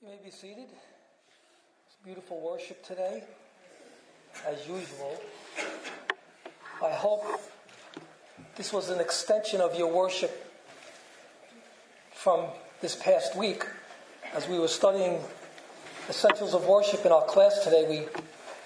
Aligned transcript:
You 0.00 0.06
may 0.06 0.18
be 0.24 0.30
seated. 0.30 0.68
It's 1.86 1.96
beautiful 2.04 2.40
worship 2.40 2.84
today, 2.84 3.24
as 4.46 4.64
usual. 4.68 5.20
I 6.80 6.90
hope 6.90 7.24
this 8.54 8.72
was 8.72 8.90
an 8.90 9.00
extension 9.00 9.60
of 9.60 9.76
your 9.76 9.92
worship 9.92 10.54
from 12.12 12.46
this 12.80 12.94
past 12.94 13.34
week. 13.34 13.66
As 14.34 14.46
we 14.46 14.60
were 14.60 14.68
studying 14.68 15.18
essentials 16.08 16.54
of 16.54 16.64
worship 16.66 17.04
in 17.04 17.10
our 17.10 17.24
class 17.24 17.64
today, 17.64 17.84
we 17.88 18.06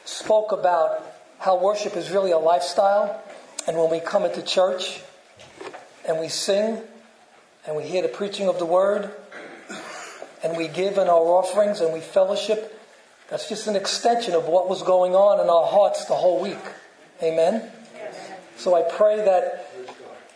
spoke 0.04 0.52
about 0.52 1.02
how 1.38 1.58
worship 1.58 1.96
is 1.96 2.10
really 2.10 2.32
a 2.32 2.38
lifestyle. 2.38 3.22
And 3.66 3.78
when 3.78 3.90
we 3.90 4.00
come 4.00 4.26
into 4.26 4.42
church 4.42 5.00
and 6.06 6.20
we 6.20 6.28
sing 6.28 6.82
and 7.66 7.74
we 7.74 7.84
hear 7.84 8.02
the 8.02 8.08
preaching 8.08 8.48
of 8.48 8.58
the 8.58 8.66
word, 8.66 9.10
and 10.42 10.56
we 10.56 10.68
give 10.68 10.98
in 10.98 11.08
our 11.08 11.26
offerings 11.26 11.80
and 11.80 11.92
we 11.92 12.00
fellowship, 12.00 12.78
that's 13.28 13.48
just 13.48 13.66
an 13.66 13.76
extension 13.76 14.34
of 14.34 14.46
what 14.46 14.68
was 14.68 14.82
going 14.82 15.14
on 15.14 15.40
in 15.40 15.48
our 15.48 15.66
hearts 15.66 16.04
the 16.06 16.14
whole 16.14 16.40
week. 16.40 16.58
Amen? 17.22 17.70
So 18.56 18.74
I 18.74 18.82
pray 18.82 19.16
that 19.16 19.70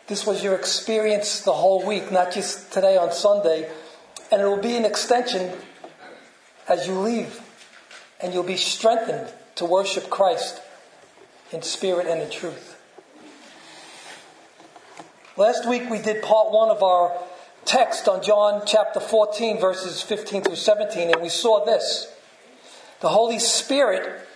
this 0.06 0.26
was 0.26 0.42
your 0.42 0.54
experience 0.54 1.40
the 1.40 1.52
whole 1.52 1.84
week, 1.84 2.12
not 2.12 2.32
just 2.32 2.72
today 2.72 2.96
on 2.96 3.12
Sunday, 3.12 3.68
and 4.30 4.40
it 4.40 4.44
will 4.44 4.62
be 4.62 4.76
an 4.76 4.84
extension 4.84 5.52
as 6.68 6.86
you 6.86 6.94
leave, 6.94 7.40
and 8.20 8.32
you'll 8.32 8.42
be 8.42 8.56
strengthened 8.56 9.32
to 9.56 9.64
worship 9.64 10.08
Christ 10.10 10.60
in 11.52 11.62
spirit 11.62 12.06
and 12.06 12.20
in 12.22 12.30
truth. 12.30 12.76
Last 15.36 15.68
week 15.68 15.90
we 15.90 15.98
did 15.98 16.22
part 16.22 16.50
one 16.50 16.70
of 16.70 16.82
our 16.82 17.16
text 17.66 18.06
on 18.08 18.22
John 18.22 18.62
chapter 18.64 19.00
14, 19.00 19.60
verses 19.60 20.00
15 20.00 20.42
through 20.42 20.56
17, 20.56 21.10
and 21.10 21.20
we 21.20 21.28
saw 21.28 21.64
this. 21.64 22.12
The 23.00 23.08
Holy 23.08 23.40
Spirit 23.40 24.26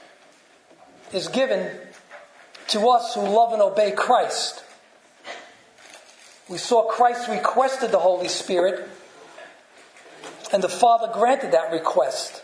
is 1.13 1.29
given 1.29 1.79
to 2.69 2.89
us 2.89 3.15
who 3.15 3.21
love 3.21 3.53
and 3.53 3.63
obey 3.63 3.93
Christ. 3.93 4.65
We 6.49 6.59
saw 6.59 6.89
Christ 6.89 7.29
requested 7.29 7.93
the 7.93 8.01
Holy 8.01 8.27
Spirit, 8.27 8.89
and 10.53 10.63
the 10.63 10.69
Father 10.69 11.09
granted 11.13 11.53
that 11.53 11.73
request. 11.73 12.43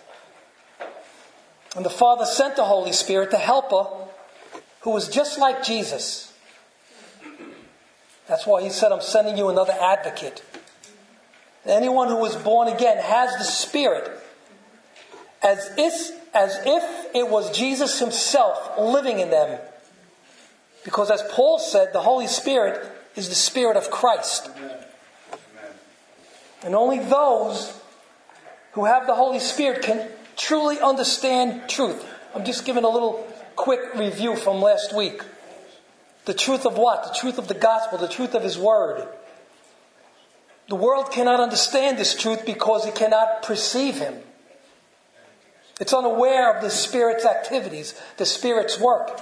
And 1.74 1.84
the 1.84 1.90
Father 1.90 2.24
sent 2.24 2.54
the 2.54 2.64
Holy 2.64 2.92
Spirit, 2.92 3.32
the 3.32 3.38
helper, 3.38 3.88
who 4.82 4.90
was 4.90 5.08
just 5.08 5.38
like 5.38 5.64
Jesus. 5.64 6.32
That's 8.28 8.46
why 8.46 8.62
he 8.62 8.70
said, 8.70 8.92
I'm 8.92 9.00
sending 9.00 9.36
you 9.36 9.48
another 9.48 9.74
advocate 9.80 10.42
Anyone 11.66 12.08
who 12.08 12.16
was 12.16 12.36
born 12.36 12.68
again 12.68 12.98
has 12.98 13.36
the 13.38 13.44
Spirit 13.44 14.10
as 15.42 15.70
if, 15.76 16.34
as 16.34 16.58
if 16.64 17.14
it 17.14 17.28
was 17.28 17.56
Jesus 17.56 17.98
himself 17.98 18.78
living 18.78 19.20
in 19.20 19.30
them. 19.30 19.58
Because 20.84 21.10
as 21.10 21.22
Paul 21.30 21.58
said, 21.58 21.92
the 21.92 22.00
Holy 22.00 22.26
Spirit 22.26 22.90
is 23.16 23.28
the 23.28 23.34
Spirit 23.34 23.76
of 23.76 23.90
Christ. 23.90 24.48
And 26.64 26.74
only 26.74 26.98
those 26.98 27.78
who 28.72 28.84
have 28.84 29.06
the 29.06 29.14
Holy 29.14 29.38
Spirit 29.38 29.82
can 29.82 30.08
truly 30.36 30.80
understand 30.80 31.68
truth. 31.68 32.04
I'm 32.34 32.44
just 32.44 32.64
giving 32.64 32.84
a 32.84 32.88
little 32.88 33.26
quick 33.56 33.94
review 33.94 34.36
from 34.36 34.60
last 34.60 34.94
week. 34.94 35.22
The 36.26 36.34
truth 36.34 36.66
of 36.66 36.76
what? 36.76 37.04
The 37.04 37.18
truth 37.18 37.38
of 37.38 37.48
the 37.48 37.54
gospel, 37.54 37.98
the 37.98 38.08
truth 38.08 38.34
of 38.34 38.42
His 38.42 38.58
Word. 38.58 39.08
The 40.68 40.76
world 40.76 41.12
cannot 41.12 41.40
understand 41.40 41.96
this 41.96 42.14
truth 42.14 42.44
because 42.44 42.86
it 42.86 42.94
cannot 42.94 43.42
perceive 43.42 43.98
him. 43.98 44.14
It's 45.80 45.92
unaware 45.92 46.54
of 46.54 46.62
the 46.62 46.70
Spirit's 46.70 47.24
activities, 47.24 48.00
the 48.16 48.26
Spirit's 48.26 48.80
work. 48.80 49.20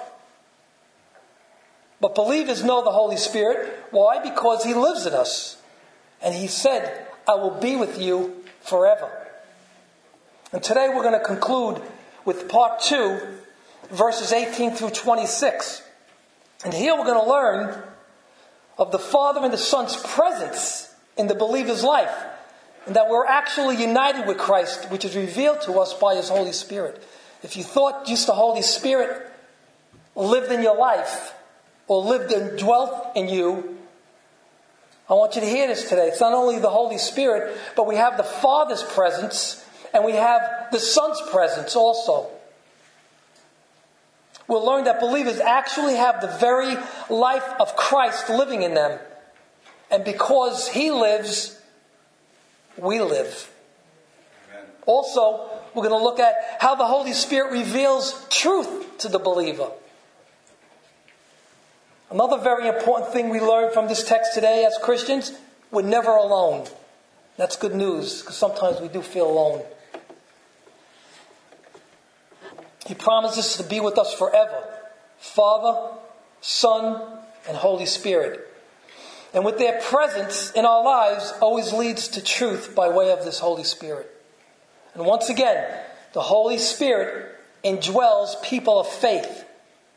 But 2.00 2.14
believers 2.14 2.62
know 2.62 2.84
the 2.84 2.90
Holy 2.90 3.16
Spirit. 3.16 3.86
Why? 3.90 4.22
Because 4.22 4.64
He 4.64 4.74
lives 4.74 5.06
in 5.06 5.14
us. 5.14 5.60
And 6.22 6.34
He 6.34 6.46
said, 6.46 7.06
I 7.28 7.34
will 7.34 7.58
be 7.60 7.76
with 7.76 8.00
you 8.00 8.44
forever. 8.60 9.10
And 10.52 10.62
today 10.62 10.88
we're 10.88 11.02
going 11.02 11.18
to 11.18 11.24
conclude 11.24 11.82
with 12.24 12.48
part 12.48 12.80
two, 12.80 13.20
verses 13.90 14.32
18 14.32 14.72
through 14.72 14.90
26. 14.90 15.82
And 16.64 16.72
here 16.72 16.94
we're 16.94 17.04
going 17.04 17.22
to 17.22 17.30
learn 17.30 17.82
of 18.78 18.92
the 18.92 18.98
Father 18.98 19.40
and 19.40 19.52
the 19.52 19.58
Son's 19.58 19.96
presence 19.96 20.83
in 21.16 21.26
the 21.26 21.34
believer's 21.34 21.84
life. 21.84 22.14
And 22.86 22.96
that 22.96 23.08
we're 23.08 23.26
actually 23.26 23.76
united 23.76 24.26
with 24.26 24.36
Christ, 24.36 24.90
which 24.90 25.04
is 25.04 25.16
revealed 25.16 25.62
to 25.62 25.74
us 25.74 25.94
by 25.94 26.16
His 26.16 26.28
Holy 26.28 26.52
Spirit. 26.52 27.02
If 27.42 27.56
you 27.56 27.62
thought 27.62 28.06
just 28.06 28.26
the 28.26 28.34
Holy 28.34 28.62
Spirit 28.62 29.30
lived 30.14 30.52
in 30.52 30.62
your 30.62 30.76
life, 30.76 31.34
or 31.86 32.02
lived 32.02 32.32
and 32.32 32.58
dwelt 32.58 33.12
in 33.14 33.28
you, 33.28 33.78
I 35.08 35.14
want 35.14 35.34
you 35.34 35.42
to 35.42 35.46
hear 35.46 35.66
this 35.66 35.88
today. 35.88 36.08
It's 36.08 36.20
not 36.20 36.32
only 36.32 36.58
the 36.58 36.70
Holy 36.70 36.98
Spirit, 36.98 37.56
but 37.76 37.86
we 37.86 37.96
have 37.96 38.16
the 38.16 38.22
Father's 38.22 38.82
presence, 38.82 39.64
and 39.92 40.04
we 40.04 40.12
have 40.12 40.68
the 40.72 40.80
Son's 40.80 41.20
presence 41.30 41.76
also. 41.76 42.30
We'll 44.48 44.64
learn 44.64 44.84
that 44.84 45.00
believers 45.00 45.40
actually 45.40 45.96
have 45.96 46.20
the 46.20 46.36
very 46.38 46.76
life 47.10 47.44
of 47.60 47.76
Christ 47.76 48.28
living 48.30 48.62
in 48.62 48.74
them. 48.74 48.98
And 49.94 50.04
because 50.04 50.66
He 50.66 50.90
lives, 50.90 51.56
we 52.76 53.00
live. 53.00 53.48
Amen. 54.50 54.64
Also, 54.86 55.48
we're 55.72 55.88
going 55.88 55.96
to 55.96 56.04
look 56.04 56.18
at 56.18 56.34
how 56.58 56.74
the 56.74 56.84
Holy 56.84 57.12
Spirit 57.12 57.52
reveals 57.52 58.26
truth 58.28 58.98
to 58.98 59.08
the 59.08 59.20
believer. 59.20 59.70
Another 62.10 62.38
very 62.38 62.66
important 62.66 63.12
thing 63.12 63.28
we 63.28 63.38
learn 63.38 63.72
from 63.72 63.86
this 63.86 64.02
text 64.02 64.34
today 64.34 64.64
as 64.64 64.76
Christians 64.82 65.32
we're 65.70 65.82
never 65.82 66.10
alone. 66.10 66.66
That's 67.36 67.54
good 67.54 67.74
news 67.76 68.20
because 68.20 68.36
sometimes 68.36 68.80
we 68.80 68.88
do 68.88 69.00
feel 69.00 69.30
alone. 69.30 69.62
He 72.84 72.94
promises 72.96 73.56
to 73.58 73.62
be 73.62 73.78
with 73.78 73.96
us 73.96 74.12
forever 74.12 74.64
Father, 75.18 75.96
Son, 76.40 77.00
and 77.46 77.56
Holy 77.56 77.86
Spirit 77.86 78.50
and 79.34 79.44
with 79.44 79.58
their 79.58 79.80
presence 79.80 80.52
in 80.52 80.64
our 80.64 80.84
lives 80.84 81.34
always 81.40 81.72
leads 81.72 82.06
to 82.08 82.22
truth 82.22 82.74
by 82.74 82.88
way 82.88 83.10
of 83.10 83.24
this 83.24 83.40
Holy 83.40 83.64
Spirit. 83.64 84.08
And 84.94 85.04
once 85.04 85.28
again, 85.28 85.76
the 86.12 86.22
Holy 86.22 86.56
Spirit 86.56 87.34
indwells 87.64 88.40
people 88.44 88.78
of 88.78 88.86
faith, 88.86 89.44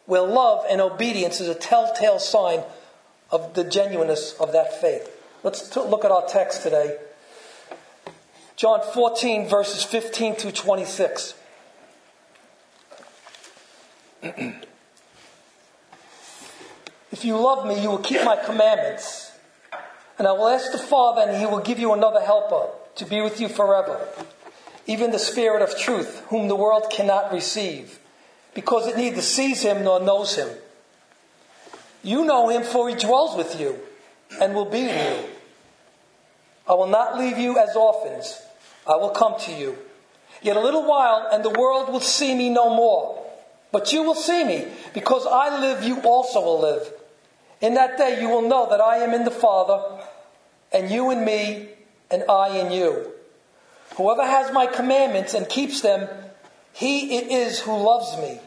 where 0.08 0.22
love 0.22 0.66
and 0.68 0.82
obedience 0.82 1.40
is 1.40 1.48
a 1.48 1.56
telltale 1.56 2.18
sign 2.18 2.64
of 3.30 3.54
the 3.54 3.64
genuineness 3.64 4.34
of 4.40 4.54
that 4.54 4.82
faith. 4.82 5.14
Let's 5.44 5.76
look 5.76 6.04
at 6.04 6.10
our 6.12 6.26
text 6.26 6.64
today. 6.64 6.98
John 8.56 8.82
14, 8.82 9.48
verses 9.48 9.84
15 9.84 10.34
through 10.34 10.54
26. 10.54 11.36
if 14.24 14.66
you 17.24 17.38
love 17.38 17.68
me, 17.68 17.80
you 17.80 17.90
will 17.90 18.00
keep 18.00 18.24
my 18.24 18.36
commandments. 18.36 19.27
And 20.18 20.28
I 20.28 20.32
will 20.32 20.48
ask 20.48 20.72
the 20.72 20.78
Father, 20.78 21.22
and 21.22 21.38
he 21.38 21.46
will 21.46 21.60
give 21.60 21.80
you 21.80 21.94
another 21.94 22.22
helper 22.22 22.70
to 22.96 23.06
be 23.06 23.22
with 23.22 23.40
you 23.40 23.48
forever, 23.48 24.08
even 24.88 25.12
the 25.12 25.20
Spirit 25.20 25.62
of 25.62 25.78
truth, 25.78 26.24
whom 26.30 26.48
the 26.48 26.56
world 26.56 26.90
cannot 26.90 27.32
receive, 27.32 28.00
because 28.56 28.88
it 28.88 28.98
neither 28.98 29.22
sees 29.22 29.62
him 29.62 29.84
nor 29.84 30.00
knows 30.00 30.36
him. 30.36 30.50
You 32.02 32.26
know 32.26 32.50
him, 32.50 32.64
for 32.64 32.90
he 32.90 32.96
dwells 32.96 33.38
with 33.38 33.60
you 33.60 33.80
and 34.42 34.56
will 34.56 34.66
be 34.66 34.90
in 34.90 35.14
you. 35.14 35.24
I 36.68 36.74
will 36.74 36.88
not 36.88 37.18
leave 37.20 37.38
you 37.38 37.58
as 37.60 37.76
orphans, 37.76 38.42
I 38.88 38.96
will 38.96 39.12
come 39.12 39.40
to 39.42 39.52
you. 39.52 39.78
Yet 40.42 40.58
a 40.58 40.62
little 40.62 40.86
while, 40.86 41.30
and 41.32 41.44
the 41.44 41.50
world 41.50 41.90
will 41.90 42.00
see 42.00 42.36
me 42.36 42.50
no 42.50 42.74
more. 42.74 43.24
But 43.72 43.94
you 43.94 44.04
will 44.04 44.16
see 44.16 44.44
me, 44.44 44.66
because 44.94 45.28
I 45.28 45.60
live, 45.60 45.84
you 45.84 46.02
also 46.02 46.42
will 46.42 46.60
live. 46.62 46.92
In 47.60 47.74
that 47.74 47.98
day 47.98 48.22
you 48.22 48.30
will 48.30 48.48
know 48.48 48.70
that 48.70 48.80
I 48.80 48.98
am 48.98 49.14
in 49.14 49.24
the 49.24 49.32
Father, 49.32 49.97
and 50.72 50.90
you 50.90 51.12
in 51.12 51.24
me, 51.24 51.70
and 52.10 52.24
I 52.30 52.58
in 52.60 52.72
you. 52.72 53.12
Whoever 53.96 54.26
has 54.26 54.54
my 54.54 54.68
commandments 54.68 55.34
and 55.34 55.48
keeps 55.48 55.82
them, 55.82 56.08
he 56.74 57.18
it 57.18 57.32
is 57.32 57.60
who 57.60 57.76
loves 57.76 58.18
me. 58.18 58.40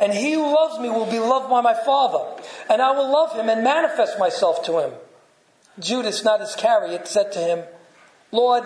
And 0.00 0.12
he 0.12 0.32
who 0.32 0.52
loves 0.52 0.80
me 0.80 0.88
will 0.88 1.10
be 1.10 1.18
loved 1.18 1.48
by 1.48 1.60
my 1.60 1.74
Father, 1.74 2.42
and 2.68 2.82
I 2.82 2.90
will 2.92 3.10
love 3.10 3.34
him 3.34 3.48
and 3.48 3.62
manifest 3.62 4.18
myself 4.18 4.64
to 4.64 4.78
him. 4.78 4.92
Judas, 5.78 6.24
not 6.24 6.40
Iscariot, 6.40 7.06
said 7.06 7.32
to 7.32 7.38
him, 7.38 7.64
Lord, 8.30 8.64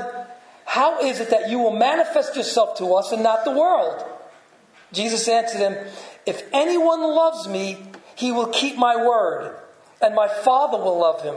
how 0.64 1.00
is 1.00 1.20
it 1.20 1.30
that 1.30 1.50
you 1.50 1.58
will 1.58 1.76
manifest 1.76 2.36
yourself 2.36 2.78
to 2.78 2.94
us 2.94 3.12
and 3.12 3.22
not 3.22 3.44
the 3.44 3.50
world? 3.52 4.04
Jesus 4.92 5.28
answered 5.28 5.58
him, 5.58 5.76
If 6.24 6.42
anyone 6.52 7.02
loves 7.02 7.48
me, 7.48 7.78
he 8.14 8.32
will 8.32 8.48
keep 8.48 8.76
my 8.76 8.96
word, 8.96 9.56
and 10.00 10.14
my 10.14 10.28
Father 10.28 10.78
will 10.78 10.98
love 10.98 11.22
him. 11.22 11.36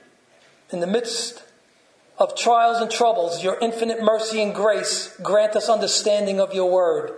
in 0.71 0.79
the 0.79 0.87
midst 0.87 1.43
of 2.17 2.35
trials 2.35 2.81
and 2.81 2.91
troubles, 2.91 3.43
your 3.43 3.57
infinite 3.59 4.01
mercy 4.01 4.41
and 4.41 4.53
grace 4.53 5.15
grant 5.23 5.55
us 5.55 5.69
understanding 5.69 6.39
of 6.39 6.53
your 6.53 6.71
word. 6.71 7.13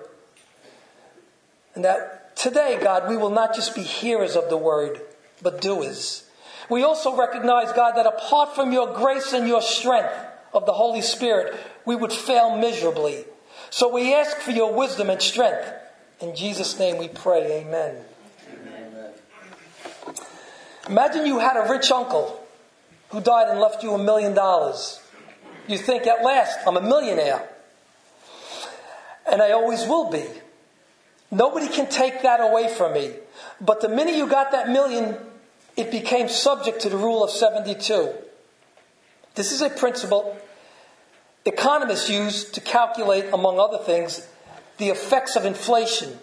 And 1.76 1.84
that 1.84 2.36
today, 2.36 2.80
God, 2.82 3.10
we 3.10 3.18
will 3.18 3.30
not 3.30 3.54
just 3.54 3.76
be 3.76 3.82
hearers 3.82 4.36
of 4.36 4.50
the 4.50 4.58
word, 4.58 5.02
but 5.42 5.62
doers. 5.62 6.24
We 6.70 6.84
also 6.84 7.16
recognize, 7.16 7.72
God, 7.74 7.96
that 7.96 8.06
apart 8.06 8.56
from 8.56 8.72
your 8.72 8.94
grace 8.94 9.34
and 9.34 9.48
your 9.48 9.62
strength 9.62 10.14
of 10.54 10.66
the 10.66 10.74
Holy 10.74 11.02
Spirit, 11.02 11.56
we 11.86 11.96
would 11.96 12.14
fail 12.14 12.58
miserably. 12.58 13.26
So 13.70 13.92
we 13.92 14.14
ask 14.14 14.38
for 14.38 14.52
your 14.52 14.74
wisdom 14.74 15.10
and 15.10 15.22
strength. 15.22 15.70
In 16.22 16.36
Jesus' 16.36 16.80
name 16.80 16.98
we 16.98 17.10
pray, 17.10 17.62
amen. 17.62 17.98
amen. 18.48 19.12
Imagine 20.88 21.26
you 21.26 21.40
had 21.40 21.58
a 21.58 21.70
rich 21.70 21.92
uncle 21.92 22.43
who 23.14 23.22
died 23.22 23.48
and 23.48 23.60
left 23.60 23.84
you 23.84 23.94
a 23.94 24.04
million 24.04 24.34
dollars. 24.34 25.00
You 25.68 25.78
think, 25.78 26.08
at 26.08 26.24
last, 26.24 26.58
I'm 26.66 26.76
a 26.76 26.82
millionaire. 26.82 27.48
And 29.32 29.40
I 29.40 29.52
always 29.52 29.86
will 29.86 30.10
be. 30.10 30.26
Nobody 31.30 31.68
can 31.68 31.88
take 31.88 32.24
that 32.24 32.42
away 32.42 32.74
from 32.74 32.94
me. 32.94 33.14
But 33.62 33.82
the 33.82 33.88
minute 33.88 34.16
you 34.16 34.28
got 34.28 34.52
that 34.52 34.68
million, 34.68 35.16
it 35.78 35.92
became 35.92 36.28
subject 36.28 36.82
to 36.82 36.90
the 36.90 36.98
rule 36.98 37.24
of 37.24 37.30
72. 37.30 38.14
This 39.36 39.52
is 39.52 39.62
a 39.62 39.70
principle 39.70 40.36
economists 41.46 42.10
use 42.10 42.50
to 42.50 42.62
calculate, 42.62 43.26
among 43.32 43.60
other 43.60 43.78
things, 43.78 44.28
the 44.78 44.90
effects 44.90 45.36
of 45.36 45.46
inflation. 45.46 46.18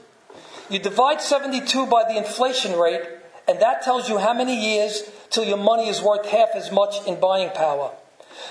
You 0.68 0.80
divide 0.80 1.20
72 1.20 1.86
by 1.86 2.02
the 2.08 2.16
inflation 2.16 2.76
rate, 2.76 3.02
and 3.50 3.60
that 3.60 3.82
tells 3.82 4.08
you 4.08 4.18
how 4.18 4.32
many 4.32 4.54
years 4.54 5.02
till 5.28 5.44
your 5.44 5.56
money 5.56 5.88
is 5.88 6.00
worth 6.00 6.26
half 6.26 6.50
as 6.54 6.70
much 6.70 7.04
in 7.06 7.18
buying 7.18 7.50
power. 7.50 7.90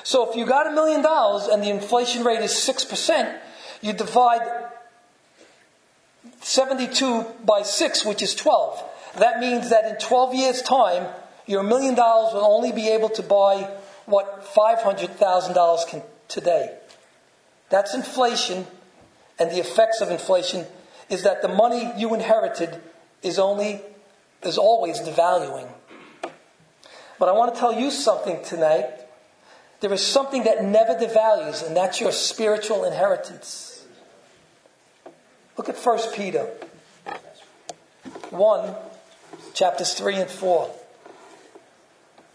So 0.03 0.29
if 0.29 0.35
you 0.35 0.45
got 0.45 0.67
a 0.67 0.71
million 0.71 1.01
dollars 1.01 1.47
and 1.47 1.63
the 1.63 1.69
inflation 1.69 2.25
rate 2.25 2.41
is 2.41 2.51
6%, 2.51 3.39
you 3.81 3.93
divide 3.93 4.41
72 6.41 7.25
by 7.45 7.61
6, 7.61 8.05
which 8.05 8.21
is 8.21 8.35
12. 8.35 8.83
That 9.19 9.39
means 9.39 9.69
that 9.69 9.85
in 9.85 9.97
12 9.97 10.35
years' 10.35 10.61
time, 10.61 11.07
your 11.47 11.63
million 11.63 11.95
dollars 11.95 12.33
will 12.33 12.45
only 12.45 12.73
be 12.73 12.89
able 12.89 13.09
to 13.09 13.23
buy 13.23 13.69
what 14.05 14.45
$500,000 14.53 15.87
can 15.87 16.01
today. 16.27 16.77
That's 17.69 17.93
inflation, 17.93 18.67
and 19.39 19.49
the 19.49 19.59
effects 19.59 20.01
of 20.01 20.11
inflation 20.11 20.65
is 21.09 21.23
that 21.23 21.41
the 21.41 21.47
money 21.47 21.91
you 21.97 22.13
inherited 22.13 22.81
is 23.23 23.39
only 23.39 23.81
is 24.43 24.57
always 24.57 24.99
devaluing. 24.99 25.69
But 27.17 27.29
I 27.29 27.33
want 27.33 27.53
to 27.53 27.59
tell 27.59 27.73
you 27.73 27.91
something 27.91 28.43
tonight. 28.43 28.89
There 29.81 29.91
is 29.93 30.05
something 30.05 30.43
that 30.43 30.63
never 30.63 30.95
devalues, 30.95 31.65
and 31.65 31.75
that's 31.75 32.01
your 32.01 32.11
spiritual 32.11 32.85
inheritance. 32.85 33.85
Look 35.57 35.69
at 35.69 35.77
1 35.77 35.99
Peter 36.13 36.47
1, 38.29 38.75
chapters 39.53 39.93
3 39.93 40.15
and 40.15 40.29
4. 40.29 40.69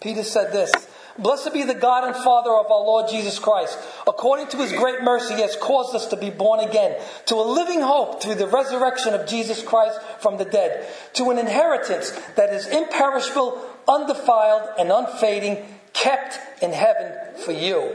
Peter 0.01 0.23
said 0.23 0.53
this 0.53 0.73
Blessed 1.17 1.53
be 1.53 1.63
the 1.63 1.75
God 1.75 2.05
and 2.05 2.17
Father 2.25 2.51
of 2.51 2.71
our 2.71 2.83
Lord 2.83 3.09
Jesus 3.09 3.39
Christ. 3.39 3.79
According 4.07 4.49
to 4.49 4.57
his 4.57 4.73
great 4.73 5.03
mercy, 5.03 5.35
he 5.35 5.43
has 5.43 5.55
caused 5.57 5.95
us 5.95 6.07
to 6.09 6.17
be 6.17 6.31
born 6.31 6.59
again 6.59 7.01
to 7.27 7.37
a 7.37 7.47
living 7.47 7.81
hope 7.81 8.21
through 8.21 8.35
the 8.35 8.49
resurrection 8.49 9.15
of 9.15 9.29
Jesus 9.29 9.63
Christ 9.63 10.01
from 10.19 10.39
the 10.39 10.45
dead, 10.45 10.89
to 11.15 11.31
an 11.31 11.39
inheritance 11.39 12.11
that 12.37 12.53
is 12.53 12.67
imperishable, 12.67 13.65
undefiled, 13.87 14.69
and 14.77 14.91
unfading, 14.91 15.65
kept 15.93 16.41
in 16.61 16.73
heaven 16.73 17.13
for 17.37 17.53
you. 17.53 17.93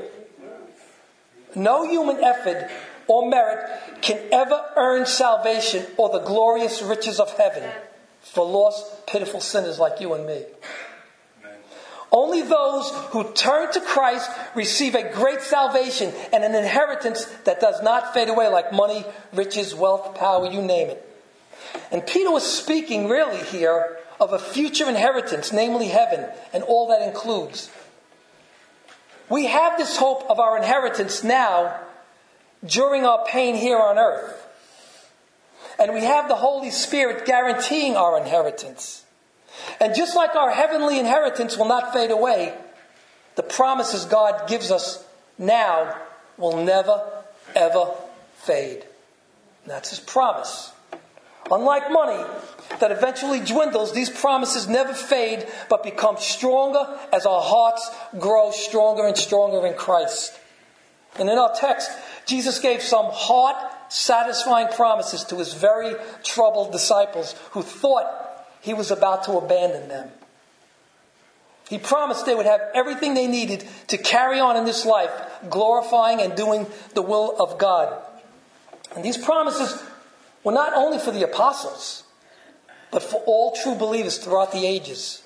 No 1.56 1.90
human 1.90 2.24
effort 2.24 2.70
or 3.08 3.28
merit 3.28 4.02
can 4.02 4.20
ever 4.32 4.64
earn 4.78 5.06
salvation 5.06 5.86
or 5.98 6.10
the 6.10 6.20
glorious 6.20 6.82
riches 6.82 7.20
of 7.20 7.36
heaven 7.38 7.70
for 8.22 8.46
lost, 8.46 9.08
pitiful 9.08 9.42
sinners 9.42 9.80
like 9.80 10.00
you 10.00 10.14
and 10.14 10.26
me. 10.26 10.44
Only 12.20 12.42
those 12.42 12.92
who 13.12 13.32
turn 13.32 13.72
to 13.72 13.80
Christ 13.80 14.30
receive 14.54 14.94
a 14.94 15.10
great 15.10 15.40
salvation 15.40 16.12
and 16.34 16.44
an 16.44 16.54
inheritance 16.54 17.24
that 17.46 17.62
does 17.62 17.82
not 17.82 18.14
fade 18.14 18.28
away 18.28 18.50
like 18.50 18.74
money, 18.74 19.06
riches, 19.32 19.74
wealth, 19.74 20.16
power, 20.16 20.52
you 20.52 20.62
name 20.62 20.90
it. 20.90 21.18
And 21.94 22.06
Peter 22.06 22.30
was 22.30 22.44
speaking 22.46 23.08
really 23.08 23.42
here 23.46 24.00
of 24.20 24.34
a 24.34 24.38
future 24.38 24.90
inheritance, 24.90 25.54
namely 25.54 25.88
heaven, 25.88 26.26
and 26.52 26.62
all 26.66 26.90
that 26.90 27.08
includes. 27.08 27.72
We 29.30 29.46
have 29.46 29.78
this 29.78 29.96
hope 29.96 30.30
of 30.30 30.42
our 30.42 30.58
inheritance 30.58 31.24
now 31.24 31.80
during 32.66 33.06
our 33.06 33.24
pain 33.24 33.56
here 33.56 33.80
on 33.80 33.98
earth. 33.98 34.46
And 35.80 35.94
we 35.94 36.04
have 36.04 36.28
the 36.28 36.36
Holy 36.36 36.72
Spirit 36.72 37.26
guaranteeing 37.26 37.96
our 37.96 38.20
inheritance. 38.20 39.06
And 39.80 39.96
just 39.96 40.16
like 40.16 40.36
our 40.36 40.52
heavenly 40.52 41.00
inheritance 41.00 41.58
will 41.58 41.68
not 41.68 41.94
fade 41.94 42.12
away, 42.12 42.56
the 43.36 43.44
promises 43.44 44.06
God 44.06 44.48
gives 44.48 44.72
us 44.72 45.04
now 45.38 45.96
will 46.38 46.64
never, 46.64 47.24
ever 47.56 47.94
fade. 48.38 48.84
And 49.64 49.72
that's 49.72 49.92
His 49.92 50.00
promise. 50.00 50.72
Unlike 51.52 51.92
money 51.92 52.24
that 52.80 52.92
eventually 52.92 53.40
dwindles, 53.40 53.94
these 53.94 54.10
promises 54.10 54.68
never 54.68 54.94
fade 54.94 55.48
but 55.70 55.84
become 55.84 56.18
stronger 56.18 56.98
as 57.12 57.26
our 57.26 57.42
hearts 57.42 57.90
grow 58.20 58.52
stronger 58.52 59.08
and 59.08 59.18
stronger 59.18 59.66
in 59.66 59.74
Christ. 59.74 60.38
And 61.18 61.30
in 61.30 61.38
our 61.40 61.54
text, 61.56 61.90
Jesus 62.26 62.60
gave 62.60 62.82
some 62.82 63.08
heart 63.10 63.56
satisfying 63.92 64.68
promises 64.68 65.24
to 65.26 65.38
his 65.38 65.54
very 65.54 65.96
troubled 66.24 66.72
disciples 66.72 67.34
who 67.52 67.64
thought 67.64 68.06
he 68.62 68.74
was 68.74 68.92
about 68.92 69.24
to 69.26 69.34
abandon 69.34 69.88
them. 69.88 70.10
He 71.70 71.78
promised 71.78 72.26
they 72.26 72.34
would 72.34 72.48
have 72.48 72.62
everything 72.74 73.14
they 73.14 73.28
needed 73.28 73.68
to 73.88 73.98
carry 73.98 74.40
on 74.40 74.58
in 74.58 74.66
this 74.66 74.86
life, 74.86 75.12
glorifying 75.50 76.20
and 76.20 76.36
doing 76.36 76.66
the 76.96 77.04
will 77.04 77.36
of 77.40 77.60
God. 77.60 78.02
And 78.96 79.06
these 79.06 79.18
promises 79.18 79.84
were 80.44 80.52
not 80.52 80.74
only 80.74 80.98
for 80.98 81.12
the 81.12 81.24
apostles, 81.24 82.04
but 82.92 83.04
for 83.04 83.22
all 83.28 83.56
true 83.56 83.76
believers 83.76 84.18
throughout 84.18 84.52
the 84.52 84.66
ages. 84.66 85.22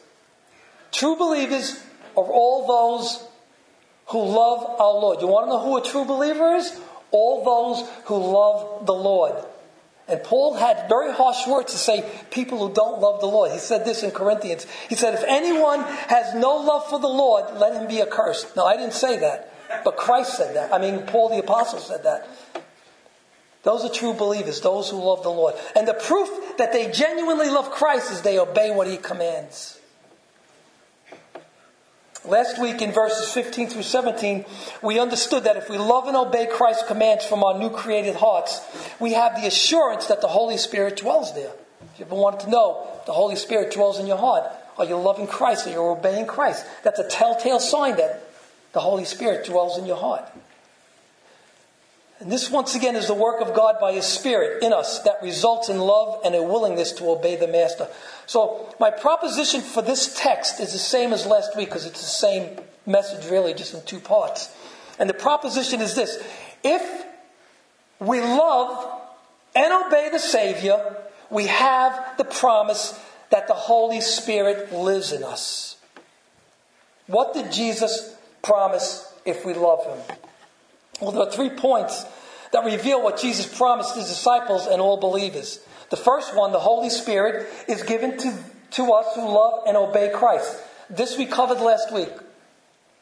True 0.91 1.15
believers 1.15 1.81
are 2.17 2.25
all 2.25 2.67
those 2.67 3.25
who 4.07 4.19
love 4.19 4.65
our 4.79 4.93
Lord. 4.93 5.21
You 5.21 5.27
want 5.27 5.45
to 5.47 5.49
know 5.51 5.63
who 5.63 5.77
a 5.77 5.83
true 5.83 6.03
believer 6.03 6.55
is? 6.55 6.77
All 7.11 7.45
those 7.45 7.89
who 8.05 8.17
love 8.17 8.85
the 8.85 8.93
Lord. 8.93 9.45
And 10.07 10.21
Paul 10.21 10.55
had 10.55 10.89
very 10.89 11.13
harsh 11.13 11.47
words 11.47 11.71
to 11.71 11.77
say 11.77 12.09
people 12.29 12.57
who 12.57 12.73
don't 12.73 12.99
love 12.99 13.21
the 13.21 13.27
Lord. 13.27 13.51
He 13.51 13.59
said 13.59 13.85
this 13.85 14.03
in 14.03 14.11
Corinthians. 14.11 14.67
He 14.89 14.95
said, 14.95 15.13
If 15.13 15.23
anyone 15.25 15.81
has 15.81 16.35
no 16.35 16.57
love 16.57 16.89
for 16.89 16.99
the 16.99 17.07
Lord, 17.07 17.45
let 17.57 17.73
him 17.73 17.87
be 17.87 18.01
accursed. 18.01 18.55
No, 18.55 18.65
I 18.65 18.75
didn't 18.75 18.93
say 18.93 19.19
that, 19.19 19.53
but 19.85 19.95
Christ 19.95 20.35
said 20.35 20.55
that. 20.55 20.73
I 20.73 20.77
mean, 20.77 21.03
Paul 21.03 21.29
the 21.29 21.39
Apostle 21.39 21.79
said 21.79 22.03
that. 22.03 22.27
Those 23.63 23.85
are 23.85 23.89
true 23.89 24.13
believers, 24.13 24.59
those 24.59 24.89
who 24.89 24.97
love 24.97 25.23
the 25.23 25.29
Lord. 25.29 25.55
And 25.73 25.87
the 25.87 25.93
proof 25.93 26.57
that 26.57 26.73
they 26.73 26.91
genuinely 26.91 27.49
love 27.49 27.71
Christ 27.71 28.11
is 28.11 28.21
they 28.21 28.37
obey 28.37 28.71
what 28.71 28.87
he 28.87 28.97
commands. 28.97 29.79
Last 32.25 32.57
week 32.57 32.81
in 32.81 32.93
verses 32.93 33.33
15 33.33 33.67
through 33.67 33.83
17, 33.83 34.45
we 34.81 34.97
understood 34.97 35.43
that 35.43 35.57
if 35.57 35.69
we 35.69 35.77
love 35.77 36.07
and 36.07 36.15
obey 36.15 36.47
Christ's 36.49 36.87
commands 36.87 37.25
from 37.25 37.43
our 37.43 37.59
new 37.59 37.69
created 37.69 38.15
hearts, 38.15 38.61
we 38.97 39.11
have 39.11 39.35
the 39.35 39.45
assurance 39.45 40.07
that 40.07 40.21
the 40.21 40.29
Holy 40.29 40.55
Spirit 40.55 40.95
dwells 40.95 41.35
there. 41.35 41.51
If 41.93 41.99
you 41.99 42.05
ever 42.05 42.15
wanted 42.15 42.39
to 42.41 42.49
know, 42.49 42.87
the 43.05 43.11
Holy 43.11 43.35
Spirit 43.35 43.73
dwells 43.73 43.99
in 43.99 44.07
your 44.07 44.17
heart. 44.17 44.49
Are 44.77 44.85
you 44.85 44.95
loving 44.95 45.27
Christ? 45.27 45.67
Are 45.67 45.71
you 45.71 45.81
obeying 45.81 46.25
Christ? 46.25 46.65
That's 46.83 46.99
a 46.99 47.07
telltale 47.09 47.59
sign 47.59 47.97
that 47.97 48.23
the 48.71 48.79
Holy 48.79 49.03
Spirit 49.03 49.45
dwells 49.45 49.77
in 49.77 49.85
your 49.85 49.97
heart. 49.97 50.23
And 52.23 52.31
this, 52.31 52.49
once 52.49 52.73
again, 52.73 52.95
is 52.95 53.07
the 53.07 53.13
work 53.13 53.41
of 53.41 53.53
God 53.53 53.81
by 53.81 53.91
His 53.91 54.05
Spirit 54.05 54.63
in 54.63 54.71
us 54.71 55.03
that 55.03 55.21
results 55.21 55.67
in 55.67 55.77
love 55.77 56.21
and 56.23 56.33
a 56.33 56.41
willingness 56.41 56.93
to 56.93 57.09
obey 57.09 57.35
the 57.35 57.49
Master. 57.49 57.89
So, 58.27 58.73
my 58.79 58.91
proposition 58.91 59.59
for 59.59 59.81
this 59.81 60.17
text 60.17 60.61
is 60.61 60.71
the 60.71 60.79
same 60.79 61.11
as 61.11 61.25
last 61.25 61.57
week 61.57 61.67
because 61.67 61.85
it's 61.85 61.99
the 61.99 62.07
same 62.07 62.61
message, 62.85 63.29
really, 63.29 63.53
just 63.53 63.73
in 63.73 63.83
two 63.83 63.99
parts. 63.99 64.55
And 64.97 65.09
the 65.09 65.13
proposition 65.13 65.81
is 65.81 65.95
this 65.95 66.17
If 66.63 67.05
we 67.99 68.21
love 68.21 69.01
and 69.53 69.85
obey 69.85 70.07
the 70.09 70.19
Savior, 70.19 70.95
we 71.29 71.47
have 71.47 72.17
the 72.17 72.23
promise 72.23 72.97
that 73.31 73.49
the 73.49 73.53
Holy 73.53 73.99
Spirit 73.99 74.71
lives 74.71 75.11
in 75.11 75.25
us. 75.25 75.75
What 77.07 77.33
did 77.33 77.51
Jesus 77.51 78.15
promise 78.41 79.13
if 79.25 79.45
we 79.45 79.53
love 79.53 79.85
Him? 79.85 80.17
Well, 81.01 81.11
there 81.11 81.23
are 81.23 81.31
three 81.31 81.49
points 81.49 82.05
that 82.51 82.63
reveal 82.63 83.01
what 83.01 83.19
Jesus 83.19 83.45
promised 83.45 83.95
His 83.95 84.07
disciples 84.07 84.67
and 84.67 84.81
all 84.81 84.97
believers. 84.97 85.59
The 85.89 85.97
first 85.97 86.35
one, 86.35 86.51
the 86.51 86.59
Holy 86.59 86.89
Spirit, 86.89 87.47
is 87.67 87.83
given 87.83 88.17
to, 88.17 88.37
to 88.71 88.91
us 88.93 89.15
who 89.15 89.27
love 89.27 89.63
and 89.67 89.75
obey 89.75 90.11
Christ. 90.13 90.57
This 90.89 91.17
we 91.17 91.25
covered 91.25 91.59
last 91.59 91.93
week. 91.93 92.11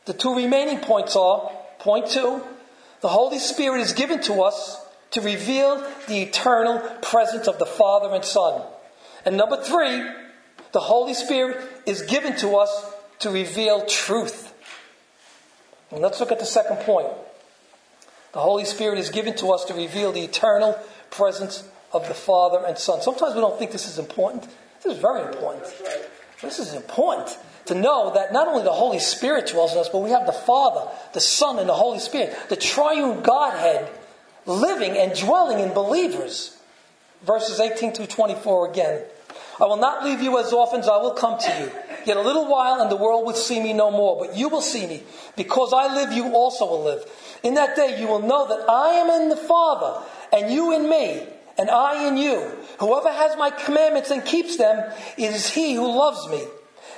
The 0.06 0.14
two 0.14 0.36
remaining 0.36 0.80
points 0.80 1.16
are 1.16 1.52
point 1.80 2.08
two, 2.08 2.42
the 3.02 3.10
Holy 3.10 3.40
Spirit 3.40 3.82
is 3.82 3.94
given 3.94 4.22
to 4.24 4.42
us 4.44 4.80
to 5.12 5.22
reveal 5.22 5.86
the 6.08 6.22
eternal 6.22 6.80
presence 7.02 7.48
of 7.48 7.60
the 7.60 7.66
Father 7.66 8.14
and 8.14 8.24
Son. 8.24 8.62
And 9.26 9.38
number 9.38 9.62
three, 9.62 10.08
the 10.72 10.80
Holy 10.80 11.14
Spirit 11.14 11.58
is 11.86 12.04
given 12.04 12.36
to 12.38 12.56
us 12.56 12.94
to 13.20 13.30
reveal 13.30 13.86
truth. 13.86 14.54
And 15.92 16.02
let's 16.02 16.20
look 16.20 16.32
at 16.32 16.40
the 16.40 16.46
second 16.46 16.78
point. 16.78 17.08
The 18.34 18.40
Holy 18.40 18.66
Spirit 18.66 18.98
is 18.98 19.10
given 19.10 19.36
to 19.38 19.52
us 19.52 19.66
to 19.66 19.74
reveal 19.74 20.12
the 20.12 20.24
eternal 20.24 20.80
presence 21.10 21.68
of 21.92 22.08
the 22.08 22.14
Father 22.14 22.64
and 22.66 22.78
Son. 22.78 23.02
Sometimes 23.02 23.36
we 23.36 23.42
don't 23.42 23.60
think 23.60 23.72
this 23.72 23.88
is 23.88 24.00
important. 24.00 24.48
This 24.82 24.96
is 24.96 25.02
very 25.02 25.22
important. 25.22 25.66
This 26.42 26.60
is 26.60 26.74
important 26.74 27.38
to 27.66 27.76
know 27.76 28.14
that 28.14 28.34
not 28.34 28.48
only 28.48 28.64
the 28.64 28.72
Holy 28.72 29.00
Spirit 29.00 29.48
dwells 29.48 29.74
in 29.74 29.80
us, 29.80 29.90
but 29.90 30.00
we 30.00 30.10
have 30.10 30.26
the 30.26 30.32
Father, 30.32 30.90
the 31.14 31.20
Son, 31.20 31.60
and 31.60 31.70
the 31.70 31.74
Holy 31.74 32.00
Spirit, 32.00 32.36
the 32.50 32.56
triune 32.56 33.22
Godhead 33.22 33.90
living 34.46 34.98
and 34.98 35.14
dwelling 35.18 35.60
in 35.60 35.74
believers. 35.74 36.58
Verses 37.24 37.60
18 37.60 37.94
through 37.94 38.08
24 38.08 38.72
again. 38.72 39.04
I 39.60 39.66
will 39.66 39.78
not 39.78 40.04
leave 40.04 40.22
you 40.22 40.40
as 40.40 40.52
orphans, 40.52 40.88
I 40.88 40.98
will 40.98 41.14
come 41.14 41.38
to 41.38 41.60
you. 41.60 41.72
Yet 42.04 42.18
a 42.18 42.22
little 42.22 42.48
while, 42.48 42.82
and 42.82 42.90
the 42.90 42.96
world 42.96 43.28
will 43.28 43.36
see 43.36 43.62
me 43.62 43.74
no 43.74 43.92
more, 43.92 44.26
but 44.26 44.36
you 44.36 44.50
will 44.50 44.62
see 44.62 44.88
me. 44.88 45.04
Because 45.36 45.72
I 45.72 45.94
live, 45.94 46.12
you 46.14 46.34
also 46.34 46.66
will 46.66 46.84
live. 46.84 47.06
In 47.44 47.56
that 47.56 47.76
day, 47.76 48.00
you 48.00 48.08
will 48.08 48.22
know 48.22 48.48
that 48.48 48.70
I 48.70 48.94
am 48.94 49.22
in 49.22 49.30
the 49.30 49.36
Father, 49.36 50.06
and 50.32 50.52
you 50.52 50.74
in 50.74 50.90
me, 50.90 51.28
and 51.58 51.70
I 51.70 52.08
in 52.08 52.18
you. 52.18 52.52
Whoever 52.80 53.12
has 53.12 53.38
my 53.38 53.50
commandments 53.50 54.12
and 54.12 54.24
keeps 54.24 54.58
them, 54.58 54.92
is 55.18 55.50
he 55.50 55.76
who 55.76 55.88
loves 55.88 56.28
me. 56.30 56.44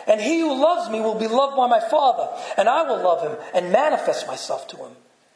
And 0.05 0.19
he 0.19 0.39
who 0.39 0.53
loves 0.61 0.89
me 0.89 0.99
will 0.99 1.17
be 1.17 1.27
loved 1.27 1.55
by 1.55 1.67
my 1.67 1.79
Father, 1.79 2.29
and 2.57 2.67
I 2.67 2.83
will 2.83 3.01
love 3.01 3.21
him 3.21 3.37
and 3.53 3.71
manifest 3.71 4.27
myself 4.27 4.67
to 4.69 4.77
him. 4.77 4.91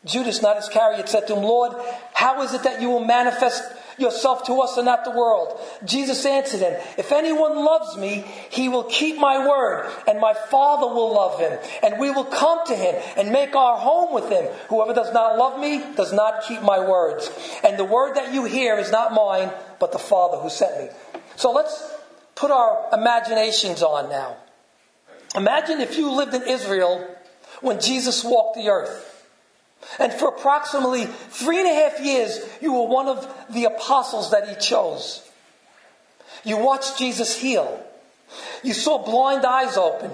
Judas, 0.06 0.42
not 0.42 0.58
Iscariot, 0.58 1.10
said 1.10 1.28
to 1.28 1.36
him, 1.36 1.44
Lord, 1.44 1.74
how 2.14 2.42
is 2.44 2.54
it 2.54 2.64
that 2.64 2.82
you 2.82 2.90
will 2.90 3.04
manifest 3.04 3.64
yourself 3.98 4.46
to 4.46 4.62
us 4.62 4.78
and 4.78 4.86
not 4.86 5.04
the 5.04 5.12
world? 5.12 5.60
Jesus 5.86 6.26
answered 6.26 6.62
him, 6.62 6.74
If 6.98 7.12
anyone 7.12 7.56
loves 7.64 7.98
me, 7.98 8.26
he 8.50 8.70
will 8.70 8.84
keep 8.84 9.18
my 9.18 9.48
word, 9.48 9.90
and 10.08 10.20
my 10.20 10.34
Father 10.34 10.88
will 10.88 11.14
love 11.14 11.40
him, 11.40 11.58
and 11.84 12.00
we 12.00 12.12
will 12.12 12.26
come 12.26 12.66
to 12.68 12.76
him 12.76 12.96
and 13.18 13.32
make 13.32 13.56
our 13.56 13.78
home 13.78 14.14
with 14.14 14.30
him. 14.30 14.46
Whoever 14.70 14.94
does 14.94 15.14
not 15.14 15.38
love 15.38 15.60
me 15.60 15.84
does 15.96 16.14
not 16.14 16.44
keep 16.48 16.62
my 16.62 16.80
words. 16.80 17.30
And 17.64 17.78
the 17.78 17.86
word 17.86 18.16
that 18.16 18.34
you 18.34 18.46
hear 18.46 18.78
is 18.78 18.92
not 18.92 19.14
mine, 19.14 19.52
but 19.80 19.92
the 19.92 20.00
Father 20.00 20.38
who 20.38 20.50
sent 20.50 20.78
me. 20.82 20.90
So 21.36 21.52
let's 21.52 21.96
put 22.36 22.52
our 22.52 22.90
imaginations 22.94 23.82
on 23.82 24.10
now. 24.10 24.38
Imagine 25.36 25.82
if 25.82 25.98
you 25.98 26.12
lived 26.12 26.34
in 26.34 26.44
Israel 26.44 27.06
when 27.62 27.80
Jesus 27.80 28.24
walked 28.24 28.56
the 28.56 28.70
earth. 28.70 29.17
And 30.00 30.12
for 30.14 30.30
approximately 30.30 31.06
three 31.06 31.60
and 31.60 31.68
a 31.68 31.74
half 31.74 32.00
years, 32.00 32.40
you 32.62 32.74
were 32.74 32.88
one 32.88 33.08
of 33.08 33.28
the 33.50 33.66
apostles 33.66 34.32
that 34.32 34.48
he 34.48 34.56
chose. 34.56 35.24
You 36.44 36.58
watched 36.58 36.98
Jesus 36.98 37.36
heal. 37.38 37.84
You 38.64 38.74
saw 38.74 39.04
blind 39.04 39.46
eyes 39.46 39.78
open. 39.78 40.12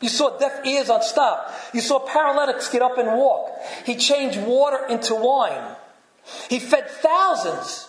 You 0.00 0.08
saw 0.08 0.38
deaf 0.38 0.64
ears 0.64 0.88
unstop. 0.88 1.52
You 1.74 1.80
saw 1.80 1.98
paralytics 1.98 2.70
get 2.70 2.82
up 2.82 2.98
and 2.98 3.08
walk. 3.18 3.50
He 3.84 3.96
changed 3.96 4.40
water 4.40 4.86
into 4.88 5.14
wine. 5.14 5.76
He 6.48 6.58
fed 6.58 6.88
thousands, 6.88 7.88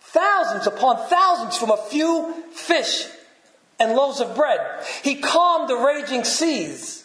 thousands 0.00 0.66
upon 0.66 1.08
thousands 1.08 1.56
from 1.56 1.70
a 1.70 1.76
few 1.76 2.34
fish 2.52 3.06
and 3.80 3.94
loaves 3.94 4.20
of 4.20 4.36
bread. 4.36 4.60
He 5.02 5.16
calmed 5.16 5.68
the 5.68 5.76
raging 5.76 6.24
seas. 6.24 6.99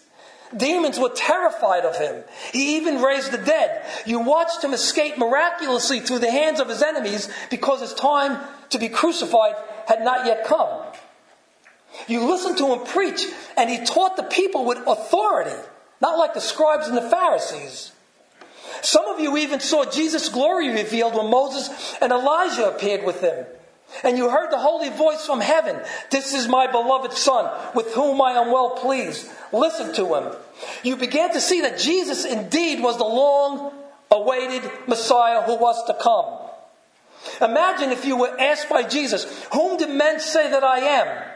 Demons 0.55 0.99
were 0.99 1.09
terrified 1.09 1.85
of 1.85 1.97
him. 1.97 2.23
He 2.53 2.77
even 2.77 3.01
raised 3.01 3.31
the 3.31 3.37
dead. 3.37 3.83
You 4.05 4.19
watched 4.19 4.63
him 4.63 4.73
escape 4.73 5.17
miraculously 5.17 5.99
through 5.99 6.19
the 6.19 6.31
hands 6.31 6.59
of 6.59 6.69
his 6.69 6.81
enemies 6.81 7.29
because 7.49 7.81
his 7.81 7.93
time 7.93 8.39
to 8.69 8.77
be 8.77 8.89
crucified 8.89 9.55
had 9.87 10.03
not 10.03 10.25
yet 10.25 10.45
come. 10.45 10.83
You 12.07 12.25
listened 12.25 12.57
to 12.57 12.73
him 12.73 12.85
preach, 12.85 13.25
and 13.57 13.69
he 13.69 13.85
taught 13.85 14.17
the 14.17 14.23
people 14.23 14.65
with 14.65 14.79
authority, 14.85 15.55
not 16.01 16.17
like 16.17 16.33
the 16.33 16.41
scribes 16.41 16.87
and 16.87 16.97
the 16.97 17.09
Pharisees. 17.09 17.91
Some 18.81 19.07
of 19.07 19.19
you 19.19 19.37
even 19.37 19.59
saw 19.59 19.85
Jesus' 19.85 20.29
glory 20.29 20.69
revealed 20.69 21.15
when 21.15 21.29
Moses 21.29 21.95
and 22.01 22.11
Elijah 22.11 22.69
appeared 22.69 23.05
with 23.05 23.21
him. 23.21 23.45
And 24.03 24.17
you 24.17 24.29
heard 24.29 24.51
the 24.51 24.59
holy 24.59 24.89
voice 24.89 25.25
from 25.25 25.41
heaven 25.41 25.79
This 26.11 26.33
is 26.33 26.47
my 26.47 26.67
beloved 26.67 27.13
Son, 27.13 27.49
with 27.73 27.93
whom 27.93 28.21
I 28.21 28.31
am 28.31 28.51
well 28.51 28.71
pleased. 28.71 29.29
Listen 29.53 29.93
to 29.93 30.15
him. 30.15 30.35
You 30.83 30.97
began 30.97 31.33
to 31.33 31.41
see 31.41 31.61
that 31.61 31.79
Jesus 31.79 32.25
indeed 32.25 32.81
was 32.81 32.97
the 32.97 33.05
long 33.05 33.73
awaited 34.11 34.69
Messiah 34.87 35.41
who 35.43 35.55
was 35.55 35.83
to 35.87 35.93
come. 35.93 36.41
Imagine 37.41 37.91
if 37.91 38.05
you 38.05 38.17
were 38.17 38.39
asked 38.39 38.69
by 38.69 38.83
Jesus, 38.83 39.45
Whom 39.53 39.77
do 39.77 39.87
men 39.87 40.19
say 40.19 40.49
that 40.51 40.63
I 40.63 40.79
am? 40.79 41.31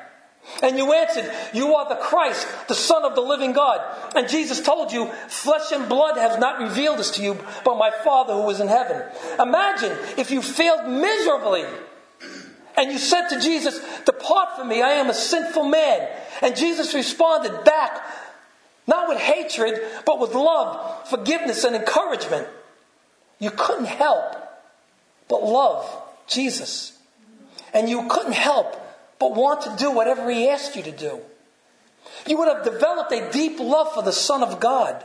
And 0.64 0.78
you 0.78 0.94
answered, 0.94 1.32
You 1.54 1.76
are 1.76 1.90
the 1.90 1.96
Christ, 1.96 2.48
the 2.68 2.76
Son 2.76 3.04
of 3.04 3.16
the 3.16 3.22
living 3.22 3.54
God. 3.54 3.82
And 4.16 4.30
Jesus 4.30 4.62
told 4.62 4.92
you, 4.92 5.08
Flesh 5.28 5.72
and 5.72 5.90
blood 5.90 6.18
has 6.18 6.40
not 6.40 6.60
revealed 6.60 7.00
this 7.00 7.12
to 7.12 7.24
you, 7.24 7.38
but 7.64 7.78
my 7.78 7.92
Father 8.04 8.34
who 8.34 8.50
is 8.50 8.60
in 8.60 8.68
heaven. 8.68 9.04
Imagine 9.40 9.98
if 10.18 10.32
you 10.32 10.42
failed 10.42 10.90
miserably 10.90 11.66
and 12.80 12.92
you 12.92 12.98
said 12.98 13.28
to 13.30 13.40
Jesus, 13.40 13.80
Depart 14.06 14.56
from 14.56 14.70
me, 14.70 14.82
I 14.82 14.92
am 14.92 15.10
a 15.10 15.14
sinful 15.14 15.66
man. 15.66 16.08
And 16.42 16.56
Jesus 16.56 16.94
responded 16.94 17.66
back, 17.66 18.02
not 18.88 19.10
with 19.10 19.20
hatred, 19.20 19.82
but 20.06 20.20
with 20.20 20.34
love, 20.34 21.08
forgiveness, 21.10 21.66
and 21.66 21.76
encouragement. 21.76 22.48
You 23.38 23.52
couldn't 23.52 23.86
help 23.86 24.36
but 25.28 25.44
love 25.44 25.86
Jesus. 26.28 26.98
And 27.74 27.90
you 27.90 28.08
couldn't 28.08 28.34
help 28.34 28.76
but 29.20 29.36
want 29.36 29.62
to 29.62 29.76
do 29.78 29.92
whatever 29.92 30.30
he 30.30 30.48
asked 30.50 30.76
you 30.76 30.84
to 30.84 30.92
do. 30.92 31.20
You 32.26 32.38
would 32.38 32.48
have 32.48 32.64
developed 32.64 33.12
a 33.12 33.30
deep 33.32 33.60
love 33.60 33.94
for 33.94 34.04
the 34.04 34.14
Son 34.14 34.42
of 34.42 34.60
God. 34.60 35.04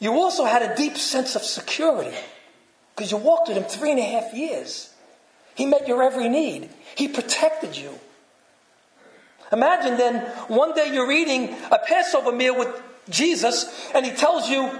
You 0.00 0.14
also 0.14 0.44
had 0.44 0.62
a 0.62 0.74
deep 0.74 0.96
sense 0.96 1.36
of 1.36 1.42
security 1.42 2.16
because 2.94 3.12
you 3.12 3.18
walked 3.18 3.48
with 3.48 3.56
him 3.56 3.64
three 3.64 3.90
and 3.90 4.00
a 4.00 4.02
half 4.02 4.34
years. 4.34 4.89
He 5.60 5.66
met 5.66 5.86
your 5.86 6.02
every 6.02 6.30
need. 6.30 6.70
He 6.96 7.06
protected 7.06 7.76
you. 7.76 7.90
Imagine 9.52 9.98
then 9.98 10.24
one 10.48 10.74
day 10.74 10.90
you're 10.90 11.12
eating 11.12 11.54
a 11.70 11.78
Passover 11.78 12.32
meal 12.32 12.58
with 12.58 12.82
Jesus 13.10 13.90
and 13.94 14.06
he 14.06 14.12
tells 14.12 14.48
you, 14.48 14.70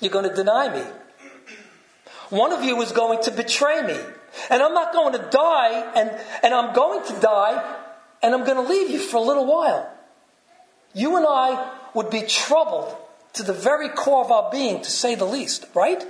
You're 0.00 0.10
going 0.10 0.26
to 0.26 0.34
deny 0.34 0.74
me. 0.74 0.82
One 2.30 2.52
of 2.52 2.64
you 2.64 2.80
is 2.80 2.90
going 2.92 3.22
to 3.24 3.30
betray 3.32 3.82
me. 3.82 3.98
And 4.48 4.62
I'm 4.62 4.72
not 4.72 4.94
going 4.94 5.12
to 5.12 5.28
die, 5.30 5.92
and, 5.94 6.10
and 6.42 6.54
I'm 6.54 6.74
going 6.74 7.06
to 7.08 7.20
die, 7.20 7.76
and 8.22 8.34
I'm 8.34 8.44
going 8.44 8.56
to 8.56 8.72
leave 8.72 8.88
you 8.88 8.98
for 8.98 9.18
a 9.18 9.20
little 9.20 9.44
while. 9.44 9.92
You 10.94 11.18
and 11.18 11.26
I 11.28 11.70
would 11.92 12.08
be 12.08 12.22
troubled 12.22 12.96
to 13.34 13.42
the 13.42 13.52
very 13.52 13.90
core 13.90 14.24
of 14.24 14.32
our 14.32 14.50
being, 14.50 14.80
to 14.80 14.90
say 14.90 15.16
the 15.16 15.26
least, 15.26 15.66
right? 15.74 16.02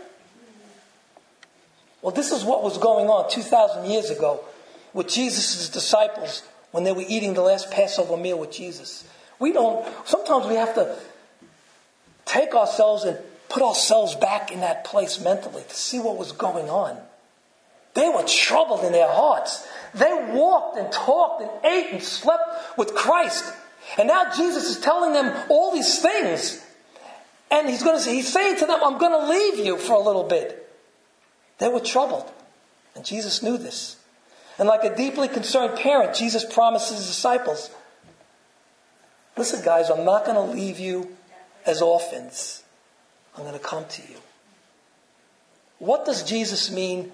Well, 2.03 2.13
this 2.13 2.33
is 2.33 2.45
what 2.45 2.65
was 2.65 2.79
going 2.79 3.09
on 3.09 3.31
2,000 3.31 3.89
years 3.89 4.11
ago 4.11 4.45
with 4.93 5.09
Jesus' 5.09 5.69
disciples 5.69 6.43
when 6.73 6.85
they 6.85 6.93
were 6.93 7.05
eating 7.07 7.35
the 7.35 7.43
last 7.43 7.71
Passover 7.71 8.17
meal 8.17 8.39
with 8.39 8.51
Jesus. 8.51 9.09
We 9.39 9.53
don't, 9.53 9.87
sometimes 10.07 10.47
we 10.47 10.57
have 10.57 10.75
to 10.75 10.97
take 12.25 12.55
ourselves 12.55 13.05
and 13.05 13.17
put 13.49 13.63
ourselves 13.63 14.17
back 14.17 14.51
in 14.51 14.61
that 14.61 14.85
place 14.85 15.21
mentally 15.21 15.63
to 15.63 15.75
see 15.75 16.01
what 16.01 16.19
was 16.19 16.33
going 16.33 16.69
on. 16.69 16.99
They 17.95 18.09
were 18.09 18.25
troubled 18.25 18.85
in 18.85 18.93
their 18.93 19.11
hearts. 19.11 19.67
They 19.95 20.13
walked 20.33 20.79
and 20.79 20.91
talked 20.91 21.43
and 21.43 21.51
ate 21.65 21.93
and 21.93 22.03
slept 22.03 22.79
with 22.79 22.95
Christ. 22.95 23.45
And 23.99 24.09
now 24.09 24.33
Jesus 24.35 24.65
is 24.65 24.81
telling 24.81 25.13
them 25.13 25.35
all 25.51 25.73
these 25.73 26.01
things. 26.01 26.65
And 27.51 27.69
he's 27.69 27.83
going 27.83 27.99
to 27.99 28.03
say, 28.03 28.15
he's 28.15 28.33
saying 28.33 28.57
to 28.59 28.67
them, 28.67 28.81
I'm 28.83 28.99
going 28.99 29.13
to 29.13 29.29
leave 29.29 29.65
you 29.65 29.77
for 29.77 29.93
a 29.93 30.01
little 30.01 30.25
bit. 30.25 30.62
They 31.59 31.69
were 31.69 31.81
troubled. 31.81 32.31
And 32.95 33.05
Jesus 33.05 33.43
knew 33.43 33.57
this. 33.57 33.97
And 34.59 34.69
like 34.69 34.85
a 34.85 34.95
deeply 34.95 35.29
concerned 35.29 35.79
parent, 35.79 36.15
Jesus 36.15 36.45
promised 36.45 36.91
his 36.91 37.07
disciples 37.07 37.71
listen, 39.37 39.65
guys, 39.65 39.91
I'm 39.91 40.05
not 40.05 40.25
going 40.25 40.37
to 40.37 40.55
leave 40.55 40.79
you 40.79 41.17
as 41.65 41.81
orphans, 41.81 42.63
I'm 43.37 43.45
going 43.45 43.55
to 43.55 43.65
come 43.65 43.87
to 43.87 44.03
you. 44.03 44.19
What 45.79 46.05
does 46.05 46.23
Jesus 46.23 46.71
mean 46.71 47.11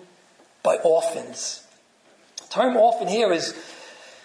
by 0.62 0.76
orphans? 0.76 1.64
The 2.36 2.48
term 2.48 2.76
orphan 2.76 3.08
here 3.08 3.32
is, 3.32 3.54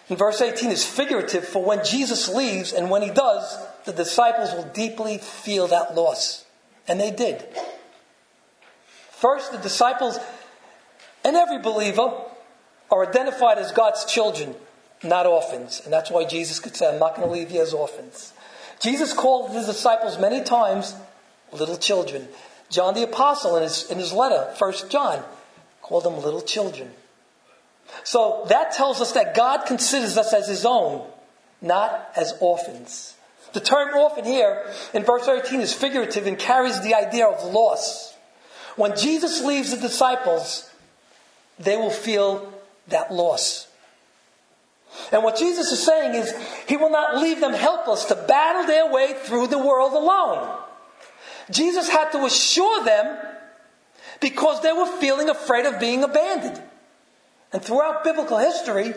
in 0.09 0.17
verse 0.17 0.41
18, 0.41 0.71
is 0.71 0.83
figurative 0.83 1.47
for 1.47 1.63
when 1.63 1.85
Jesus 1.85 2.27
leaves, 2.27 2.73
and 2.73 2.89
when 2.89 3.03
he 3.03 3.09
does, 3.09 3.57
the 3.85 3.93
disciples 3.93 4.51
will 4.53 4.69
deeply 4.73 5.17
feel 5.17 5.67
that 5.67 5.95
loss. 5.95 6.45
And 6.87 6.99
they 6.99 7.11
did. 7.11 7.45
First, 9.23 9.53
the 9.53 9.57
disciples 9.57 10.19
and 11.23 11.37
every 11.37 11.59
believer 11.59 12.11
are 12.91 13.07
identified 13.07 13.57
as 13.57 13.71
God's 13.71 14.03
children, 14.03 14.53
not 15.01 15.25
orphans. 15.25 15.81
And 15.85 15.93
that's 15.93 16.11
why 16.11 16.25
Jesus 16.25 16.59
could 16.59 16.75
say, 16.75 16.89
I'm 16.89 16.99
not 16.99 17.15
going 17.15 17.25
to 17.25 17.33
leave 17.33 17.49
you 17.49 17.61
as 17.61 17.73
orphans. 17.73 18.33
Jesus 18.81 19.13
called 19.13 19.51
his 19.51 19.65
disciples 19.65 20.19
many 20.19 20.43
times 20.43 20.93
little 21.53 21.77
children. 21.77 22.27
John 22.69 22.95
the 22.95 23.03
Apostle, 23.03 23.55
in 23.55 23.63
his, 23.63 23.89
in 23.89 23.97
his 23.97 24.11
letter, 24.11 24.53
1 24.57 24.73
John, 24.89 25.23
called 25.81 26.03
them 26.03 26.21
little 26.21 26.41
children. 26.41 26.91
So 28.03 28.45
that 28.49 28.73
tells 28.73 28.99
us 28.99 29.13
that 29.13 29.35
God 29.35 29.65
considers 29.65 30.17
us 30.17 30.33
as 30.33 30.49
his 30.49 30.65
own, 30.65 31.07
not 31.61 32.09
as 32.17 32.33
orphans. 32.41 33.15
The 33.53 33.61
term 33.61 33.95
orphan 33.95 34.25
here 34.25 34.69
in 34.93 35.03
verse 35.05 35.25
13 35.25 35.61
is 35.61 35.73
figurative 35.73 36.27
and 36.27 36.37
carries 36.37 36.81
the 36.81 36.95
idea 36.95 37.25
of 37.25 37.53
loss. 37.53 38.12
When 38.75 38.97
Jesus 38.97 39.43
leaves 39.43 39.71
the 39.71 39.77
disciples, 39.77 40.69
they 41.59 41.77
will 41.77 41.91
feel 41.91 42.51
that 42.87 43.13
loss. 43.13 43.67
And 45.11 45.23
what 45.23 45.37
Jesus 45.37 45.71
is 45.71 45.83
saying 45.83 46.15
is, 46.15 46.33
He 46.67 46.77
will 46.77 46.89
not 46.89 47.17
leave 47.17 47.39
them 47.39 47.53
helpless 47.53 48.05
to 48.05 48.15
battle 48.15 48.65
their 48.65 48.91
way 48.91 49.13
through 49.23 49.47
the 49.47 49.57
world 49.57 49.93
alone. 49.93 50.59
Jesus 51.49 51.89
had 51.89 52.11
to 52.11 52.25
assure 52.25 52.83
them 52.83 53.17
because 54.21 54.61
they 54.61 54.71
were 54.71 54.85
feeling 54.85 55.29
afraid 55.29 55.65
of 55.65 55.79
being 55.79 56.03
abandoned. 56.03 56.61
And 57.51 57.61
throughout 57.61 58.03
biblical 58.03 58.37
history, 58.37 58.93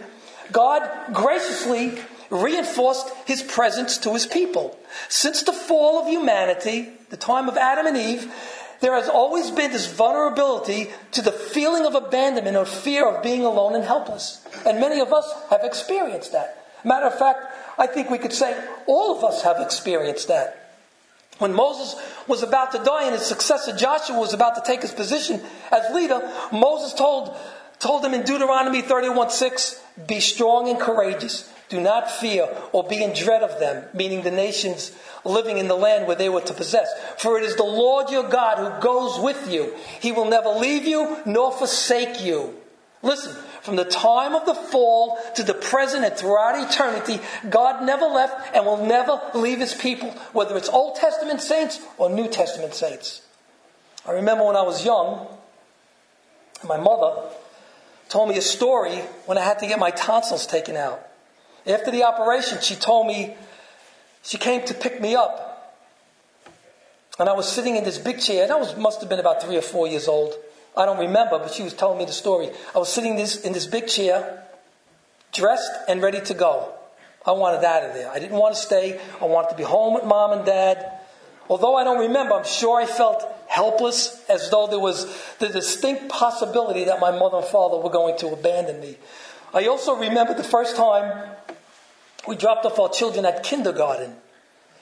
God 0.52 0.88
graciously 1.12 1.98
reinforced 2.30 3.10
his 3.26 3.42
presence 3.42 3.98
to 3.98 4.12
his 4.12 4.26
people. 4.26 4.78
Since 5.08 5.42
the 5.42 5.52
fall 5.52 6.00
of 6.00 6.08
humanity, 6.08 6.90
the 7.10 7.16
time 7.16 7.48
of 7.48 7.56
Adam 7.56 7.86
and 7.86 7.96
Eve, 7.96 8.32
there 8.80 8.94
has 8.94 9.08
always 9.08 9.50
been 9.50 9.72
this 9.72 9.90
vulnerability 9.90 10.90
to 11.12 11.22
the 11.22 11.32
feeling 11.32 11.86
of 11.86 11.94
abandonment 11.94 12.56
or 12.56 12.64
fear 12.64 13.08
of 13.08 13.22
being 13.22 13.44
alone 13.44 13.74
and 13.74 13.84
helpless. 13.84 14.46
And 14.66 14.80
many 14.80 15.00
of 15.00 15.12
us 15.12 15.32
have 15.50 15.64
experienced 15.64 16.32
that. 16.32 16.64
Matter 16.84 17.06
of 17.06 17.18
fact, 17.18 17.40
I 17.78 17.86
think 17.86 18.10
we 18.10 18.18
could 18.18 18.32
say 18.32 18.56
all 18.86 19.16
of 19.16 19.24
us 19.24 19.42
have 19.42 19.60
experienced 19.60 20.28
that. 20.28 20.66
When 21.38 21.52
Moses 21.52 22.00
was 22.26 22.42
about 22.42 22.72
to 22.72 22.78
die 22.78 23.04
and 23.04 23.12
his 23.12 23.26
successor 23.26 23.76
Joshua 23.76 24.18
was 24.18 24.32
about 24.32 24.54
to 24.54 24.62
take 24.64 24.82
his 24.82 24.92
position 24.92 25.42
as 25.70 25.94
leader, 25.94 26.22
Moses 26.50 26.94
told, 26.94 27.36
told 27.78 28.04
him 28.04 28.14
in 28.14 28.22
Deuteronomy 28.22 28.80
31 28.80 29.30
6, 29.30 29.82
Be 30.06 30.20
strong 30.20 30.68
and 30.68 30.78
courageous. 30.78 31.52
Do 31.68 31.80
not 31.80 32.10
fear 32.10 32.48
or 32.72 32.84
be 32.84 33.02
in 33.02 33.12
dread 33.12 33.42
of 33.42 33.58
them, 33.58 33.84
meaning 33.92 34.22
the 34.22 34.30
nations 34.30 34.92
living 35.24 35.58
in 35.58 35.66
the 35.66 35.74
land 35.74 36.06
where 36.06 36.16
they 36.16 36.28
were 36.28 36.40
to 36.42 36.54
possess. 36.54 36.88
For 37.18 37.38
it 37.38 37.44
is 37.44 37.56
the 37.56 37.64
Lord 37.64 38.10
your 38.10 38.28
God 38.28 38.58
who 38.58 38.80
goes 38.80 39.18
with 39.18 39.50
you. 39.50 39.74
He 40.00 40.12
will 40.12 40.28
never 40.28 40.50
leave 40.50 40.84
you 40.84 41.18
nor 41.26 41.50
forsake 41.50 42.22
you. 42.22 42.54
Listen, 43.02 43.34
from 43.62 43.76
the 43.76 43.84
time 43.84 44.34
of 44.34 44.46
the 44.46 44.54
fall 44.54 45.18
to 45.34 45.42
the 45.42 45.54
present 45.54 46.04
and 46.04 46.16
throughout 46.16 46.70
eternity, 46.70 47.20
God 47.50 47.84
never 47.84 48.06
left 48.06 48.54
and 48.54 48.64
will 48.64 48.84
never 48.84 49.20
leave 49.34 49.58
his 49.58 49.74
people, 49.74 50.10
whether 50.32 50.56
it's 50.56 50.68
Old 50.68 50.96
Testament 50.96 51.40
saints 51.40 51.80
or 51.98 52.08
New 52.08 52.28
Testament 52.28 52.74
saints. 52.74 53.22
I 54.06 54.12
remember 54.12 54.44
when 54.44 54.56
I 54.56 54.62
was 54.62 54.84
young, 54.84 55.26
my 56.66 56.76
mother 56.76 57.28
told 58.08 58.28
me 58.28 58.38
a 58.38 58.42
story 58.42 58.98
when 59.26 59.36
I 59.36 59.42
had 59.42 59.58
to 59.58 59.66
get 59.66 59.80
my 59.80 59.90
tonsils 59.90 60.46
taken 60.46 60.76
out. 60.76 61.04
After 61.66 61.90
the 61.90 62.04
operation, 62.04 62.58
she 62.60 62.76
told 62.76 63.06
me 63.06 63.34
she 64.22 64.38
came 64.38 64.64
to 64.66 64.74
pick 64.74 65.00
me 65.00 65.14
up. 65.14 65.74
And 67.18 67.28
I 67.28 67.32
was 67.32 67.50
sitting 67.50 67.76
in 67.76 67.84
this 67.84 67.98
big 67.98 68.20
chair, 68.20 68.44
and 68.44 68.52
I 68.52 68.56
was, 68.56 68.76
must 68.76 69.00
have 69.00 69.08
been 69.08 69.20
about 69.20 69.42
three 69.42 69.56
or 69.56 69.62
four 69.62 69.88
years 69.88 70.06
old. 70.06 70.34
I 70.76 70.84
don't 70.84 70.98
remember, 70.98 71.38
but 71.38 71.52
she 71.52 71.62
was 71.62 71.72
telling 71.72 71.98
me 71.98 72.04
the 72.04 72.12
story. 72.12 72.50
I 72.74 72.78
was 72.78 72.92
sitting 72.92 73.16
this, 73.16 73.40
in 73.40 73.52
this 73.52 73.66
big 73.66 73.86
chair, 73.86 74.44
dressed 75.32 75.70
and 75.88 76.02
ready 76.02 76.20
to 76.20 76.34
go. 76.34 76.72
I 77.24 77.32
wanted 77.32 77.64
out 77.64 77.82
of 77.82 77.94
there. 77.94 78.10
I 78.10 78.18
didn't 78.18 78.36
want 78.36 78.54
to 78.54 78.60
stay. 78.60 79.00
I 79.20 79.24
wanted 79.24 79.50
to 79.50 79.56
be 79.56 79.64
home 79.64 79.94
with 79.94 80.04
mom 80.04 80.32
and 80.32 80.44
dad. 80.44 81.00
Although 81.48 81.76
I 81.76 81.84
don't 81.84 82.00
remember, 82.00 82.34
I'm 82.34 82.44
sure 82.44 82.80
I 82.80 82.86
felt 82.86 83.24
helpless, 83.48 84.22
as 84.28 84.50
though 84.50 84.66
there 84.66 84.78
was 84.78 85.06
the 85.38 85.48
distinct 85.48 86.08
possibility 86.08 86.84
that 86.84 87.00
my 87.00 87.10
mother 87.10 87.38
and 87.38 87.46
father 87.46 87.78
were 87.78 87.90
going 87.90 88.18
to 88.18 88.28
abandon 88.28 88.80
me. 88.80 88.98
I 89.54 89.66
also 89.66 89.96
remember 89.96 90.34
the 90.34 90.44
first 90.44 90.76
time 90.76 91.30
we 92.28 92.36
dropped 92.36 92.64
off 92.64 92.78
our 92.78 92.88
children 92.88 93.24
at 93.24 93.42
kindergarten. 93.42 94.14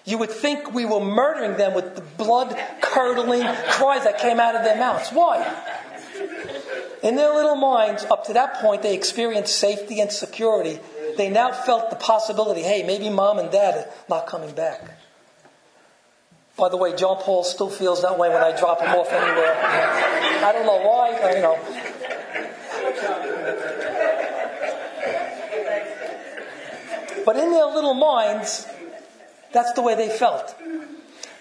You 0.04 0.18
would 0.18 0.30
think 0.30 0.74
we 0.74 0.84
were 0.84 1.00
murdering 1.00 1.56
them 1.56 1.74
with 1.74 1.96
the 1.96 2.02
blood 2.02 2.56
curdling 2.82 3.46
cries 3.68 4.04
that 4.04 4.18
came 4.18 4.38
out 4.38 4.54
of 4.54 4.62
their 4.62 4.76
mouths. 4.76 5.10
Why? 5.10 5.38
In 7.02 7.16
their 7.16 7.34
little 7.34 7.56
minds, 7.56 8.04
up 8.04 8.24
to 8.26 8.34
that 8.34 8.54
point, 8.54 8.82
they 8.82 8.94
experienced 8.94 9.58
safety 9.58 10.00
and 10.00 10.12
security. 10.12 10.78
They 11.16 11.30
now 11.30 11.52
felt 11.52 11.90
the 11.90 11.96
possibility 11.96 12.62
hey, 12.62 12.82
maybe 12.82 13.08
mom 13.08 13.38
and 13.38 13.50
dad 13.50 13.74
are 13.74 13.92
not 14.08 14.26
coming 14.26 14.54
back. 14.54 14.82
By 16.56 16.68
the 16.68 16.76
way, 16.76 16.94
John 16.94 17.16
Paul 17.20 17.42
still 17.42 17.68
feels 17.68 18.02
that 18.02 18.18
way 18.18 18.28
when 18.28 18.42
I 18.42 18.56
drop 18.56 18.80
him 18.80 18.90
off 18.90 19.10
anywhere. 19.10 19.54
I 19.56 20.52
don't 20.52 20.66
know 20.66 20.88
why, 20.88 21.34
you 21.34 21.42
know. 21.42 21.93
But 27.24 27.36
in 27.36 27.50
their 27.50 27.66
little 27.66 27.94
minds, 27.94 28.66
that's 29.52 29.72
the 29.72 29.82
way 29.82 29.94
they 29.94 30.10
felt. 30.10 30.54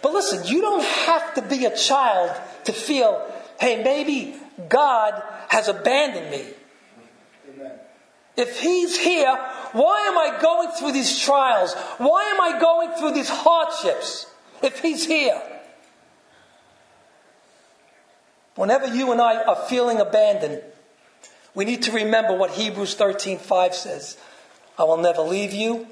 But 0.02 0.13
listen, 0.13 0.46
you 0.46 0.62
don't 0.62 0.84
have 0.84 1.34
to 1.36 1.41
be 1.41 1.65
a 1.65 1.76
child 1.76 2.32
to 2.65 2.74
feel, 2.74 3.26
hey, 3.60 3.84
maybe 3.84 4.36
God 4.69 5.22
has 5.50 5.67
abandoned 5.67 6.30
me. 6.30 6.46
If 8.36 8.60
He's 8.60 8.98
here, 8.98 9.36
why 9.74 10.08
am 10.08 10.17
I 10.17 10.41
going 10.41 10.69
through 10.72 10.91
these 10.91 11.19
trials? 11.19 11.74
Why 11.98 12.24
am 12.24 12.41
I 12.41 12.60
going 12.60 12.91
through 12.91 13.12
these 13.12 13.30
hardships? 13.30 14.28
If 14.62 14.80
He's 14.80 15.06
here. 15.06 15.41
Whenever 18.56 18.88
you 18.88 19.12
and 19.12 19.22
I 19.22 19.43
are 19.43 19.56
feeling 19.67 20.00
abandoned, 20.00 20.62
we 21.56 21.65
need 21.65 21.84
to 21.84 21.91
remember 21.91 22.36
what 22.36 22.52
Hebrews 22.52 22.96
13:5 22.96 23.74
says. 23.74 24.17
I 24.77 24.83
will 24.83 24.97
never 24.97 25.21
leave 25.21 25.53
you. 25.53 25.88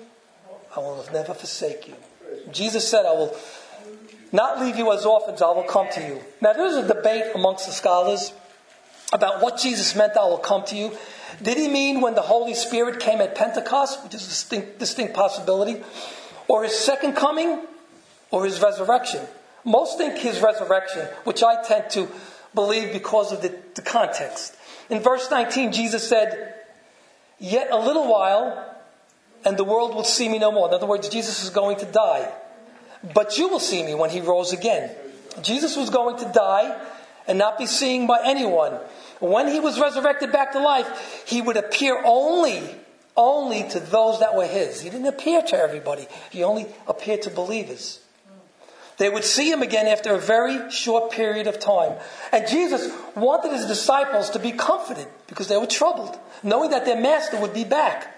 I 0.76 0.80
will 0.80 1.06
never 1.14 1.34
forsake 1.34 1.88
you. 1.88 1.96
Jesus 2.52 2.88
said, 2.88 3.06
I 3.06 3.12
will 3.12 3.36
not 4.32 4.62
leave 4.62 4.78
you 4.78 4.92
as 4.94 5.06
orphans, 5.06 5.42
I 5.42 5.52
will 5.52 5.64
come 5.64 5.88
to 5.94 6.02
you. 6.02 6.22
Now, 6.42 6.54
there's 6.54 6.76
a 6.76 6.88
debate 6.88 7.36
amongst 7.36 7.66
the 7.68 7.74
scholars 7.74 8.34
about 9.14 9.42
what 9.42 9.60
Jesus 9.60 9.96
meant, 9.96 10.16
I 10.16 10.26
will 10.26 10.38
come 10.38 10.64
to 10.66 10.76
you. 10.76 10.98
Did 11.42 11.58
he 11.58 11.68
mean 11.68 12.02
when 12.02 12.16
the 12.16 12.22
Holy 12.22 12.54
Spirit 12.54 13.00
came 13.00 13.20
at 13.20 13.36
Pentecost, 13.36 14.04
which 14.04 14.14
is 14.14 14.26
a 14.26 14.30
distinct, 14.30 14.80
distinct 14.80 15.14
possibility, 15.14 15.82
or 16.48 16.64
his 16.64 16.78
second 16.78 17.14
coming, 17.16 17.66
or 18.30 18.46
his 18.46 18.62
resurrection? 18.62 19.22
Most 19.66 19.98
think 19.98 20.18
his 20.18 20.42
resurrection, 20.42 21.06
which 21.26 21.44
I 21.44 21.62
tend 21.64 21.90
to 21.92 22.08
believe 22.56 22.94
because 22.94 23.32
of 23.32 23.42
the, 23.42 23.56
the 23.76 23.82
context. 23.82 24.56
In 24.90 25.00
verse 25.00 25.30
19, 25.30 25.72
Jesus 25.72 26.08
said, 26.08 26.56
Yet 27.38 27.70
a 27.72 27.78
little 27.78 28.08
while, 28.08 28.71
and 29.46 29.58
the 29.58 29.64
world 29.64 29.96
will 29.96 30.04
see 30.04 30.30
me 30.30 30.40
no 30.40 30.52
more. 30.52 30.68
In 30.68 30.74
other 30.74 30.86
words, 30.86 31.10
Jesus 31.10 31.44
is 31.44 31.50
going 31.50 31.78
to 31.78 31.86
die. 31.86 32.32
But 33.14 33.38
you 33.38 33.48
will 33.48 33.60
see 33.60 33.84
me 33.84 33.96
when 33.96 34.10
he 34.12 34.22
rose 34.22 34.54
again. 34.54 34.92
Jesus 35.42 35.76
was 35.76 35.90
going 35.90 36.18
to 36.18 36.32
die 36.34 36.80
and 37.28 37.38
not 37.38 37.58
be 37.58 37.66
seen 37.66 38.08
by 38.08 38.22
anyone. 38.24 38.74
When 39.20 39.48
he 39.48 39.60
was 39.60 39.80
resurrected 39.80 40.32
back 40.32 40.52
to 40.54 40.60
life, 40.60 41.24
he 41.26 41.42
would 41.42 41.58
appear 41.58 42.02
only, 42.04 42.64
only 43.16 43.68
to 43.70 43.80
those 43.80 44.20
that 44.20 44.36
were 44.36 44.46
his. 44.46 44.82
He 44.82 44.90
didn't 44.90 45.08
appear 45.08 45.42
to 45.42 45.58
everybody. 45.58 46.08
He 46.30 46.44
only 46.44 46.68
appeared 46.88 47.24
to 47.24 47.30
believers. 47.30 48.00
They 48.98 49.10
would 49.10 49.24
see 49.24 49.50
him 49.50 49.64
again 49.64 49.88
after 49.88 50.14
a 50.14 50.20
very 50.20 50.70
short 50.70 51.12
period 51.12 51.48
of 51.48 51.60
time. 51.60 51.98
And 52.32 52.48
Jesus 52.48 52.92
wanted 53.16 53.52
his 53.52 53.66
disciples 53.66 54.30
to 54.32 54.40
be 54.40 54.52
comforted 54.52 55.08
because 55.26 55.48
they 55.48 55.58
were 55.58 55.66
troubled, 55.66 56.20
knowing 56.44 56.70
that 56.70 56.86
their 56.86 57.00
master 57.00 57.40
would 57.40 57.54
be 57.54 57.64
back. 57.64 58.16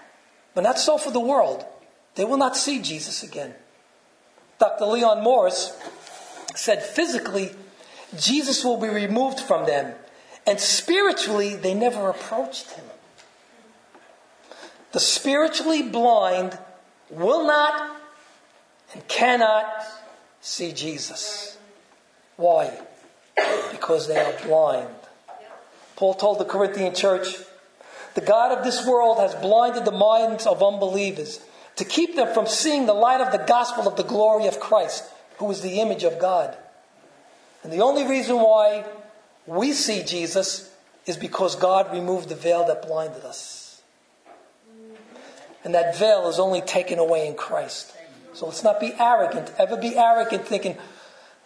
But 0.54 0.62
not 0.62 0.78
so 0.78 0.98
for 0.98 1.10
the 1.10 1.20
world. 1.20 1.64
They 2.14 2.24
will 2.24 2.36
not 2.36 2.56
see 2.56 2.80
Jesus 2.80 3.22
again. 3.22 3.54
Dr. 4.58 4.84
Leon 4.84 5.22
Morris 5.22 5.76
said 6.54 6.82
physically, 6.82 7.50
Jesus 8.16 8.64
will 8.64 8.80
be 8.80 8.88
removed 8.88 9.40
from 9.40 9.66
them, 9.66 9.94
and 10.46 10.60
spiritually, 10.60 11.56
they 11.56 11.74
never 11.74 12.08
approached 12.08 12.70
him. 12.70 12.84
The 14.92 15.00
spiritually 15.00 15.82
blind 15.82 16.56
will 17.10 17.44
not 17.44 18.00
and 18.92 19.06
cannot 19.08 19.66
see 20.40 20.72
Jesus. 20.72 21.58
Why? 22.36 22.78
Because 23.72 24.06
they 24.06 24.16
are 24.16 24.34
blind. 24.46 24.94
Paul 25.96 26.14
told 26.14 26.38
the 26.38 26.44
Corinthian 26.44 26.94
church, 26.94 27.36
the 28.14 28.20
God 28.20 28.56
of 28.56 28.64
this 28.64 28.86
world 28.86 29.18
has 29.18 29.34
blinded 29.34 29.84
the 29.84 29.92
minds 29.92 30.46
of 30.46 30.62
unbelievers 30.62 31.40
to 31.76 31.84
keep 31.84 32.14
them 32.14 32.32
from 32.32 32.46
seeing 32.46 32.86
the 32.86 32.94
light 32.94 33.20
of 33.20 33.32
the 33.32 33.44
gospel 33.44 33.88
of 33.88 33.96
the 33.96 34.04
glory 34.04 34.46
of 34.46 34.60
Christ, 34.60 35.04
who 35.38 35.50
is 35.50 35.60
the 35.60 35.80
image 35.80 36.04
of 36.04 36.20
God. 36.20 36.56
And 37.62 37.72
the 37.72 37.80
only 37.80 38.06
reason 38.06 38.36
why 38.36 38.84
we 39.46 39.72
see 39.72 40.04
Jesus 40.04 40.70
is 41.06 41.16
because 41.16 41.56
God 41.56 41.92
removed 41.92 42.28
the 42.28 42.34
veil 42.34 42.66
that 42.66 42.86
blinded 42.86 43.24
us. 43.24 43.82
And 45.64 45.74
that 45.74 45.96
veil 45.98 46.28
is 46.28 46.38
only 46.38 46.60
taken 46.60 46.98
away 46.98 47.26
in 47.26 47.34
Christ. 47.34 47.94
So 48.34 48.46
let's 48.46 48.62
not 48.62 48.80
be 48.80 48.92
arrogant, 48.98 49.52
ever 49.58 49.76
be 49.76 49.96
arrogant 49.96 50.46
thinking, 50.46 50.76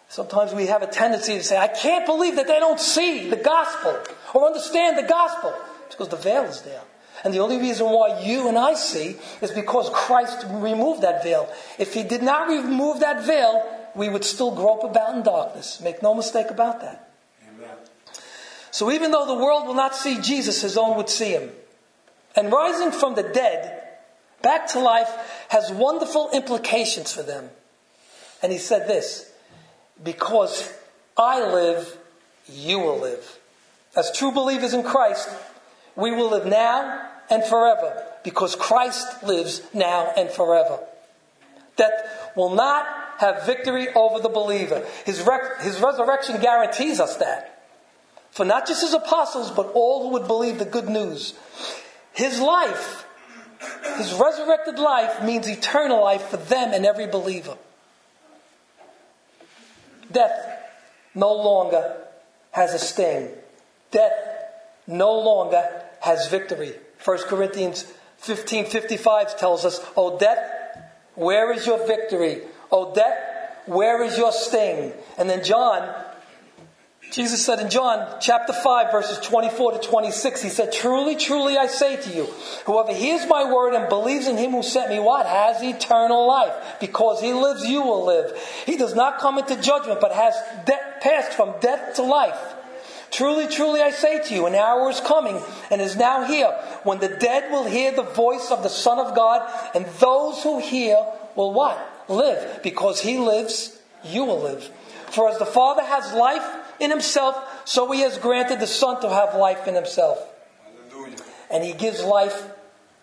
sometimes 0.09 0.53
we 0.53 0.67
have 0.67 0.83
a 0.83 0.87
tendency 0.87 1.35
to 1.35 1.45
say, 1.45 1.57
I 1.57 1.69
can't 1.69 2.05
believe 2.05 2.37
that 2.37 2.47
they 2.47 2.59
don't 2.59 2.81
see 2.81 3.31
the 3.31 3.37
gospel 3.37 3.99
or 4.35 4.47
understand 4.47 4.99
the 4.99 5.09
gospel. 5.09 5.55
It's 5.89 5.95
because 5.95 6.11
the 6.11 6.17
veil 6.17 6.45
is 6.45 6.61
there. 6.63 6.83
And 7.25 7.33
the 7.33 7.39
only 7.41 7.57
reason 7.57 7.87
why 7.87 8.21
you 8.21 8.47
and 8.47 8.59
I 8.59 8.75
see 8.75 9.17
is 9.41 9.51
because 9.51 9.89
Christ 9.91 10.45
removed 10.51 11.01
that 11.01 11.23
veil. 11.23 11.51
If 11.79 11.95
he 11.95 12.03
did 12.03 12.23
not 12.23 12.49
remove 12.49 13.01
that 13.01 13.25
veil, 13.25 13.67
we 13.95 14.11
would 14.11 14.25
still 14.25 14.55
grope 14.55 14.85
about 14.85 15.17
in 15.17 15.23
darkness. 15.23 15.81
Make 15.81 16.03
no 16.03 16.15
mistake 16.15 16.51
about 16.51 16.83
that. 16.83 17.11
Amen. 17.49 17.77
So 18.71 18.93
even 18.93 19.11
though 19.11 19.27
the 19.27 19.35
world 19.35 19.67
will 19.67 19.75
not 19.75 19.97
see 19.97 20.21
Jesus, 20.21 20.61
his 20.61 20.77
own 20.77 20.97
would 20.99 21.09
see 21.09 21.31
him. 21.31 21.51
And 22.37 22.53
rising 22.53 22.93
from 22.93 23.15
the 23.15 23.23
dead 23.23 23.83
back 24.43 24.69
to 24.69 24.79
life 24.79 25.09
has 25.49 25.73
wonderful 25.73 26.31
implications 26.33 27.13
for 27.13 27.23
them. 27.23 27.49
And 28.43 28.53
he 28.53 28.59
said 28.59 28.87
this 28.87 29.33
Because 30.05 30.71
I 31.17 31.41
live, 31.41 31.97
you 32.47 32.79
will 32.79 32.99
live. 32.99 33.39
As 33.97 34.13
true 34.13 34.31
believers 34.31 34.75
in 34.75 34.85
Christ, 34.85 35.29
we 35.99 36.13
will 36.13 36.31
live 36.31 36.47
now 36.47 37.11
and 37.29 37.45
forever 37.45 38.05
because 38.23 38.55
Christ 38.55 39.23
lives 39.25 39.63
now 39.75 40.13
and 40.17 40.31
forever. 40.31 40.79
Death 41.77 42.31
will 42.37 42.55
not 42.55 42.87
have 43.19 43.45
victory 43.45 43.89
over 43.95 44.21
the 44.21 44.29
believer. 44.29 44.87
His, 45.05 45.21
rec- 45.23 45.61
his 45.61 45.81
resurrection 45.81 46.41
guarantees 46.41 47.01
us 47.01 47.17
that. 47.17 47.65
For 48.31 48.45
not 48.45 48.67
just 48.67 48.83
his 48.83 48.95
apostles, 48.95 49.51
but 49.51 49.73
all 49.75 50.05
who 50.05 50.13
would 50.15 50.29
believe 50.29 50.59
the 50.59 50.65
good 50.65 50.89
news. 50.89 51.35
His 52.13 52.41
life, 52.41 53.05
his 53.97 54.13
resurrected 54.15 54.79
life, 54.79 55.25
means 55.25 55.49
eternal 55.49 56.03
life 56.03 56.23
for 56.29 56.37
them 56.37 56.73
and 56.73 56.87
every 56.87 57.09
believer. 57.09 57.57
Death 60.13 60.63
no 61.15 61.35
longer 61.35 61.97
has 62.53 62.73
a 62.73 62.79
sting. 62.79 63.31
Death 63.91 64.13
no 64.87 65.19
longer 65.19 65.85
has 66.01 66.29
victory. 66.29 66.75
1 67.05 67.19
Corinthians 67.29 67.85
15:55 68.19 69.37
tells 69.39 69.65
us, 69.65 69.81
"O 69.97 70.19
death, 70.19 70.39
where 71.15 71.53
is 71.53 71.67
your 71.67 71.79
victory? 71.79 72.43
O 72.71 72.93
death, 72.93 73.19
where 73.67 74.03
is 74.03 74.19
your 74.19 74.33
sting?" 74.33 74.93
And 75.17 75.29
then 75.29 75.45
John 75.45 75.89
Jesus 77.11 77.43
said 77.43 77.61
in 77.61 77.71
John 77.71 78.19
chapter 78.21 78.53
5 78.53 78.93
verses 78.93 79.19
24 79.21 79.73
to 79.73 79.79
26, 79.79 80.43
he 80.43 80.51
said, 80.51 80.73
"Truly, 80.73 81.17
truly 81.17 81.57
I 81.57 81.67
say 81.67 81.97
to 81.97 82.11
you, 82.11 82.25
whoever 82.67 82.93
hears 82.93 83.27
my 83.27 83.51
word 83.51 83.75
and 83.75 83.89
believes 83.89 84.29
in 84.29 84.37
him 84.37 84.51
who 84.51 84.63
sent 84.63 84.91
me, 84.91 84.99
what 84.99 85.25
has 85.25 85.63
eternal 85.63 86.27
life? 86.27 86.53
Because 86.81 87.21
he 87.21 87.33
lives, 87.33 87.65
you 87.67 87.81
will 87.81 88.05
live. 88.05 88.39
He 88.67 88.77
does 88.77 88.95
not 88.95 89.21
come 89.21 89.39
into 89.39 89.57
judgment, 89.57 90.01
but 90.01 90.13
has 90.13 90.35
de- 90.67 90.79
passed 91.01 91.33
from 91.33 91.55
death 91.61 91.95
to 91.95 92.03
life." 92.03 92.39
Truly, 93.11 93.47
truly, 93.49 93.81
I 93.81 93.91
say 93.91 94.23
to 94.23 94.35
you, 94.35 94.47
an 94.47 94.55
hour 94.55 94.91
is 94.91 95.01
coming 95.01 95.41
and 95.71 95.81
is 95.81 95.97
now 95.97 96.25
here 96.25 96.51
when 96.85 96.99
the 96.99 97.09
dead 97.09 97.51
will 97.51 97.65
hear 97.65 97.93
the 97.93 98.03
voice 98.03 98.51
of 98.51 98.63
the 98.63 98.69
Son 98.69 98.99
of 98.99 99.15
God, 99.15 99.51
and 99.75 99.87
those 99.99 100.43
who 100.43 100.59
hear 100.59 100.97
will 101.35 101.53
what? 101.53 101.79
Live. 102.09 102.63
Because 102.63 103.01
he 103.01 103.19
lives, 103.19 103.79
you 104.05 104.25
will 104.25 104.41
live. 104.41 104.71
For 105.11 105.29
as 105.31 105.39
the 105.39 105.47
Father 105.47 105.83
has 105.83 106.13
life 106.13 106.47
in 106.81 106.91
himself, 106.91 107.37
so 107.65 107.91
he 107.91 108.01
has 108.01 108.19
granted 108.19 108.61
the 108.61 108.67
Son 108.67 109.01
to 109.01 109.09
have 109.09 109.35
life 109.35 109.67
in 109.67 109.75
himself. 109.75 110.19
Hallelujah. 110.91 111.17
And 111.51 111.65
he 111.65 111.73
gives 111.73 112.03
life 112.05 112.51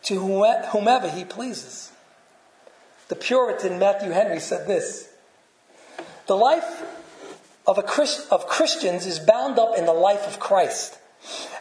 to 0.04 0.20
whomever 0.20 1.10
he 1.10 1.26
pleases. 1.26 1.92
The 3.08 3.16
Puritan 3.16 3.80
Matthew 3.80 4.12
Henry 4.12 4.40
said 4.40 4.68
this 4.68 5.10
The 6.28 6.36
life 6.36 6.84
of, 7.68 7.78
a 7.78 7.84
Christ, 7.84 8.28
of 8.32 8.48
Christians 8.48 9.06
is 9.06 9.20
bound 9.20 9.60
up 9.60 9.78
in 9.78 9.86
the 9.86 9.94
life 9.94 10.28
of 10.28 10.40
Christ. 10.40 10.98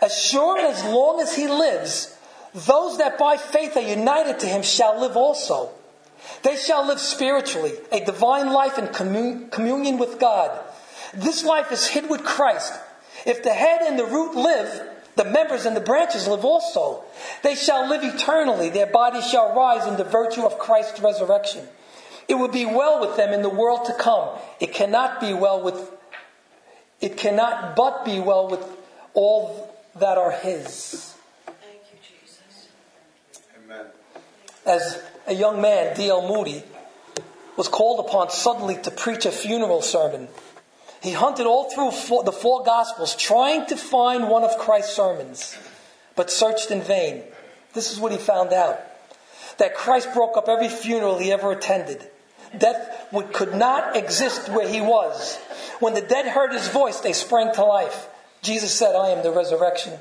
As 0.02 0.18
sure 0.22 0.58
and 0.58 0.66
as 0.66 0.84
long 0.84 1.20
as 1.20 1.34
he 1.34 1.48
lives, 1.48 2.16
those 2.54 2.98
that 2.98 3.18
by 3.18 3.36
faith 3.36 3.76
are 3.76 3.80
united 3.80 4.38
to 4.40 4.46
him 4.46 4.62
shall 4.62 5.00
live 5.00 5.16
also. 5.16 5.70
They 6.42 6.56
shall 6.56 6.86
live 6.86 7.00
spiritually, 7.00 7.72
a 7.90 8.04
divine 8.04 8.52
life 8.52 8.78
in 8.78 8.88
commun- 8.88 9.48
communion 9.50 9.98
with 9.98 10.18
God. 10.18 10.58
This 11.14 11.44
life 11.44 11.72
is 11.72 11.86
hid 11.86 12.08
with 12.08 12.24
Christ. 12.24 12.72
If 13.26 13.42
the 13.42 13.52
head 13.52 13.80
and 13.82 13.98
the 13.98 14.04
root 14.04 14.34
live, 14.34 14.88
the 15.16 15.24
members 15.24 15.64
and 15.64 15.76
the 15.76 15.80
branches 15.80 16.26
live 16.26 16.44
also. 16.44 17.04
They 17.42 17.54
shall 17.54 17.88
live 17.88 18.02
eternally. 18.02 18.68
Their 18.68 18.86
bodies 18.86 19.28
shall 19.28 19.54
rise 19.54 19.86
in 19.86 19.96
the 19.96 20.04
virtue 20.04 20.44
of 20.44 20.58
Christ's 20.58 21.00
resurrection. 21.00 21.66
It 22.26 22.34
will 22.34 22.48
be 22.48 22.64
well 22.64 23.00
with 23.00 23.16
them 23.16 23.32
in 23.32 23.42
the 23.42 23.50
world 23.50 23.84
to 23.86 23.94
come. 23.94 24.28
It 24.58 24.72
cannot 24.72 25.20
be 25.20 25.34
well 25.34 25.62
with, 25.62 25.90
it 27.00 27.16
cannot 27.16 27.76
but 27.76 28.04
be 28.04 28.20
well 28.20 28.48
with 28.48 28.64
all 29.14 29.74
that 29.96 30.18
are 30.18 30.32
His. 30.32 31.14
Thank 31.46 31.82
you, 31.92 31.98
Jesus. 32.02 32.68
Amen. 33.64 33.86
As 34.66 35.02
a 35.26 35.34
young 35.34 35.60
man, 35.60 35.96
D.L. 35.96 36.28
Moody, 36.28 36.62
was 37.56 37.68
called 37.68 38.04
upon 38.04 38.30
suddenly 38.30 38.76
to 38.82 38.90
preach 38.90 39.26
a 39.26 39.30
funeral 39.30 39.82
sermon. 39.82 40.28
He 41.02 41.12
hunted 41.12 41.46
all 41.46 41.70
through 41.70 42.22
the 42.22 42.32
four 42.32 42.64
Gospels 42.64 43.14
trying 43.14 43.66
to 43.66 43.76
find 43.76 44.28
one 44.28 44.42
of 44.42 44.58
Christ's 44.58 44.96
sermons, 44.96 45.56
but 46.16 46.30
searched 46.30 46.70
in 46.70 46.80
vain. 46.80 47.22
This 47.74 47.92
is 47.92 47.98
what 47.98 48.12
he 48.12 48.18
found 48.18 48.52
out 48.52 48.80
that 49.58 49.76
Christ 49.76 50.12
broke 50.14 50.36
up 50.36 50.48
every 50.48 50.68
funeral 50.68 51.18
he 51.18 51.30
ever 51.30 51.52
attended. 51.52 52.10
Death 52.58 53.08
would, 53.12 53.32
could 53.32 53.54
not 53.54 53.96
exist 53.96 54.48
where 54.48 54.68
he 54.68 54.80
was. 54.80 55.36
When 55.80 55.94
the 55.94 56.00
dead 56.00 56.26
heard 56.26 56.52
his 56.52 56.68
voice, 56.68 57.00
they 57.00 57.12
sprang 57.12 57.52
to 57.54 57.64
life. 57.64 58.08
Jesus 58.42 58.72
said, 58.72 58.94
I 58.94 59.10
am 59.10 59.22
the 59.22 59.32
resurrection 59.32 59.94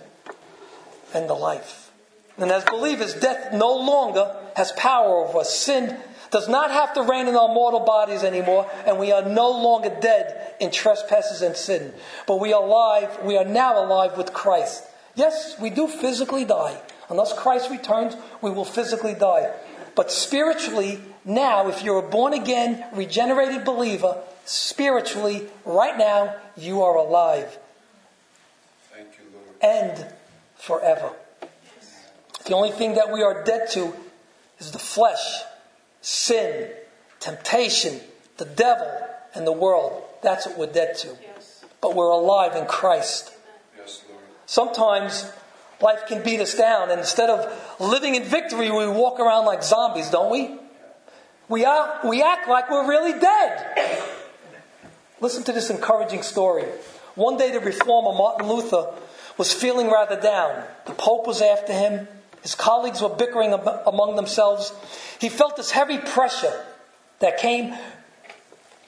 and 1.13 1.29
the 1.29 1.33
life. 1.33 1.91
And 2.37 2.51
as 2.51 2.65
believers, 2.65 3.13
death 3.13 3.53
no 3.53 3.75
longer 3.75 4.35
has 4.55 4.71
power 4.73 5.25
over 5.25 5.39
us. 5.39 5.55
Sin 5.55 5.95
does 6.31 6.49
not 6.49 6.71
have 6.71 6.93
to 6.95 7.03
reign 7.03 7.27
in 7.27 7.35
our 7.35 7.47
mortal 7.47 7.81
bodies 7.81 8.23
anymore, 8.23 8.69
and 8.87 8.97
we 8.97 9.11
are 9.11 9.21
no 9.21 9.51
longer 9.51 9.95
dead 10.01 10.55
in 10.59 10.71
trespasses 10.71 11.43
and 11.43 11.55
sin. 11.55 11.93
But 12.25 12.39
we 12.39 12.53
are 12.53 12.63
alive, 12.63 13.19
we 13.23 13.37
are 13.37 13.45
now 13.45 13.83
alive 13.83 14.17
with 14.17 14.33
Christ. 14.33 14.83
Yes, 15.15 15.55
we 15.59 15.69
do 15.69 15.87
physically 15.87 16.43
die. 16.43 16.81
Unless 17.09 17.33
Christ 17.33 17.69
returns, 17.69 18.15
we 18.41 18.49
will 18.49 18.65
physically 18.65 19.13
die. 19.13 19.53
But 19.95 20.11
spiritually, 20.11 20.99
now, 21.25 21.67
if 21.69 21.83
you're 21.83 21.99
a 21.99 22.09
born 22.09 22.33
again, 22.33 22.83
regenerated 22.93 23.63
believer, 23.63 24.21
spiritually, 24.45 25.47
right 25.65 25.97
now, 25.97 26.36
you 26.57 26.81
are 26.81 26.97
alive. 26.97 27.57
Thank 28.93 29.09
you, 29.17 29.25
Lord. 29.33 29.47
And 29.62 30.13
forever. 30.57 31.12
The 32.45 32.53
only 32.53 32.71
thing 32.71 32.95
that 32.95 33.12
we 33.12 33.21
are 33.21 33.43
dead 33.43 33.69
to 33.71 33.93
is 34.59 34.71
the 34.71 34.79
flesh, 34.79 35.41
sin, 36.01 36.69
temptation, 37.19 38.01
the 38.38 38.45
devil, 38.45 38.91
and 39.33 39.47
the 39.47 39.53
world. 39.53 40.03
That's 40.21 40.45
what 40.45 40.57
we're 40.57 40.73
dead 40.73 40.97
to. 40.99 41.07
Yes. 41.21 41.63
But 41.81 41.95
we're 41.95 42.09
alive 42.09 42.55
in 42.57 42.65
Christ. 42.65 43.31
Yes, 43.77 44.03
Lord. 44.09 44.21
Sometimes 44.45 45.31
life 45.81 46.05
can 46.07 46.21
beat 46.21 46.41
us 46.41 46.53
down, 46.53 46.89
and 46.91 46.99
instead 46.99 47.29
of 47.29 47.79
living 47.79 48.15
in 48.15 48.23
victory, 48.23 48.69
we 48.69 48.88
walk 48.88 49.19
around 49.21 49.45
like 49.45 49.63
zombies, 49.63 50.09
don't 50.09 50.31
we? 50.31 50.59
We, 51.53 51.65
are, 51.65 51.99
we 52.03 52.23
act 52.23 52.49
like 52.49 52.71
we're 52.71 52.89
really 52.89 53.19
dead. 53.19 54.01
Listen 55.21 55.43
to 55.43 55.51
this 55.51 55.69
encouraging 55.69 56.23
story. 56.23 56.65
One 57.13 57.37
day, 57.37 57.51
the 57.51 57.59
reformer 57.59 58.11
Martin 58.11 58.47
Luther 58.47 58.87
was 59.37 59.53
feeling 59.53 59.91
rather 59.91 60.19
down. 60.19 60.63
The 60.87 60.93
Pope 60.93 61.27
was 61.27 61.43
after 61.43 61.71
him. 61.71 62.07
His 62.41 62.55
colleagues 62.55 63.03
were 63.03 63.09
bickering 63.09 63.53
among 63.53 64.15
themselves. 64.15 64.73
He 65.21 65.29
felt 65.29 65.55
this 65.55 65.69
heavy 65.69 65.99
pressure 65.99 66.65
that 67.19 67.37
came 67.37 67.75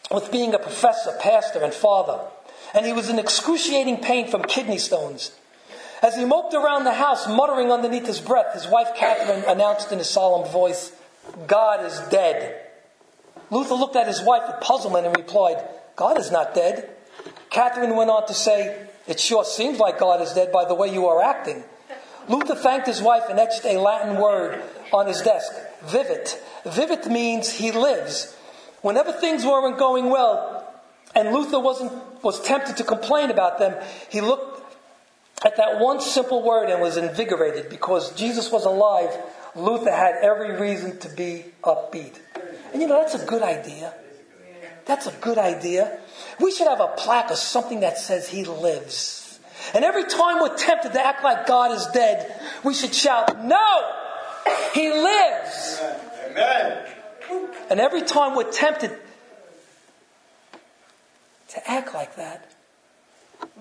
with 0.10 0.32
being 0.32 0.56
a 0.56 0.60
professor, 0.60 1.16
pastor, 1.22 1.62
and 1.62 1.72
father. 1.72 2.20
And 2.74 2.84
he 2.84 2.94
was 2.94 3.12
in 3.12 3.20
excruciating 3.20 3.98
pain 3.98 4.28
from 4.28 4.42
kidney 4.42 4.80
stones. 4.80 5.34
As 6.02 6.16
he 6.16 6.26
moped 6.26 6.56
around 6.56 6.86
the 6.86 6.94
house, 6.94 7.28
muttering 7.28 7.72
underneath 7.72 8.08
his 8.08 8.20
breath, 8.20 8.56
his 8.56 8.68
wife 8.68 8.96
Catherine 8.96 9.44
announced 9.48 9.92
in 9.92 10.00
a 10.00 10.04
solemn 10.04 10.50
voice, 10.50 10.92
God 11.48 11.86
is 11.86 12.00
dead. 12.10 12.62
Luther 13.52 13.76
looked 13.76 13.96
at 13.96 14.08
his 14.08 14.22
wife 14.22 14.44
with 14.48 14.62
puzzlement 14.62 15.06
and 15.06 15.16
replied, 15.16 15.64
God 15.96 16.20
is 16.20 16.32
not 16.32 16.56
dead. 16.56 16.90
Catherine 17.50 17.96
went 17.96 18.10
on 18.10 18.28
to 18.28 18.34
say, 18.34 18.88
It 19.08 19.20
sure 19.20 19.46
seems 19.46 19.80
like 19.80 20.00
God 20.00 20.22
is 20.22 20.34
dead 20.34 20.52
by 20.52 20.66
the 20.66 20.76
way 20.76 20.92
you 20.92 21.08
are 21.08 21.24
acting. 21.24 21.64
Luther 22.28 22.56
thanked 22.56 22.88
his 22.88 23.02
wife 23.02 23.24
and 23.30 23.40
etched 23.40 23.66
a 23.66 23.78
Latin 23.78 24.18
word 24.20 24.62
on 24.92 25.08
his 25.08 25.22
desk, 25.22 25.52
vivit. 25.84 26.42
Vivit 26.66 27.08
means 27.08 27.52
he 27.52 27.72
lives. 27.72 28.36
Whenever 28.82 29.12
things 29.12 29.46
weren't 29.46 29.78
going 29.78 30.10
well, 30.10 30.74
and 31.16 31.32
Luther 31.32 31.60
wasn't, 31.60 31.92
was 32.24 32.42
tempted 32.42 32.78
to 32.78 32.84
complain 32.84 33.30
about 33.30 33.60
them, 33.60 33.76
he 34.10 34.22
looked 34.22 34.56
at 35.46 35.58
that 35.58 35.80
one 35.80 36.02
simple 36.02 36.44
word 36.44 36.70
and 36.70 36.82
was 36.82 36.98
invigorated 36.98 37.70
because 37.70 38.14
Jesus 38.16 38.52
was 38.52 38.66
alive. 38.66 39.16
Luther 39.56 39.92
had 39.92 40.16
every 40.22 40.60
reason 40.60 40.98
to 41.00 41.10
be 41.10 41.46
upbeat. 41.64 42.20
And 42.74 42.82
you 42.82 42.88
know, 42.88 43.00
that's 43.02 43.16
a 43.16 43.26
good 43.26 43.42
idea. 43.42 43.94
That's 44.86 45.08
a 45.08 45.12
good 45.14 45.38
idea. 45.38 45.98
We 46.40 46.52
should 46.52 46.68
have 46.68 46.80
a 46.80 46.94
plaque 46.98 47.32
or 47.32 47.36
something 47.36 47.80
that 47.80 47.98
says 47.98 48.28
he 48.28 48.44
lives. 48.44 49.40
And 49.74 49.84
every 49.84 50.06
time 50.06 50.42
we're 50.42 50.56
tempted 50.56 50.94
to 50.94 51.04
act 51.04 51.24
like 51.24 51.48
God 51.48 51.72
is 51.72 51.86
dead, 51.88 52.40
we 52.64 52.74
should 52.74 52.94
shout, 52.94 53.44
No! 53.44 53.92
He 54.74 54.90
lives! 54.92 55.82
Amen. 56.30 56.86
And 57.70 57.80
every 57.80 58.04
time 58.04 58.36
we're 58.36 58.52
tempted 58.52 58.96
to 61.50 61.72
act 61.72 61.94
like 61.94 62.16
that, 62.18 62.52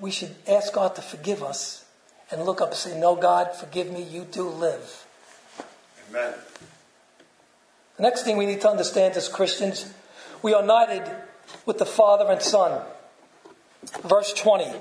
we 0.00 0.10
should 0.10 0.34
ask 0.46 0.72
God 0.72 0.96
to 0.96 1.02
forgive 1.02 1.42
us 1.42 1.84
and 2.30 2.44
look 2.44 2.60
up 2.60 2.68
and 2.68 2.76
say, 2.76 2.98
No, 2.98 3.16
God, 3.16 3.54
forgive 3.54 3.90
me, 3.90 4.02
you 4.02 4.24
do 4.24 4.48
live. 4.48 5.03
Amen. 6.10 6.34
The 7.96 8.02
next 8.02 8.22
thing 8.22 8.36
we 8.36 8.46
need 8.46 8.60
to 8.62 8.70
understand 8.70 9.16
as 9.16 9.28
Christians, 9.28 9.92
we 10.42 10.52
are 10.52 10.62
united 10.62 11.08
with 11.66 11.78
the 11.78 11.86
Father 11.86 12.30
and 12.30 12.42
Son. 12.42 12.82
Verse 14.02 14.32
20. 14.32 14.72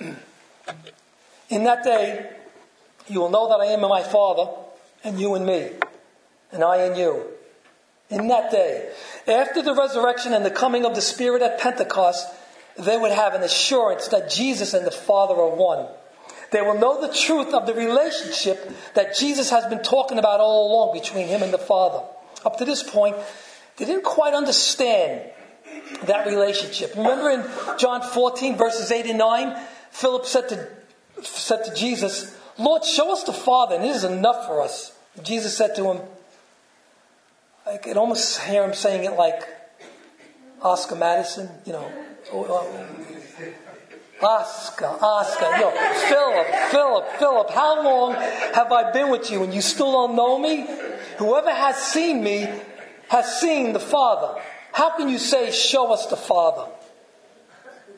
In 1.48 1.64
that 1.64 1.82
day, 1.84 2.30
you 3.08 3.20
will 3.20 3.30
know 3.30 3.48
that 3.48 3.60
I 3.60 3.66
am 3.66 3.82
in 3.82 3.88
my 3.88 4.02
Father, 4.02 4.50
and 5.04 5.20
you 5.20 5.36
in 5.36 5.46
me, 5.46 5.70
and 6.50 6.64
I 6.64 6.84
in 6.84 6.96
you. 6.96 7.24
In 8.10 8.28
that 8.28 8.50
day, 8.50 8.90
after 9.26 9.62
the 9.62 9.74
resurrection 9.74 10.32
and 10.32 10.44
the 10.44 10.50
coming 10.50 10.84
of 10.84 10.94
the 10.94 11.00
Spirit 11.00 11.42
at 11.42 11.58
Pentecost, 11.58 12.26
they 12.78 12.96
would 12.96 13.12
have 13.12 13.34
an 13.34 13.42
assurance 13.42 14.08
that 14.08 14.30
Jesus 14.30 14.74
and 14.74 14.86
the 14.86 14.90
Father 14.90 15.34
are 15.34 15.54
one. 15.54 15.86
They 16.52 16.62
will 16.62 16.78
know 16.78 17.00
the 17.00 17.12
truth 17.12 17.52
of 17.52 17.66
the 17.66 17.74
relationship 17.74 18.70
that 18.94 19.16
Jesus 19.16 19.50
has 19.50 19.66
been 19.66 19.82
talking 19.82 20.18
about 20.18 20.40
all 20.40 20.70
along 20.70 20.98
between 20.98 21.26
him 21.26 21.42
and 21.42 21.52
the 21.52 21.58
Father. 21.58 22.04
Up 22.44 22.56
to 22.58 22.64
this 22.64 22.82
point, 22.82 23.16
they 23.76 23.84
didn't 23.84 24.04
quite 24.04 24.34
understand 24.34 25.30
that 26.04 26.26
relationship. 26.26 26.94
Remember 26.96 27.30
in 27.30 27.44
John 27.78 28.02
14, 28.02 28.56
verses 28.56 28.90
8 28.90 29.06
and 29.06 29.18
9, 29.18 29.56
Philip 29.90 30.26
said 30.26 30.48
to, 30.50 30.68
said 31.22 31.64
to 31.64 31.74
Jesus, 31.74 32.36
Lord, 32.58 32.84
show 32.84 33.12
us 33.12 33.24
the 33.24 33.32
Father, 33.32 33.74
and 33.76 33.84
it 33.84 33.88
is 33.88 34.04
enough 34.04 34.46
for 34.46 34.62
us. 34.62 34.96
Jesus 35.22 35.56
said 35.56 35.74
to 35.76 35.90
him, 35.90 36.00
I 37.66 37.78
can 37.78 37.96
almost 37.98 38.40
hear 38.40 38.62
him 38.64 38.74
saying 38.74 39.04
it 39.04 39.16
like 39.16 39.42
Oscar 40.62 40.96
Madison, 40.96 41.48
you 41.64 41.72
know. 41.72 41.90
Oscar, 44.26 44.86
Oscar, 45.00 45.56
yo, 45.58 45.70
Philip, 45.70 46.46
Philip, 46.70 47.08
Philip, 47.18 47.50
how 47.50 47.82
long 47.82 48.14
have 48.54 48.72
I 48.72 48.90
been 48.90 49.08
with 49.10 49.30
you 49.30 49.44
and 49.44 49.54
you 49.54 49.62
still 49.62 49.92
don't 49.92 50.16
know 50.16 50.36
me? 50.36 50.66
Whoever 51.18 51.52
has 51.52 51.76
seen 51.76 52.24
me 52.24 52.48
has 53.08 53.40
seen 53.40 53.72
the 53.72 53.78
Father. 53.78 54.40
How 54.72 54.96
can 54.96 55.08
you 55.08 55.18
say, 55.18 55.52
show 55.52 55.92
us 55.92 56.06
the 56.06 56.16
Father? 56.16 56.68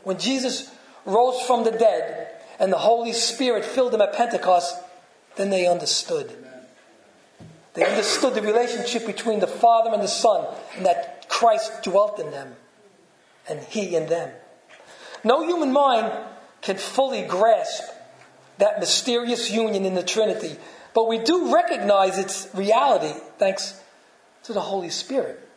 When 0.04 0.18
Jesus 0.18 0.70
rose 1.06 1.40
from 1.46 1.64
the 1.64 1.70
dead 1.70 2.28
and 2.60 2.70
the 2.70 2.78
Holy 2.78 3.14
Spirit 3.14 3.64
filled 3.64 3.92
them 3.92 4.02
at 4.02 4.12
Pentecost, 4.12 4.76
then 5.36 5.48
they 5.48 5.66
understood. 5.66 6.30
They 7.72 7.86
understood 7.86 8.34
the 8.34 8.42
relationship 8.42 9.06
between 9.06 9.40
the 9.40 9.46
Father 9.46 9.94
and 9.94 10.02
the 10.02 10.08
Son 10.08 10.46
and 10.76 10.84
that 10.84 11.28
Christ 11.30 11.84
dwelt 11.84 12.18
in 12.18 12.30
them 12.32 12.56
and 13.48 13.60
He 13.60 13.96
in 13.96 14.08
them. 14.08 14.30
No 15.24 15.46
human 15.46 15.72
mind 15.72 16.12
can 16.62 16.76
fully 16.76 17.22
grasp 17.22 17.84
that 18.58 18.80
mysterious 18.80 19.50
union 19.50 19.84
in 19.84 19.94
the 19.94 20.02
Trinity, 20.02 20.56
but 20.94 21.08
we 21.08 21.18
do 21.18 21.54
recognize 21.54 22.18
its 22.18 22.48
reality 22.54 23.18
thanks 23.38 23.80
to 24.44 24.52
the 24.52 24.60
Holy 24.60 24.90
Spirit. 24.90 25.48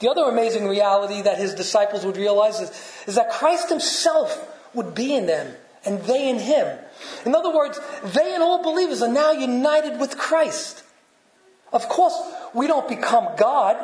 The 0.00 0.10
other 0.10 0.24
amazing 0.24 0.68
reality 0.68 1.22
that 1.22 1.38
his 1.38 1.54
disciples 1.54 2.04
would 2.04 2.16
realize 2.16 2.60
is, 2.60 2.70
is 3.06 3.14
that 3.14 3.30
Christ 3.30 3.68
himself 3.68 4.38
would 4.74 4.94
be 4.94 5.14
in 5.14 5.26
them 5.26 5.54
and 5.84 6.00
they 6.02 6.28
in 6.28 6.38
him. 6.38 6.78
In 7.24 7.34
other 7.34 7.54
words, 7.54 7.80
they 8.04 8.34
and 8.34 8.42
all 8.42 8.62
believers 8.62 9.02
are 9.02 9.12
now 9.12 9.32
united 9.32 10.00
with 10.00 10.18
Christ. 10.18 10.82
Of 11.72 11.88
course, 11.88 12.16
we 12.54 12.66
don't 12.66 12.88
become 12.88 13.28
God. 13.36 13.76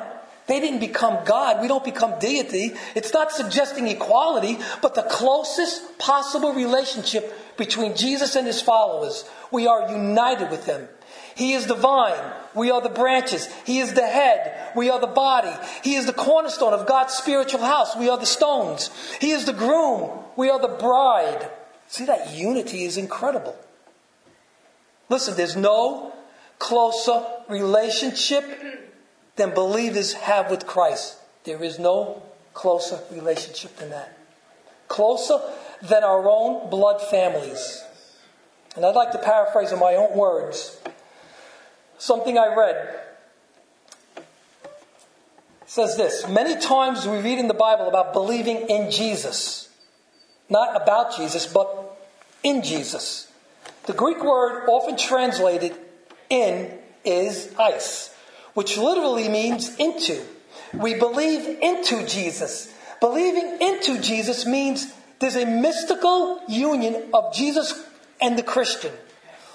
They 0.47 0.59
didn't 0.61 0.81
become 0.81 1.25
God. 1.25 1.61
We 1.61 1.69
don't 1.69 1.85
become 1.85 2.19
deity. 2.19 2.73
It's 2.95 3.13
not 3.13 3.31
suggesting 3.31 3.87
equality, 3.87 4.59
but 4.83 4.95
the 4.95 5.03
closest 5.03 5.99
possible 5.99 6.53
relationship 6.53 7.57
between 7.57 7.95
Jesus 7.95 8.35
and 8.35 8.47
his 8.47 8.61
followers. 8.61 9.25
We 9.53 9.67
are 9.67 9.91
united 9.91 10.51
with 10.51 10.67
him. 10.67 10.89
He 11.37 11.53
is 11.53 11.67
the 11.67 11.75
vine. 11.75 12.33
We 12.55 12.71
are 12.71 12.81
the 12.81 12.89
branches. 12.89 13.49
He 13.65 13.79
is 13.79 13.95
the 13.95 14.07
head. 14.07 14.73
We 14.75 14.91
are 14.91 15.01
the 15.01 15.07
body. 15.07 15.53
He 15.83 15.95
is 15.95 16.07
the 16.07 16.13
cornerstone 16.13 16.75
of 16.75 16.87
God's 16.87 17.15
spiritual 17.15 17.61
house. 17.61 17.97
We 17.97 18.09
are 18.09 18.19
the 18.19 18.27
stones. 18.27 18.91
He 19.21 19.31
is 19.31 19.45
the 19.45 19.53
groom. 19.53 20.11
We 20.37 20.51
are 20.51 20.61
the 20.61 20.69
bride. 20.69 21.49
See, 21.87 22.05
that 22.07 22.35
unity 22.35 22.85
is 22.85 22.97
incredible. 22.97 23.57
Listen, 25.09 25.37
there's 25.37 25.57
no 25.57 26.13
closer 26.59 27.25
relationship 27.49 28.45
than 29.37 29.51
believers 29.55 30.15
have 30.15 30.51
with 30.51 30.67
Christ. 30.67 31.17
There 31.45 31.63
is 31.63 31.79
no 31.79 32.23
closer 32.55 33.01
relationship 33.11 33.77
than 33.77 33.91
that. 33.91 34.19
Closer 34.89 35.41
than 35.83 36.05
our 36.05 36.29
own 36.29 36.69
blood 36.71 37.01
families. 37.01 37.83
And 38.77 38.85
I'd 38.85 38.95
like 38.95 39.13
to 39.13 39.19
paraphrase 39.19 39.73
in 39.73 39.79
my 39.79 39.95
own 39.95 40.17
words 40.17 40.79
something 41.99 42.39
I 42.39 42.55
read. 42.55 43.01
It 44.17 44.25
says 45.67 45.97
this 45.97 46.27
Many 46.29 46.61
times 46.61 47.07
we 47.07 47.19
read 47.19 47.39
in 47.39 47.49
the 47.49 47.55
Bible 47.55 47.89
about 47.89 48.13
believing 48.13 48.69
in 48.69 48.91
Jesus. 48.91 49.69
Not 50.49 50.81
about 50.81 51.17
Jesus, 51.17 51.47
but 51.47 51.97
in 52.43 52.63
Jesus. 52.63 53.31
The 53.87 53.93
Greek 53.93 54.23
word 54.23 54.67
often 54.69 54.97
translated 54.97 55.77
in 56.29 56.77
is 57.05 57.55
eis, 57.59 58.15
which 58.55 58.77
literally 58.77 59.29
means 59.29 59.75
into. 59.77 60.23
We 60.75 60.95
believe 60.95 61.59
into 61.61 62.07
Jesus. 62.07 62.73
Believing 63.01 63.59
into 63.61 64.01
Jesus 64.01 64.47
means 64.47 64.93
there's 65.19 65.37
a 65.37 65.47
mystical 65.47 66.41
union 66.49 67.11
of 67.13 67.35
Jesus 67.35 67.87
and 68.21 68.39
the 68.39 68.43
Christian. 68.43 68.93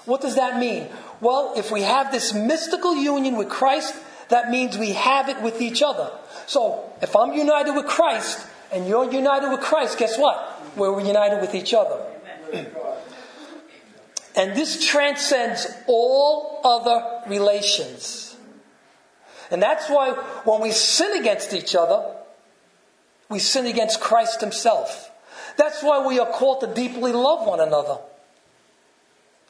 What 0.04 0.20
does 0.20 0.36
that 0.36 0.58
mean? 0.58 0.88
Well, 1.20 1.54
if 1.56 1.70
we 1.70 1.82
have 1.82 2.12
this 2.12 2.34
mystical 2.34 2.94
union 2.94 3.36
with 3.36 3.48
Christ, 3.48 3.94
that 4.28 4.50
means 4.50 4.76
we 4.76 4.92
have 4.92 5.28
it 5.28 5.40
with 5.42 5.60
each 5.60 5.82
other. 5.82 6.10
So, 6.46 6.92
if 7.02 7.14
I'm 7.16 7.32
united 7.32 7.74
with 7.74 7.86
Christ 7.86 8.46
and 8.72 8.86
you're 8.86 9.10
united 9.10 9.50
with 9.50 9.60
Christ, 9.60 9.98
guess 9.98 10.18
what? 10.18 10.62
We're 10.76 11.00
united 11.00 11.40
with 11.40 11.54
each 11.54 11.74
other. 11.74 12.04
And 14.36 14.54
this 14.54 14.84
transcends 14.86 15.66
all 15.86 16.60
other 16.62 17.22
relations. 17.26 18.25
And 19.50 19.62
that's 19.62 19.88
why 19.88 20.12
when 20.44 20.60
we 20.60 20.72
sin 20.72 21.18
against 21.18 21.52
each 21.52 21.74
other, 21.74 22.14
we 23.28 23.38
sin 23.38 23.66
against 23.66 24.00
Christ 24.00 24.40
Himself. 24.40 25.10
That's 25.56 25.82
why 25.82 26.06
we 26.06 26.18
are 26.18 26.30
called 26.30 26.60
to 26.60 26.74
deeply 26.74 27.12
love 27.12 27.46
one 27.46 27.60
another. 27.60 27.98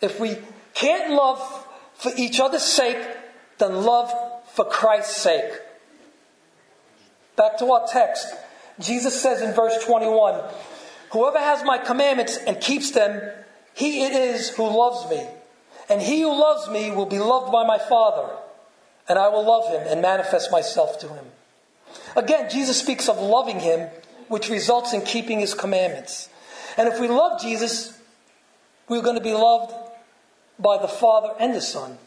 If 0.00 0.20
we 0.20 0.36
can't 0.74 1.12
love 1.12 1.66
for 1.94 2.12
each 2.16 2.38
other's 2.38 2.62
sake, 2.62 3.04
then 3.58 3.82
love 3.82 4.12
for 4.52 4.64
Christ's 4.64 5.16
sake. 5.16 5.52
Back 7.36 7.58
to 7.58 7.66
our 7.72 7.86
text. 7.86 8.26
Jesus 8.78 9.20
says 9.20 9.42
in 9.42 9.52
verse 9.52 9.84
21 9.84 10.42
Whoever 11.10 11.38
has 11.38 11.64
my 11.64 11.78
commandments 11.78 12.36
and 12.36 12.60
keeps 12.60 12.90
them, 12.90 13.20
he 13.74 14.04
it 14.04 14.12
is 14.12 14.50
who 14.50 14.64
loves 14.64 15.08
me. 15.10 15.26
And 15.88 16.02
he 16.02 16.22
who 16.22 16.30
loves 16.30 16.68
me 16.68 16.90
will 16.90 17.06
be 17.06 17.18
loved 17.18 17.52
by 17.52 17.64
my 17.64 17.78
Father, 17.78 18.28
and 19.08 19.18
I 19.18 19.28
will 19.28 19.46
love 19.46 19.70
him 19.70 19.86
and 19.86 20.02
manifest 20.02 20.50
myself 20.50 20.98
to 21.00 21.08
him. 21.08 21.24
Again, 22.16 22.50
Jesus 22.50 22.78
speaks 22.78 23.08
of 23.08 23.18
loving 23.18 23.60
him, 23.60 23.88
which 24.28 24.48
results 24.48 24.92
in 24.92 25.02
keeping 25.02 25.40
his 25.40 25.54
commandments. 25.54 26.28
And 26.76 26.88
if 26.88 27.00
we 27.00 27.08
love 27.08 27.40
Jesus, 27.40 27.98
we're 28.88 29.02
going 29.02 29.16
to 29.16 29.22
be 29.22 29.34
loved 29.34 29.72
by 30.58 30.78
the 30.78 30.88
Father 30.88 31.34
and 31.38 31.54
the 31.54 31.60
Son. 31.60 31.98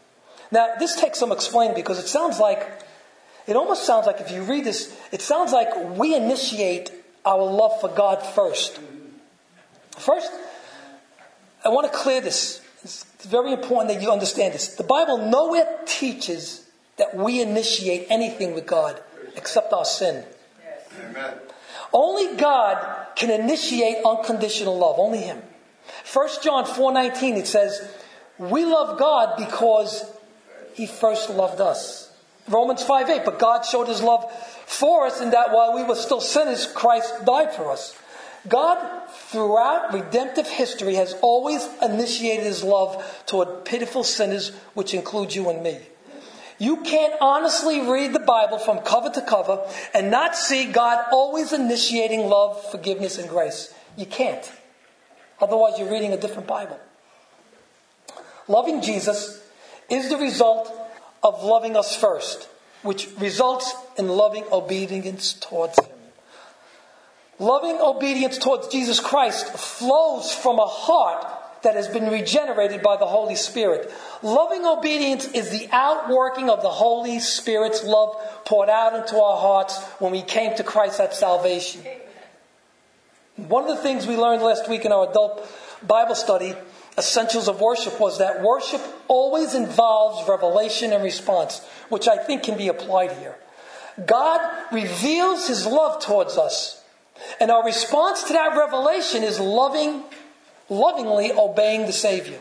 Now, 0.50 0.74
this 0.78 1.00
takes 1.00 1.18
some 1.18 1.32
explaining 1.32 1.76
because 1.76 1.98
it 1.98 2.08
sounds 2.08 2.38
like 2.38 2.68
it 3.46 3.56
almost 3.56 3.84
sounds 3.84 4.06
like 4.06 4.20
if 4.20 4.30
you 4.30 4.42
read 4.42 4.64
this, 4.64 4.96
it 5.12 5.22
sounds 5.22 5.52
like 5.52 5.96
we 5.96 6.14
initiate 6.14 6.92
our 7.24 7.42
love 7.42 7.80
for 7.80 7.88
God 7.88 8.22
first. 8.22 8.78
First, 9.96 10.30
I 11.64 11.68
want 11.68 11.90
to 11.90 11.96
clear 11.96 12.20
this. 12.20 12.60
It's 12.82 13.04
very 13.26 13.52
important 13.52 13.92
that 13.92 14.02
you 14.02 14.10
understand 14.10 14.54
this. 14.54 14.76
The 14.76 14.84
Bible 14.84 15.18
nowhere 15.18 15.66
teaches 15.84 16.66
that 17.00 17.16
we 17.16 17.40
initiate 17.40 18.06
anything 18.10 18.54
with 18.54 18.66
God 18.66 19.02
except 19.34 19.72
our 19.72 19.86
sin. 19.86 20.22
Amen. 21.02 21.32
Only 21.94 22.36
God 22.36 23.06
can 23.16 23.30
initiate 23.30 24.04
unconditional 24.04 24.76
love. 24.78 24.98
Only 24.98 25.20
Him. 25.20 25.42
1 26.12 26.28
John 26.42 26.66
4.19 26.66 27.38
it 27.38 27.46
says, 27.46 27.90
We 28.38 28.66
love 28.66 28.98
God 28.98 29.38
because 29.38 30.04
He 30.74 30.86
first 30.86 31.30
loved 31.30 31.62
us. 31.62 32.12
Romans 32.46 32.84
5.8, 32.84 33.24
but 33.24 33.38
God 33.38 33.62
showed 33.62 33.88
His 33.88 34.02
love 34.02 34.30
for 34.66 35.06
us 35.06 35.22
in 35.22 35.30
that 35.30 35.52
while 35.52 35.74
we 35.74 35.82
were 35.82 35.94
still 35.94 36.20
sinners, 36.20 36.66
Christ 36.66 37.24
died 37.24 37.54
for 37.54 37.70
us. 37.72 37.96
God, 38.46 39.08
throughout 39.08 39.94
redemptive 39.94 40.48
history, 40.48 40.96
has 40.96 41.14
always 41.22 41.66
initiated 41.80 42.44
His 42.44 42.62
love 42.62 43.22
toward 43.24 43.64
pitiful 43.64 44.04
sinners, 44.04 44.50
which 44.74 44.92
includes 44.92 45.34
you 45.34 45.48
and 45.48 45.62
me. 45.62 45.78
You 46.60 46.82
can't 46.82 47.14
honestly 47.22 47.80
read 47.80 48.12
the 48.12 48.20
Bible 48.20 48.58
from 48.58 48.80
cover 48.80 49.08
to 49.08 49.22
cover 49.22 49.66
and 49.94 50.10
not 50.10 50.36
see 50.36 50.66
God 50.70 51.06
always 51.10 51.54
initiating 51.54 52.28
love, 52.28 52.62
forgiveness, 52.70 53.16
and 53.16 53.30
grace. 53.30 53.72
You 53.96 54.04
can't. 54.04 54.52
Otherwise, 55.40 55.78
you're 55.78 55.90
reading 55.90 56.12
a 56.12 56.18
different 56.18 56.46
Bible. 56.46 56.78
Loving 58.46 58.82
Jesus 58.82 59.42
is 59.88 60.10
the 60.10 60.18
result 60.18 60.70
of 61.22 61.42
loving 61.42 61.78
us 61.78 61.96
first, 61.96 62.46
which 62.82 63.08
results 63.18 63.74
in 63.96 64.08
loving 64.08 64.44
obedience 64.52 65.32
towards 65.32 65.78
Him. 65.78 65.96
Loving 67.38 67.78
obedience 67.80 68.36
towards 68.36 68.68
Jesus 68.68 69.00
Christ 69.00 69.46
flows 69.48 70.30
from 70.34 70.58
a 70.58 70.66
heart 70.66 71.39
that 71.62 71.74
has 71.74 71.88
been 71.88 72.10
regenerated 72.10 72.82
by 72.82 72.96
the 72.96 73.06
Holy 73.06 73.34
Spirit. 73.34 73.92
Loving 74.22 74.64
obedience 74.64 75.26
is 75.32 75.50
the 75.50 75.68
outworking 75.72 76.48
of 76.48 76.62
the 76.62 76.70
Holy 76.70 77.18
Spirit's 77.20 77.84
love 77.84 78.16
poured 78.44 78.68
out 78.68 78.94
into 78.94 79.20
our 79.20 79.38
hearts 79.38 79.82
when 79.98 80.12
we 80.12 80.22
came 80.22 80.56
to 80.56 80.64
Christ 80.64 81.00
at 81.00 81.14
salvation. 81.14 81.82
One 83.36 83.62
of 83.68 83.76
the 83.76 83.82
things 83.82 84.06
we 84.06 84.16
learned 84.16 84.42
last 84.42 84.68
week 84.68 84.84
in 84.84 84.92
our 84.92 85.08
adult 85.08 85.46
Bible 85.86 86.14
study, 86.14 86.54
Essentials 86.98 87.48
of 87.48 87.60
Worship, 87.60 87.98
was 87.98 88.18
that 88.18 88.42
worship 88.42 88.82
always 89.08 89.54
involves 89.54 90.28
revelation 90.28 90.92
and 90.92 91.02
response, 91.02 91.64
which 91.88 92.06
I 92.06 92.18
think 92.18 92.42
can 92.42 92.58
be 92.58 92.68
applied 92.68 93.12
here. 93.12 93.36
God 94.04 94.40
reveals 94.72 95.48
his 95.48 95.66
love 95.66 96.02
towards 96.02 96.36
us, 96.36 96.82
and 97.38 97.50
our 97.50 97.64
response 97.64 98.24
to 98.24 98.32
that 98.34 98.56
revelation 98.56 99.22
is 99.22 99.40
loving, 99.40 100.04
lovingly 100.70 101.32
obeying 101.32 101.86
the 101.86 101.92
Savior. 101.92 102.38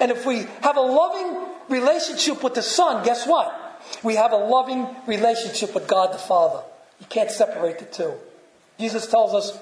And 0.00 0.10
if 0.10 0.26
we 0.26 0.46
have 0.62 0.76
a 0.76 0.80
loving 0.80 1.46
relationship 1.68 2.42
with 2.42 2.54
the 2.54 2.62
Son, 2.62 3.04
guess 3.04 3.26
what? 3.26 3.54
We 4.02 4.16
have 4.16 4.32
a 4.32 4.36
loving 4.36 4.88
relationship 5.06 5.74
with 5.74 5.86
God 5.86 6.12
the 6.12 6.18
Father. 6.18 6.62
You 7.00 7.06
can't 7.06 7.30
separate 7.30 7.78
the 7.78 7.84
two. 7.84 8.14
Jesus 8.78 9.06
tells 9.06 9.34
us 9.34 9.58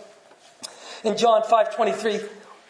in 1.05 1.17
John 1.17 1.43
5:23 1.43 2.21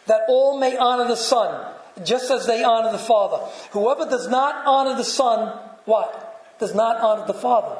that 0.07 0.21
all 0.27 0.57
may 0.57 0.75
honor 0.77 1.07
the 1.07 1.15
Son 1.15 1.65
just 2.03 2.31
as 2.31 2.45
they 2.45 2.63
honor 2.63 2.91
the 2.91 2.97
Father. 2.97 3.37
Whoever 3.71 4.05
does 4.05 4.27
not 4.27 4.65
honor 4.65 4.95
the 4.95 5.03
Son, 5.03 5.49
what? 5.85 6.57
Does 6.59 6.73
not 6.73 6.99
honor 7.01 7.25
the 7.25 7.33
Father. 7.33 7.77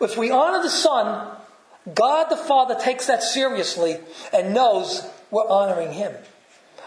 If 0.00 0.16
we 0.16 0.30
honor 0.30 0.62
the 0.62 0.70
Son, 0.70 1.28
God 1.94 2.28
the 2.28 2.36
Father 2.36 2.74
takes 2.74 3.06
that 3.06 3.22
seriously 3.22 3.98
and 4.32 4.54
knows 4.54 5.06
we're 5.30 5.48
honoring 5.48 5.92
him. 5.92 6.12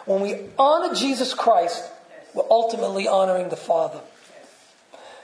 When 0.05 0.21
we 0.21 0.49
honor 0.57 0.93
Jesus 0.93 1.33
Christ, 1.33 1.83
we're 2.33 2.49
ultimately 2.49 3.07
honoring 3.07 3.49
the 3.49 3.55
Father. 3.55 3.99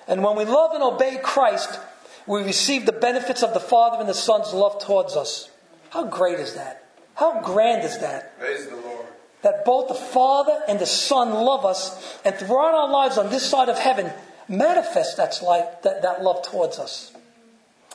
And 0.08 0.24
when 0.24 0.36
we 0.36 0.46
love 0.46 0.74
and 0.74 0.84
obey 0.84 1.20
Christ, 1.22 1.80
we 2.26 2.44
receive 2.44 2.86
the 2.86 2.92
benefits 2.92 3.44
of 3.44 3.54
the 3.54 3.60
Father 3.60 3.98
and 4.00 4.10
the 4.10 4.14
Son's 4.14 4.54
love 4.54 4.84
towards 4.84 5.16
us. 5.16 5.50
How 5.92 6.06
great 6.06 6.40
is 6.40 6.56
that? 6.56 6.86
How 7.16 7.42
grand 7.42 7.84
is 7.84 8.00
that? 8.00 8.40
Praise 8.40 8.68
the 8.68 8.76
Lord. 8.78 9.06
That 9.44 9.66
both 9.66 9.88
the 9.88 9.96
Father 9.96 10.60
and 10.68 10.80
the 10.80 10.86
Son 10.86 11.34
love 11.34 11.66
us, 11.66 12.20
and 12.24 12.36
throughout 12.36 12.74
our 12.74 12.90
lives 12.90 13.18
on 13.18 13.30
this 13.30 13.48
side 13.48 13.70
of 13.70 13.78
heaven, 13.78 14.12
manifest 14.48 15.18
that, 15.18 15.40
life, 15.44 15.82
that, 15.84 16.02
that 16.04 16.24
love 16.24 16.44
towards 16.44 16.80
us. 16.80 17.12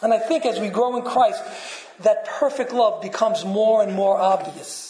And 0.03 0.12
I 0.12 0.18
think 0.18 0.44
as 0.44 0.61
we 0.61 0.68
grow 0.68 0.96
in 0.96 1.05
Christ, 1.05 1.42
that 2.01 2.27
perfect 2.27 2.72
love 2.72 3.01
becomes 3.01 3.44
more 3.44 3.83
and 3.83 3.94
more 3.94 4.18
obvious. 4.18 4.86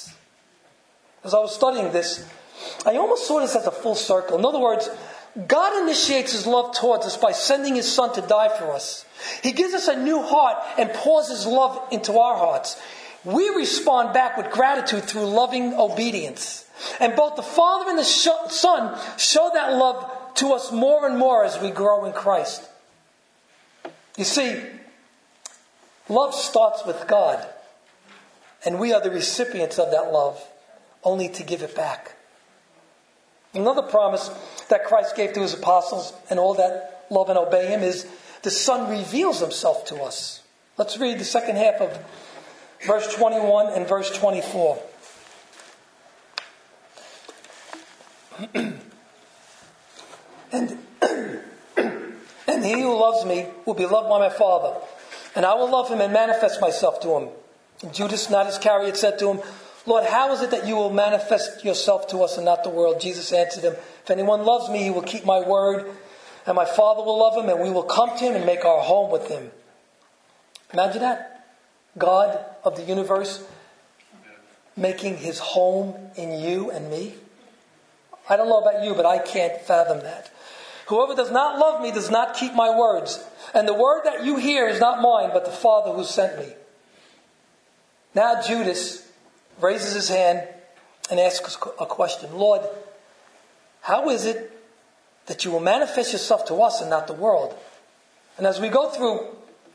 As 1.26 1.34
I 1.34 1.38
was 1.38 1.54
studying 1.54 1.92
this, 1.92 2.26
I 2.86 2.96
almost 2.96 3.26
saw 3.26 3.40
this 3.40 3.56
as 3.56 3.66
a 3.66 3.72
full 3.72 3.96
circle. 3.96 4.38
In 4.38 4.44
other 4.44 4.60
words, 4.60 4.88
God 5.46 5.82
initiates 5.82 6.32
his 6.32 6.46
love 6.46 6.74
towards 6.74 7.04
us 7.04 7.16
by 7.16 7.32
sending 7.32 7.74
his 7.74 7.92
son 7.92 8.14
to 8.14 8.22
die 8.22 8.48
for 8.48 8.72
us. 8.72 9.04
He 9.42 9.52
gives 9.52 9.74
us 9.74 9.88
a 9.88 10.00
new 10.00 10.22
heart 10.22 10.56
and 10.78 10.90
pours 10.94 11.28
his 11.28 11.44
love 11.44 11.78
into 11.90 12.18
our 12.18 12.38
hearts. 12.38 12.80
We 13.24 13.48
respond 13.50 14.14
back 14.14 14.36
with 14.36 14.50
gratitude 14.50 15.04
through 15.04 15.26
loving 15.26 15.74
obedience. 15.74 16.64
And 17.00 17.16
both 17.16 17.36
the 17.36 17.42
Father 17.42 17.90
and 17.90 17.98
the 17.98 18.04
Son 18.04 18.98
show 19.18 19.50
that 19.52 19.72
love 19.72 20.34
to 20.36 20.52
us 20.52 20.70
more 20.70 21.06
and 21.06 21.18
more 21.18 21.44
as 21.44 21.60
we 21.60 21.70
grow 21.70 22.04
in 22.04 22.12
Christ. 22.12 22.62
You 24.16 24.24
see, 24.24 24.62
love 26.08 26.34
starts 26.34 26.84
with 26.86 27.06
God, 27.06 27.46
and 28.64 28.78
we 28.78 28.92
are 28.92 29.00
the 29.00 29.10
recipients 29.10 29.78
of 29.78 29.90
that 29.90 30.12
love, 30.12 30.42
only 31.02 31.28
to 31.30 31.42
give 31.42 31.62
it 31.62 31.74
back. 31.74 32.16
Another 33.54 33.82
promise 33.82 34.28
that 34.68 34.84
Christ 34.84 35.16
gave 35.16 35.32
to 35.32 35.40
his 35.40 35.54
apostles 35.54 36.12
and 36.28 36.38
all 36.38 36.54
that 36.54 37.06
love 37.10 37.28
and 37.30 37.38
obey 37.38 37.68
him 37.68 37.82
is 37.82 38.06
the 38.42 38.50
Son 38.50 38.90
reveals 38.90 39.40
himself 39.40 39.86
to 39.86 40.02
us. 40.02 40.42
Let's 40.76 40.98
read 40.98 41.18
the 41.18 41.24
second 41.24 41.56
half 41.56 41.80
of 41.80 41.98
verse 42.86 43.14
21 43.14 43.72
and 43.72 43.88
verse 43.88 44.10
24. 44.16 44.82
and, 48.54 48.78
and 51.76 52.64
he 52.64 52.80
who 52.82 52.94
loves 53.00 53.24
me 53.24 53.46
will 53.64 53.74
be 53.74 53.86
loved 53.86 54.10
by 54.10 54.18
my 54.18 54.28
Father, 54.28 54.78
and 55.34 55.46
I 55.46 55.54
will 55.54 55.70
love 55.70 55.88
him 55.88 56.02
and 56.02 56.12
manifest 56.12 56.60
myself 56.60 57.00
to 57.00 57.16
him. 57.16 57.28
And 57.82 57.94
Judas, 57.94 58.28
not 58.28 58.46
Iscariot, 58.46 58.96
said 58.96 59.18
to 59.20 59.32
him, 59.32 59.40
Lord, 59.86 60.04
how 60.04 60.32
is 60.32 60.42
it 60.42 60.50
that 60.50 60.66
you 60.66 60.74
will 60.74 60.90
manifest 60.90 61.64
yourself 61.64 62.08
to 62.08 62.18
us 62.18 62.36
and 62.36 62.44
not 62.44 62.64
the 62.64 62.70
world? 62.70 63.00
Jesus 63.00 63.32
answered 63.32 63.62
him, 63.62 63.74
If 64.02 64.10
anyone 64.10 64.44
loves 64.44 64.68
me, 64.68 64.82
he 64.82 64.90
will 64.90 65.02
keep 65.02 65.24
my 65.24 65.40
word, 65.40 65.86
and 66.44 66.56
my 66.56 66.64
Father 66.64 67.02
will 67.02 67.18
love 67.18 67.36
him, 67.42 67.48
and 67.48 67.60
we 67.60 67.70
will 67.70 67.84
come 67.84 68.10
to 68.10 68.24
him 68.24 68.34
and 68.34 68.44
make 68.44 68.64
our 68.64 68.82
home 68.82 69.12
with 69.12 69.28
him. 69.28 69.50
Imagine 70.72 71.02
that. 71.02 71.46
God 71.96 72.44
of 72.64 72.76
the 72.76 72.82
universe 72.82 73.46
making 74.76 75.16
his 75.18 75.38
home 75.38 75.94
in 76.16 76.32
you 76.40 76.70
and 76.70 76.90
me. 76.90 77.14
I 78.28 78.36
don't 78.36 78.48
know 78.48 78.60
about 78.60 78.84
you, 78.84 78.94
but 78.94 79.06
I 79.06 79.18
can't 79.18 79.60
fathom 79.62 80.00
that. 80.00 80.30
Whoever 80.88 81.14
does 81.14 81.30
not 81.30 81.58
love 81.58 81.80
me 81.80 81.92
does 81.92 82.10
not 82.10 82.36
keep 82.36 82.54
my 82.54 82.76
words. 82.76 83.24
And 83.54 83.66
the 83.66 83.74
word 83.74 84.02
that 84.04 84.24
you 84.24 84.36
hear 84.36 84.68
is 84.68 84.80
not 84.80 85.00
mine, 85.00 85.30
but 85.32 85.44
the 85.44 85.50
Father 85.50 85.92
who 85.92 86.04
sent 86.04 86.38
me. 86.38 86.52
Now 88.14 88.42
Judas 88.42 89.05
raises 89.60 89.94
his 89.94 90.08
hand 90.08 90.46
and 91.10 91.20
asks 91.20 91.56
a 91.80 91.86
question 91.86 92.36
Lord, 92.36 92.62
how 93.82 94.10
is 94.10 94.24
it 94.26 94.52
that 95.26 95.44
you 95.44 95.50
will 95.50 95.60
manifest 95.60 96.12
yourself 96.12 96.44
to 96.46 96.56
us 96.56 96.80
and 96.80 96.90
not 96.90 97.06
the 97.06 97.12
world? 97.12 97.56
And 98.38 98.46
as 98.46 98.60
we 98.60 98.68
go 98.68 98.90
through 98.90 99.26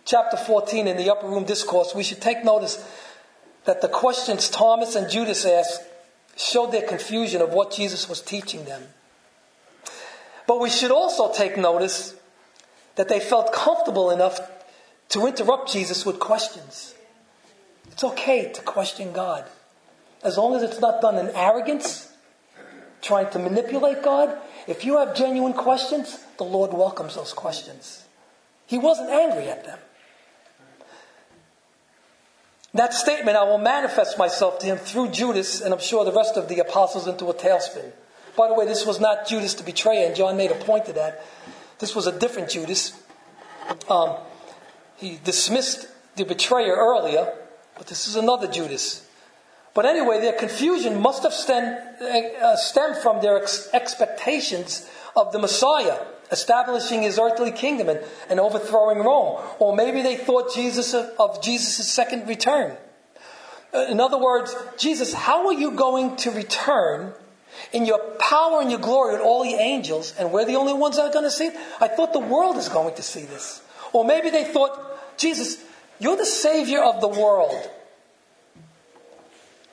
chapter 0.06 0.38
14 0.38 0.88
in 0.88 0.98
the 0.98 1.10
upper 1.10 1.28
room 1.28 1.46
discourse, 1.46 1.96
we 1.96 2.04
should 2.04 2.22
take 2.22 2.44
notice 2.44 2.84
that 3.66 3.82
the 3.82 3.88
questions 3.88 4.50
Thomas 4.50 4.96
and 4.96 5.10
Judas 5.10 5.46
asked 5.46 5.82
showed 6.36 6.72
their 6.72 6.88
confusion 6.88 7.42
of 7.42 7.52
what 7.52 7.72
Jesus 7.72 8.10
was 8.10 8.22
teaching 8.22 8.66
them. 8.66 8.84
But 10.48 10.60
we 10.60 10.70
should 10.70 10.92
also 10.92 11.32
take 11.32 11.58
notice 11.58 12.16
that 12.96 13.08
they 13.08 13.20
felt 13.20 13.54
comfortable 13.54 14.12
enough 14.12 14.40
to 15.10 15.28
interrupt 15.28 15.72
Jesus 15.72 16.06
with 16.06 16.20
questions. 16.20 16.96
It's 17.92 18.04
okay 18.04 18.52
to 18.52 18.62
question 18.62 19.12
God. 19.14 19.46
As 20.24 20.38
long 20.38 20.56
as 20.56 20.64
it's 20.64 20.80
not 20.80 21.02
done 21.02 21.18
in 21.18 21.30
arrogance, 21.36 22.12
trying 23.02 23.30
to 23.32 23.40
manipulate 23.40 24.04
God, 24.04 24.38
if 24.68 24.86
you 24.86 24.98
have 24.98 25.16
genuine 25.16 25.54
questions, 25.54 26.24
the 26.38 26.44
Lord 26.44 26.74
welcomes 26.74 27.16
those 27.16 27.34
questions. 27.34 28.06
He 28.68 28.78
wasn't 28.78 29.10
angry 29.10 29.50
at 29.50 29.66
them. 29.66 29.80
That 32.74 32.94
statement, 32.94 33.36
I 33.36 33.44
will 33.44 33.58
manifest 33.58 34.18
myself 34.18 34.60
to 34.60 34.66
him 34.66 34.78
through 34.78 35.10
Judas, 35.10 35.60
and 35.60 35.74
I'm 35.74 35.80
sure 35.82 36.06
the 36.06 36.14
rest 36.14 36.38
of 36.38 36.48
the 36.48 36.60
apostles 36.60 37.06
into 37.08 37.26
a 37.26 37.34
tailspin. 37.34 37.92
By 38.38 38.48
the 38.48 38.54
way, 38.54 38.66
this 38.66 38.86
was 38.86 39.00
not 39.00 39.28
Judas 39.28 39.56
to 39.56 39.64
betray, 39.64 40.06
and 40.06 40.16
John 40.16 40.38
made 40.38 40.52
a 40.52 40.56
point 40.56 40.88
of 40.88 40.96
that. 40.96 41.26
This 41.80 41.96
was 41.96 42.08
a 42.08 42.18
different 42.18 42.50
Judas. 42.50 42.94
Um, 43.90 44.16
he 44.96 45.20
dismissed 45.24 45.88
the 46.16 46.24
betrayer 46.24 46.76
earlier, 46.76 47.34
but 47.78 47.88
this 47.88 48.08
is 48.08 48.16
another 48.16 48.48
Judas. 48.48 49.06
But 49.74 49.86
anyway, 49.86 50.20
their 50.20 50.34
confusion 50.34 51.02
must 51.02 51.24
have 51.24 51.34
stemmed, 51.34 51.78
uh, 52.02 52.56
stemmed 52.58 52.98
from 52.98 53.22
their 53.22 53.38
ex- 53.42 53.70
expectations 53.74 54.90
of 55.16 55.32
the 55.32 55.40
Messiah 55.40 55.98
establishing 56.32 57.04
his 57.04 57.20
earthly 57.20 57.52
kingdom 57.52 57.90
and, 58.30 58.40
overthrowing 58.40 59.00
Rome. 59.00 59.42
Or 59.60 59.76
maybe 59.76 60.02
they 60.02 60.16
thought 60.16 60.54
Jesus 60.54 60.94
of, 60.94 61.12
of 61.20 61.44
Jesus' 61.44 61.88
second 61.92 62.28
return. 62.28 62.78
Uh, 63.74 63.86
in 63.90 64.00
other 64.00 64.18
words, 64.18 64.56
Jesus, 64.78 65.14
how 65.14 65.48
are 65.48 65.54
you 65.54 65.72
going 65.72 66.16
to 66.18 66.32
return 66.32 67.14
in 67.74 67.86
your 67.86 68.00
power 68.20 68.62
and 68.62 68.72
your 68.72 68.80
glory 68.80 69.14
with 69.14 69.22
all 69.22 69.44
the 69.44 69.56
angels, 69.56 70.14
and 70.18 70.32
we're 70.32 70.46
the 70.46 70.56
only 70.56 70.74
ones 70.74 70.96
that 70.96 71.04
are 71.04 71.14
going 71.14 71.26
to 71.26 71.32
see 71.32 71.48
it? 71.48 71.56
I 71.80 71.88
thought 71.88 72.14
the 72.14 72.20
world 72.20 72.58
is 72.58 72.70
going 72.70 72.96
to 72.96 73.04
see 73.04 73.24
this. 73.24 73.62
Or 73.94 74.06
maybe 74.06 74.30
they 74.30 74.46
thought, 74.46 75.18
Jesus, 75.18 75.64
you're 76.00 76.18
the 76.18 76.26
Savior 76.26 76.82
of 76.82 77.02
the 77.02 77.10
world. 77.10 77.70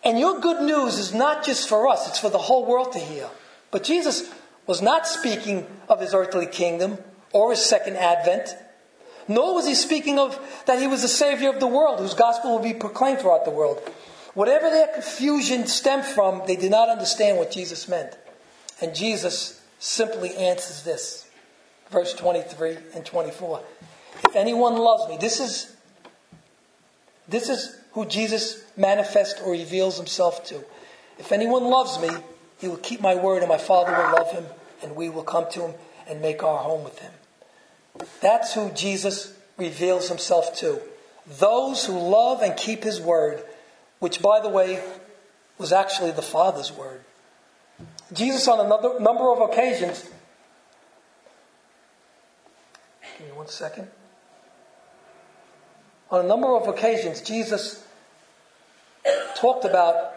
And 0.04 0.18
your 0.18 0.40
good 0.40 0.62
news 0.62 0.98
is 0.98 1.12
not 1.12 1.44
just 1.44 1.68
for 1.68 1.88
us, 1.88 2.08
it's 2.08 2.18
for 2.18 2.30
the 2.30 2.38
whole 2.38 2.64
world 2.66 2.92
to 2.92 2.98
hear. 2.98 3.28
But 3.70 3.84
Jesus 3.84 4.30
was 4.66 4.80
not 4.80 5.06
speaking 5.06 5.66
of 5.88 6.00
his 6.00 6.14
earthly 6.14 6.46
kingdom 6.46 6.98
or 7.32 7.50
his 7.50 7.64
second 7.64 7.96
advent, 7.96 8.54
nor 9.26 9.54
was 9.54 9.66
he 9.66 9.74
speaking 9.74 10.18
of 10.18 10.38
that 10.66 10.80
he 10.80 10.86
was 10.86 11.02
the 11.02 11.08
Savior 11.08 11.50
of 11.50 11.60
the 11.60 11.66
world, 11.66 11.98
whose 11.98 12.14
gospel 12.14 12.52
will 12.52 12.62
be 12.62 12.74
proclaimed 12.74 13.20
throughout 13.20 13.44
the 13.44 13.50
world. 13.50 13.78
Whatever 14.34 14.70
their 14.70 14.88
confusion 14.88 15.66
stemmed 15.66 16.04
from, 16.04 16.42
they 16.46 16.56
did 16.56 16.70
not 16.70 16.88
understand 16.88 17.38
what 17.38 17.50
Jesus 17.50 17.88
meant. 17.88 18.16
And 18.80 18.94
Jesus 18.94 19.60
simply 19.78 20.34
answers 20.36 20.84
this. 20.84 21.28
Verse 21.90 22.14
23 22.14 22.76
and 22.94 23.04
24. 23.04 23.62
If 24.28 24.36
anyone 24.36 24.76
loves 24.76 25.08
me, 25.08 25.16
this 25.18 25.40
is, 25.40 25.76
this 27.26 27.48
is 27.48 27.77
who 27.98 28.06
Jesus 28.06 28.62
manifests 28.76 29.40
or 29.40 29.50
reveals 29.50 29.96
himself 29.96 30.44
to. 30.46 30.64
If 31.18 31.32
anyone 31.32 31.64
loves 31.64 31.98
me, 31.98 32.10
he 32.58 32.68
will 32.68 32.76
keep 32.76 33.00
my 33.00 33.16
word, 33.16 33.38
and 33.38 33.48
my 33.48 33.58
Father 33.58 33.90
will 33.90 34.12
love 34.16 34.30
him, 34.30 34.44
and 34.84 34.94
we 34.94 35.08
will 35.08 35.24
come 35.24 35.50
to 35.50 35.62
him 35.66 35.74
and 36.08 36.22
make 36.22 36.44
our 36.44 36.58
home 36.58 36.84
with 36.84 36.96
him. 37.00 37.10
That's 38.20 38.54
who 38.54 38.70
Jesus 38.70 39.36
reveals 39.56 40.08
himself 40.08 40.56
to. 40.58 40.80
Those 41.26 41.86
who 41.86 41.98
love 41.98 42.40
and 42.40 42.56
keep 42.56 42.84
his 42.84 43.00
word, 43.00 43.42
which, 43.98 44.22
by 44.22 44.38
the 44.38 44.48
way, 44.48 44.80
was 45.58 45.72
actually 45.72 46.12
the 46.12 46.22
Father's 46.22 46.70
word. 46.70 47.00
Jesus, 48.12 48.46
on 48.46 48.60
a 48.60 49.00
number 49.00 49.32
of 49.32 49.50
occasions, 49.50 50.08
give 53.18 53.26
me 53.26 53.32
one 53.32 53.48
second. 53.48 53.88
On 56.12 56.24
a 56.24 56.28
number 56.28 56.54
of 56.54 56.68
occasions, 56.68 57.20
Jesus 57.22 57.84
talked 59.36 59.64
about 59.64 60.14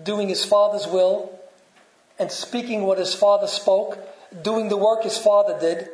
doing 0.00 0.28
his 0.28 0.44
Father's 0.44 0.86
will 0.86 1.38
and 2.18 2.30
speaking 2.30 2.82
what 2.82 2.98
his 2.98 3.14
Father 3.14 3.46
spoke, 3.46 3.98
doing 4.42 4.68
the 4.68 4.76
work 4.76 5.02
his 5.04 5.16
Father 5.16 5.58
did. 5.58 5.88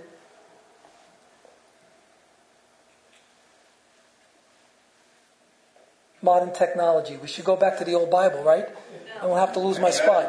Modern 6.20 6.53
technology. 6.53 7.16
We 7.16 7.28
should 7.28 7.44
go 7.44 7.57
back 7.57 7.78
to 7.78 7.84
the 7.84 7.94
old 7.94 8.11
Bible, 8.11 8.42
right? 8.42 8.68
I 9.20 9.26
won't 9.26 9.38
have 9.38 9.53
to 9.53 9.61
lose 9.61 9.78
my 9.78 9.90
spot. 9.90 10.28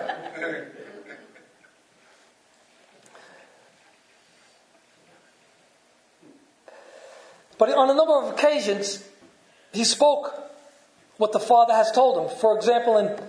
But 7.58 7.74
on 7.74 7.90
a 7.90 7.94
number 7.96 8.14
of 8.14 8.34
occasions, 8.34 9.04
he 9.74 9.84
spoke 9.84 10.47
what 11.18 11.32
the 11.32 11.40
Father 11.40 11.74
has 11.74 11.92
told 11.92 12.18
him. 12.18 12.38
For 12.38 12.56
example, 12.56 12.98
in, 12.98 13.20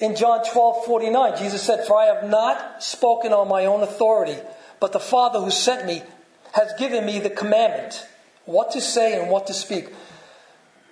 in 0.00 0.16
John 0.16 0.44
12 0.44 0.86
49, 0.86 1.38
Jesus 1.38 1.62
said, 1.62 1.86
For 1.86 1.96
I 1.96 2.06
have 2.06 2.28
not 2.28 2.82
spoken 2.82 3.32
on 3.32 3.48
my 3.48 3.66
own 3.66 3.82
authority, 3.82 4.36
but 4.80 4.92
the 4.92 5.00
Father 5.00 5.40
who 5.40 5.50
sent 5.50 5.86
me 5.86 6.02
has 6.52 6.72
given 6.78 7.04
me 7.04 7.18
the 7.18 7.30
commandment 7.30 8.06
what 8.44 8.70
to 8.72 8.80
say 8.80 9.18
and 9.18 9.30
what 9.30 9.46
to 9.46 9.54
speak. 9.54 9.88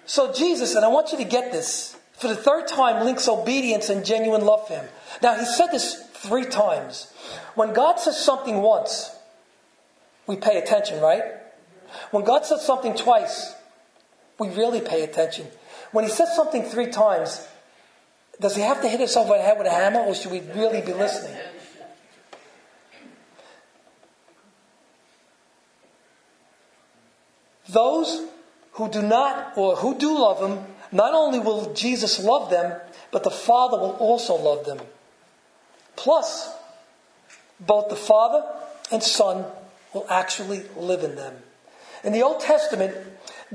So, 0.06 0.32
Jesus, 0.32 0.74
and 0.74 0.84
I 0.84 0.88
want 0.88 1.12
you 1.12 1.18
to 1.18 1.24
get 1.24 1.52
this, 1.52 1.96
for 2.14 2.28
the 2.28 2.36
third 2.36 2.66
time 2.66 3.04
links 3.04 3.28
obedience 3.28 3.88
and 3.88 4.04
genuine 4.04 4.44
love 4.44 4.66
for 4.66 4.74
him. 4.74 4.88
Now, 5.22 5.34
he 5.38 5.44
said 5.44 5.68
this 5.68 6.02
three 6.14 6.44
times. 6.44 7.12
When 7.54 7.72
God 7.72 8.00
says 8.00 8.22
something 8.22 8.62
once, 8.62 9.14
we 10.26 10.36
pay 10.36 10.58
attention, 10.58 11.00
right? 11.00 11.22
When 12.10 12.24
God 12.24 12.44
says 12.44 12.64
something 12.64 12.94
twice, 12.94 13.54
we 14.38 14.48
really 14.48 14.80
pay 14.80 15.02
attention. 15.02 15.46
When 15.92 16.04
he 16.04 16.10
says 16.10 16.34
something 16.34 16.62
three 16.62 16.88
times, 16.88 17.46
does 18.40 18.56
he 18.56 18.62
have 18.62 18.80
to 18.82 18.88
hit 18.88 19.00
us 19.00 19.16
over 19.16 19.34
the 19.34 19.42
head 19.42 19.58
with 19.58 19.66
a 19.66 19.70
hammer 19.70 20.00
or 20.00 20.14
should 20.14 20.32
we 20.32 20.40
really 20.40 20.80
be 20.80 20.92
listening? 20.92 21.36
Those 27.68 28.26
who 28.72 28.88
do 28.90 29.02
not 29.02 29.56
or 29.56 29.76
who 29.76 29.96
do 29.96 30.18
love 30.18 30.40
him, 30.40 30.64
not 30.90 31.14
only 31.14 31.38
will 31.38 31.72
Jesus 31.74 32.22
love 32.22 32.50
them, 32.50 32.78
but 33.10 33.22
the 33.22 33.30
Father 33.30 33.78
will 33.78 33.92
also 33.92 34.34
love 34.34 34.64
them. 34.64 34.80
Plus, 35.96 36.54
both 37.60 37.88
the 37.88 37.96
Father 37.96 38.44
and 38.90 39.02
Son 39.02 39.44
will 39.94 40.06
actually 40.08 40.62
live 40.76 41.04
in 41.04 41.14
them. 41.14 41.34
In 42.02 42.12
the 42.12 42.22
Old 42.22 42.40
Testament, 42.40 42.96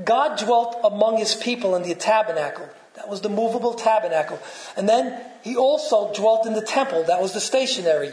God 0.02 0.38
dwelt 0.38 0.78
among 0.84 1.16
his 1.18 1.34
people 1.34 1.74
in 1.74 1.82
the 1.82 1.94
tabernacle. 1.94 2.68
That 2.94 3.08
was 3.08 3.20
the 3.20 3.28
movable 3.28 3.74
tabernacle. 3.74 4.38
And 4.76 4.88
then 4.88 5.20
he 5.42 5.56
also 5.56 6.12
dwelt 6.12 6.46
in 6.46 6.52
the 6.52 6.62
temple. 6.62 7.04
That 7.04 7.22
was 7.22 7.32
the 7.32 7.40
stationary 7.40 8.12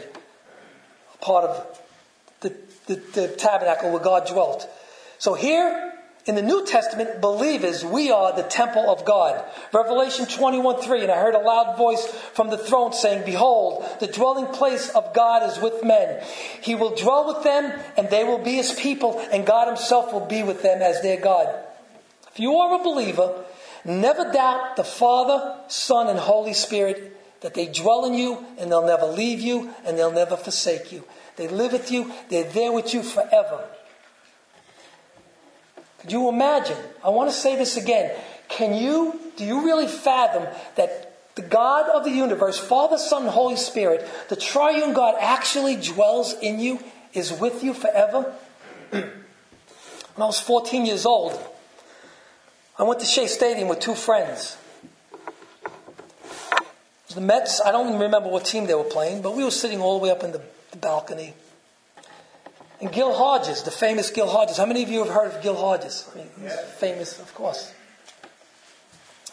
part 1.20 1.44
of 1.44 1.80
the, 2.40 2.56
the, 2.86 2.94
the 2.94 3.28
tabernacle 3.28 3.90
where 3.90 4.02
God 4.02 4.26
dwelt. 4.26 4.68
So 5.18 5.34
here, 5.34 5.92
in 6.26 6.34
the 6.34 6.42
New 6.42 6.66
Testament, 6.66 7.20
believers, 7.20 7.84
we 7.84 8.10
are 8.10 8.34
the 8.34 8.42
temple 8.42 8.90
of 8.90 9.04
God. 9.04 9.44
Revelation 9.72 10.26
21 10.26 10.82
3, 10.82 11.02
and 11.02 11.12
I 11.12 11.20
heard 11.20 11.34
a 11.34 11.40
loud 11.40 11.76
voice 11.76 12.04
from 12.34 12.50
the 12.50 12.58
throne 12.58 12.92
saying, 12.92 13.24
Behold, 13.24 13.84
the 14.00 14.08
dwelling 14.08 14.46
place 14.46 14.88
of 14.90 15.14
God 15.14 15.48
is 15.48 15.60
with 15.60 15.84
men. 15.84 16.22
He 16.60 16.74
will 16.74 16.94
dwell 16.96 17.32
with 17.32 17.44
them, 17.44 17.72
and 17.96 18.10
they 18.10 18.24
will 18.24 18.38
be 18.38 18.54
his 18.54 18.72
people, 18.72 19.20
and 19.32 19.46
God 19.46 19.68
himself 19.68 20.12
will 20.12 20.26
be 20.26 20.42
with 20.42 20.62
them 20.62 20.82
as 20.82 21.00
their 21.00 21.20
God. 21.20 21.65
If 22.36 22.40
you 22.40 22.58
are 22.58 22.78
a 22.78 22.84
believer, 22.84 23.32
never 23.82 24.30
doubt 24.30 24.76
the 24.76 24.84
Father, 24.84 25.56
Son, 25.68 26.08
and 26.08 26.18
Holy 26.18 26.52
Spirit 26.52 27.18
that 27.40 27.54
they 27.54 27.64
dwell 27.64 28.04
in 28.04 28.12
you, 28.12 28.44
and 28.58 28.70
they'll 28.70 28.84
never 28.84 29.06
leave 29.06 29.40
you, 29.40 29.70
and 29.86 29.96
they'll 29.96 30.12
never 30.12 30.36
forsake 30.36 30.92
you. 30.92 31.04
They 31.36 31.48
live 31.48 31.72
with 31.72 31.90
you, 31.90 32.12
they're 32.28 32.44
there 32.44 32.72
with 32.72 32.92
you 32.92 33.02
forever. 33.02 33.64
Could 36.00 36.12
you 36.12 36.28
imagine? 36.28 36.76
I 37.02 37.08
want 37.08 37.30
to 37.30 37.34
say 37.34 37.56
this 37.56 37.78
again. 37.78 38.14
Can 38.50 38.74
you, 38.74 39.18
do 39.38 39.44
you 39.46 39.64
really 39.64 39.88
fathom 39.88 40.46
that 40.74 41.34
the 41.36 41.40
God 41.40 41.88
of 41.88 42.04
the 42.04 42.10
universe, 42.10 42.58
Father, 42.58 42.98
Son, 42.98 43.26
Holy 43.28 43.56
Spirit, 43.56 44.06
the 44.28 44.36
triune 44.36 44.92
God 44.92 45.14
actually 45.18 45.76
dwells 45.76 46.34
in 46.42 46.60
you, 46.60 46.80
is 47.14 47.32
with 47.32 47.64
you 47.64 47.72
forever? 47.72 48.34
when 48.90 49.10
I 50.18 50.26
was 50.26 50.38
14 50.38 50.84
years 50.84 51.06
old, 51.06 51.42
I 52.78 52.82
went 52.82 53.00
to 53.00 53.06
Shea 53.06 53.26
Stadium 53.26 53.68
with 53.68 53.80
two 53.80 53.94
friends. 53.94 54.58
The 57.14 57.22
Mets, 57.22 57.62
I 57.62 57.72
don't 57.72 57.88
even 57.88 58.00
remember 58.00 58.28
what 58.28 58.44
team 58.44 58.66
they 58.66 58.74
were 58.74 58.84
playing, 58.84 59.22
but 59.22 59.34
we 59.34 59.42
were 59.42 59.50
sitting 59.50 59.80
all 59.80 59.98
the 59.98 60.04
way 60.04 60.10
up 60.10 60.22
in 60.22 60.32
the, 60.32 60.42
the 60.72 60.76
balcony. 60.76 61.32
And 62.78 62.92
Gil 62.92 63.14
Hodges, 63.14 63.62
the 63.62 63.70
famous 63.70 64.10
Gil 64.10 64.28
Hodges. 64.28 64.58
How 64.58 64.66
many 64.66 64.82
of 64.82 64.90
you 64.90 65.02
have 65.02 65.08
heard 65.08 65.34
of 65.34 65.42
Gil 65.42 65.56
Hodges? 65.56 66.06
I 66.12 66.18
mean, 66.18 66.28
he's 66.42 66.52
famous, 66.78 67.18
of 67.18 67.34
course. 67.34 67.72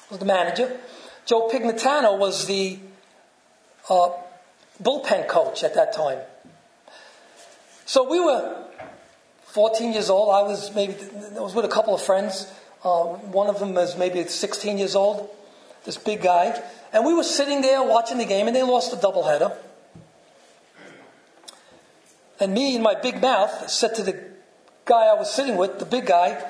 Was 0.09 0.19
the 0.19 0.25
manager. 0.25 0.79
Joe 1.25 1.49
Pignatano 1.49 2.17
was 2.17 2.45
the 2.45 2.79
uh, 3.89 4.09
bullpen 4.81 5.27
coach 5.27 5.65
at 5.65 5.75
that 5.75 5.91
time. 5.91 6.19
So 7.85 8.09
we 8.09 8.21
were 8.21 8.63
14 9.47 9.91
years 9.91 10.09
old. 10.09 10.33
I 10.33 10.41
was 10.43 10.73
maybe 10.73 10.95
I 11.35 11.41
was 11.41 11.53
with 11.53 11.65
a 11.65 11.69
couple 11.69 11.93
of 11.93 12.01
friends. 12.01 12.49
Uh, 12.83 13.03
one 13.31 13.47
of 13.47 13.59
them 13.59 13.73
was 13.73 13.97
maybe 13.97 14.23
16 14.23 14.77
years 14.77 14.95
old. 14.95 15.29
This 15.85 15.97
big 15.97 16.21
guy, 16.21 16.61
and 16.93 17.05
we 17.05 17.13
were 17.13 17.23
sitting 17.23 17.61
there 17.61 17.83
watching 17.83 18.17
the 18.17 18.25
game, 18.25 18.47
and 18.47 18.55
they 18.55 18.63
lost 18.63 18.93
a 18.93 18.95
doubleheader. 18.95 19.53
And 22.39 22.53
me, 22.53 22.75
in 22.75 22.81
my 22.81 22.95
big 22.95 23.21
mouth, 23.21 23.69
said 23.69 23.95
to 23.95 24.03
the 24.03 24.31
guy 24.85 25.07
I 25.07 25.13
was 25.13 25.33
sitting 25.33 25.57
with, 25.57 25.79
the 25.79 25.85
big 25.85 26.05
guy, 26.05 26.41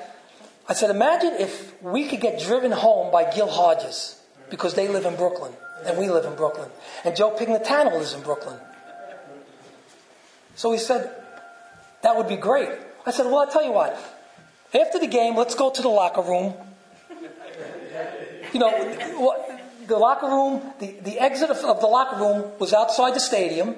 I 0.68 0.74
said, 0.74 0.90
Imagine 0.90 1.34
if 1.38 1.82
we 1.82 2.06
could 2.06 2.20
get 2.20 2.40
driven 2.40 2.72
home 2.72 3.10
by 3.10 3.32
Gil 3.32 3.48
Hodges, 3.48 4.20
because 4.50 4.74
they 4.74 4.86
live 4.86 5.04
in 5.04 5.16
Brooklyn, 5.16 5.52
and 5.84 5.98
we 5.98 6.08
live 6.08 6.24
in 6.24 6.36
Brooklyn. 6.36 6.70
And 7.04 7.16
Joe 7.16 7.34
Pignatano 7.36 7.92
lives 7.92 8.14
in 8.14 8.22
Brooklyn. 8.22 8.58
So 10.54 10.70
he 10.70 10.78
said, 10.78 11.10
That 12.02 12.16
would 12.16 12.28
be 12.28 12.36
great. 12.36 12.70
I 13.04 13.10
said, 13.10 13.26
Well, 13.26 13.38
I'll 13.38 13.50
tell 13.50 13.64
you 13.64 13.72
what. 13.72 13.98
After 14.74 14.98
the 14.98 15.06
game, 15.06 15.36
let's 15.36 15.54
go 15.54 15.70
to 15.70 15.82
the 15.82 15.88
locker 15.88 16.22
room. 16.22 16.54
You 18.52 18.60
know, 18.60 19.38
the 19.86 19.96
locker 19.98 20.26
room, 20.26 20.62
the, 20.80 20.96
the 21.02 21.18
exit 21.20 21.50
of, 21.50 21.58
of 21.58 21.80
the 21.80 21.86
locker 21.86 22.16
room 22.16 22.50
was 22.58 22.72
outside 22.72 23.14
the 23.14 23.20
stadium. 23.20 23.76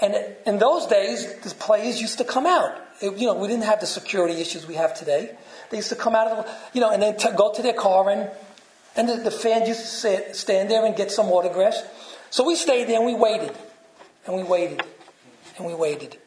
And 0.00 0.14
in 0.46 0.58
those 0.58 0.86
days, 0.86 1.32
the 1.40 1.54
players 1.54 2.00
used 2.00 2.18
to 2.18 2.24
come 2.24 2.46
out. 2.46 2.76
It- 3.00 3.16
you 3.16 3.26
know, 3.26 3.34
we 3.34 3.48
didn't 3.48 3.64
have 3.64 3.80
the 3.80 3.86
security 3.86 4.40
issues 4.40 4.66
we 4.66 4.74
have 4.74 4.94
today. 4.94 5.36
They 5.70 5.78
used 5.78 5.90
to 5.90 5.96
come 5.96 6.14
out 6.14 6.28
of 6.28 6.44
the, 6.44 6.52
you 6.72 6.80
know, 6.80 6.90
and 6.90 7.00
then 7.02 7.16
t- 7.16 7.28
go 7.36 7.52
to 7.54 7.62
their 7.62 7.72
car 7.72 8.10
and, 8.10 8.30
and 8.96 9.08
the, 9.08 9.16
the 9.16 9.30
fans 9.30 9.68
used 9.68 9.80
to 9.80 9.86
sit, 9.86 10.36
stand 10.36 10.70
there 10.70 10.84
and 10.84 10.96
get 10.96 11.10
some 11.10 11.26
autographs. 11.26 11.82
So 12.30 12.44
we 12.44 12.56
stayed 12.56 12.88
there 12.88 12.96
and 12.96 13.06
we 13.06 13.14
waited. 13.14 13.56
And 14.26 14.36
we 14.36 14.42
waited. 14.42 14.82
And 15.56 15.66
we 15.66 15.74
waited. 15.74 16.18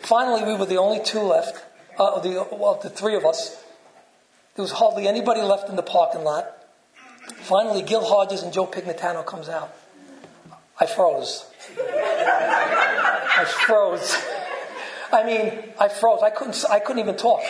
Finally, 0.00 0.44
we 0.44 0.54
were 0.58 0.66
the 0.66 0.78
only 0.78 1.02
two 1.04 1.20
left. 1.20 1.62
Uh, 1.98 2.20
the, 2.20 2.46
well, 2.52 2.78
the 2.82 2.90
three 2.90 3.16
of 3.16 3.24
us. 3.24 3.62
There 4.54 4.62
was 4.62 4.72
hardly 4.72 5.06
anybody 5.06 5.42
left 5.42 5.68
in 5.68 5.76
the 5.76 5.82
parking 5.82 6.24
lot. 6.24 6.46
Finally, 7.42 7.82
Gil 7.82 8.04
Hodges 8.04 8.42
and 8.42 8.52
Joe 8.52 8.66
Pignatano 8.66 9.24
comes 9.24 9.48
out. 9.48 9.74
I 10.78 10.86
froze. 10.86 11.46
I 11.78 13.44
froze. 13.46 14.16
I 15.12 15.24
mean, 15.24 15.72
I 15.78 15.88
froze. 15.88 16.20
I 16.22 16.30
couldn't. 16.30 16.64
I 16.70 16.80
couldn't 16.80 17.00
even 17.00 17.16
talk. 17.16 17.42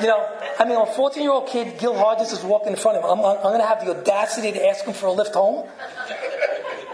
You 0.00 0.06
know, 0.06 0.38
I 0.58 0.64
mean, 0.64 0.76
a 0.76 0.86
14-year-old 0.86 1.48
kid, 1.48 1.78
Gil 1.78 1.94
Hodges, 1.94 2.32
is 2.32 2.42
walking 2.42 2.72
in 2.72 2.78
front 2.78 2.98
of 2.98 3.04
him. 3.04 3.10
I'm, 3.10 3.24
I'm 3.24 3.42
going 3.42 3.60
to 3.60 3.66
have 3.66 3.84
the 3.84 3.98
audacity 3.98 4.52
to 4.52 4.66
ask 4.66 4.84
him 4.84 4.94
for 4.94 5.06
a 5.06 5.12
lift 5.12 5.34
home. 5.34 5.68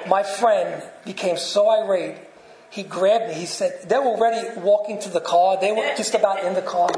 My 0.09 0.23
friend 0.23 0.83
became 1.05 1.37
so 1.37 1.69
irate. 1.69 2.17
He 2.77 2.83
grabbed 2.83 3.29
me. 3.29 3.35
He 3.35 3.47
said, 3.47 3.89
they 3.89 3.97
were 3.97 4.05
already 4.05 4.61
walking 4.61 5.01
to 5.01 5.09
the 5.09 5.19
car. 5.19 5.59
They 5.59 5.73
were 5.73 5.95
just 5.97 6.15
about 6.15 6.45
in 6.45 6.53
the 6.53 6.61
car. 6.61 6.91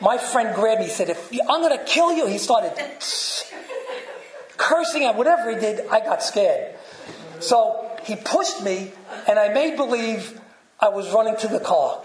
My 0.00 0.18
friend 0.18 0.54
grabbed 0.54 0.78
me. 0.78 0.86
He 0.86 0.92
said, 0.92 1.10
if, 1.10 1.32
I'm 1.50 1.62
going 1.62 1.76
to 1.76 1.84
kill 1.84 2.12
you. 2.12 2.28
He 2.28 2.38
started 2.38 2.72
cursing 4.56 5.02
at 5.02 5.16
whatever 5.16 5.50
he 5.50 5.58
did. 5.58 5.88
I 5.88 5.98
got 5.98 6.22
scared. 6.22 6.76
So 7.40 7.90
he 8.04 8.14
pushed 8.14 8.62
me, 8.62 8.92
and 9.26 9.36
I 9.36 9.52
made 9.52 9.76
believe 9.76 10.40
I 10.78 10.90
was 10.90 11.10
running 11.10 11.36
to 11.38 11.48
the 11.48 11.58
car. 11.58 12.02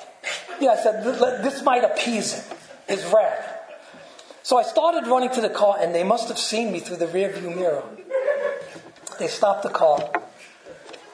Yeah, 0.59 0.71
I 0.71 0.77
said, 0.77 1.03
this 1.43 1.61
might 1.61 1.83
appease 1.83 2.51
his 2.87 3.05
wrath. 3.05 3.59
So 4.41 4.57
I 4.57 4.63
started 4.63 5.05
running 5.07 5.29
to 5.29 5.41
the 5.41 5.49
car, 5.49 5.77
and 5.79 5.93
they 5.93 6.03
must 6.03 6.27
have 6.29 6.39
seen 6.39 6.71
me 6.71 6.79
through 6.79 6.97
the 6.97 7.05
rearview 7.05 7.55
mirror. 7.55 7.83
They 9.19 9.27
stopped 9.27 9.61
the 9.61 9.69
car. 9.69 10.09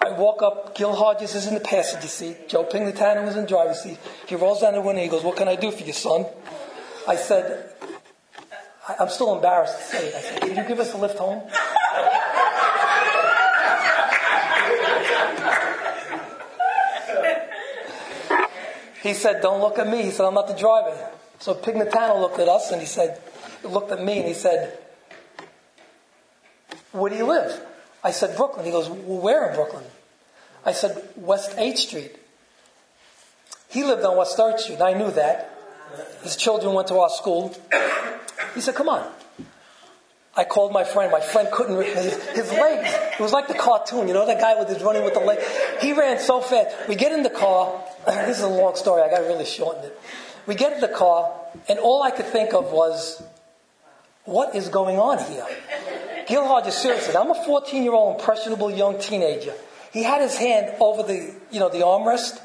I 0.08 0.12
walk 0.18 0.42
up. 0.42 0.74
Gil 0.74 0.96
Hodges 0.96 1.36
is 1.36 1.48
in 1.48 1.54
the 1.54 1.60
passenger 1.60 2.08
seat. 2.08 2.48
Joe 2.48 2.64
Pignatano 2.64 3.26
was 3.26 3.36
in 3.36 3.42
the 3.42 3.48
driver's 3.48 3.82
seat. 3.82 3.98
He 4.26 4.36
rolls 4.36 4.62
down 4.62 4.74
the 4.74 4.82
window. 4.82 5.02
He 5.02 5.10
goes, 5.10 5.24
"What 5.24 5.36
can 5.36 5.50
I 5.50 5.56
do 5.58 5.70
for 5.70 5.84
you, 5.84 5.92
son?" 5.92 6.26
I 7.08 7.18
said, 7.18 7.70
I- 8.88 8.96
"I'm 9.00 9.10
still 9.10 9.36
embarrassed 9.36 9.78
to 9.78 9.84
say 9.84 10.08
it." 10.08 10.16
I 10.16 10.22
said, 10.22 10.42
"Can 10.42 10.56
you 10.56 10.64
give 10.64 10.80
us 10.80 10.94
a 10.94 10.98
lift 10.98 11.18
home?" 11.18 11.42
He 19.04 19.14
said, 19.14 19.42
"Don't 19.42 19.60
look 19.60 19.78
at 19.78 19.88
me." 19.88 20.04
He 20.04 20.12
said, 20.12 20.26
"I'm 20.26 20.34
not 20.34 20.48
the 20.48 20.54
driver." 20.54 20.96
So 21.40 21.54
Pignatano 21.54 22.20
looked 22.20 22.40
at 22.40 22.48
us 22.48 22.72
and 22.72 22.82
he 22.82 22.88
said, 22.88 23.22
looked 23.64 23.92
at 23.92 24.02
me 24.02 24.20
and 24.20 24.28
he 24.28 24.34
said, 24.34 24.78
"Where 26.94 27.10
do 27.10 27.18
you 27.18 27.26
live?" 27.26 27.62
I 28.04 28.12
said, 28.12 28.38
"Brooklyn." 28.38 28.66
He 28.66 28.72
goes, 28.72 28.90
well, 28.90 29.20
"Where 29.20 29.50
in 29.50 29.56
Brooklyn?" 29.56 29.84
I 30.68 30.74
said, 30.74 31.02
"West 31.16 31.56
8th 31.58 31.78
Street." 31.78 32.16
He 33.70 33.84
lived 33.84 34.04
on 34.04 34.18
West 34.18 34.38
3rd 34.38 34.60
Street, 34.60 34.82
I 34.82 34.94
knew 34.94 35.12
that. 35.12 35.50
His 36.22 36.36
children 36.36 36.74
went 36.74 36.90
to 36.90 37.00
our 37.00 37.10
school. 37.10 37.56
He 38.54 38.62
said, 38.62 38.76
"Come 38.76 38.90
on." 38.90 39.10
I 40.36 40.44
called 40.44 40.72
my 40.72 40.84
friend. 40.84 41.12
My 41.12 41.20
friend 41.20 41.50
couldn't. 41.52 41.82
His, 41.82 42.14
his 42.28 42.52
legs. 42.52 42.94
It 43.18 43.20
was 43.20 43.34
like 43.34 43.48
the 43.48 43.56
cartoon, 43.56 44.08
you 44.08 44.14
know, 44.14 44.28
that 44.28 44.40
guy 44.40 44.54
with 44.60 44.70
his 44.70 44.84
running 44.84 45.04
with 45.04 45.16
the 45.16 45.20
leg. 45.20 45.40
He 45.82 45.94
ran 45.94 46.20
so 46.20 46.42
fast. 46.42 46.88
We 46.88 46.96
get 46.96 47.12
in 47.12 47.24
the 47.24 47.32
car. 47.32 47.84
This 48.28 48.38
is 48.38 48.44
a 48.44 48.48
long 48.48 48.76
story. 48.76 49.02
I 49.02 49.10
got 49.10 49.20
to 49.20 49.26
really 49.26 49.46
shorten 49.46 49.86
it. 49.86 50.00
We 50.46 50.56
get 50.56 50.74
in 50.74 50.80
the 50.80 50.88
car, 50.88 51.32
and 51.68 51.80
all 51.80 52.04
I 52.04 52.12
could 52.12 52.28
think 52.28 52.54
of 52.54 52.72
was, 52.72 53.22
what 54.26 54.56
is 54.56 54.70
going 54.70 54.98
on 54.98 55.18
here? 55.32 55.46
Gil 56.28 56.48
Hodges, 56.48 56.76
seriously, 56.76 57.18
I'm 57.18 57.32
a 57.32 57.46
14 57.46 57.84
year 57.84 57.94
old 57.94 58.20
impressionable 58.20 58.72
young 58.72 59.00
teenager. 59.00 59.54
He 59.92 60.04
had 60.04 60.22
his 60.22 60.38
hand 60.38 60.76
over 60.80 61.04
the, 61.04 61.34
you 61.52 61.60
know, 61.60 61.70
the 61.70 61.80
armrest. 61.80 62.40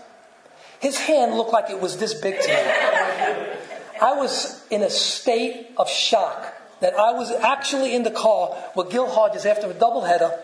His 0.80 0.98
hand 0.98 1.34
looked 1.34 1.52
like 1.52 1.70
it 1.70 1.80
was 1.80 1.96
this 1.98 2.14
big 2.14 2.40
to 2.40 2.48
me. 2.48 3.52
I 4.00 4.14
was 4.14 4.66
in 4.70 4.82
a 4.82 4.90
state 4.90 5.68
of 5.76 5.88
shock 5.88 6.54
that 6.80 6.94
I 6.94 7.12
was 7.12 7.30
actually 7.30 7.94
in 7.94 8.02
the 8.02 8.10
car 8.10 8.56
with 8.74 8.90
Gil 8.90 9.08
Hodges 9.08 9.46
after 9.46 9.70
a 9.70 9.74
doubleheader 9.74 10.36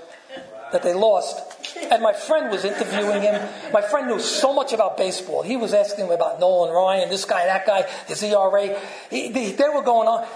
that 0.71 0.83
they 0.83 0.95
lost. 0.95 1.77
And 1.91 2.03
my 2.03 2.13
friend 2.13 2.51
was 2.51 2.65
interviewing 2.65 3.23
him. 3.23 3.49
My 3.73 3.83
friend 3.83 4.07
knew 4.07 4.21
so 4.21 4.53
much 4.53 4.73
about 4.73 4.97
baseball. 4.97 5.43
He 5.43 5.57
was 5.57 5.75
asking 5.75 6.07
him 6.07 6.11
about 6.13 6.39
Nolan 6.39 6.73
Ryan, 6.73 7.09
this 7.09 7.25
guy, 7.25 7.47
that 7.47 7.67
guy, 7.67 7.83
his 8.07 8.23
ERA. 8.23 8.79
He, 9.11 9.31
they, 9.31 9.53
they 9.53 9.69
were 9.69 9.83
going 9.83 10.07
on. 10.07 10.27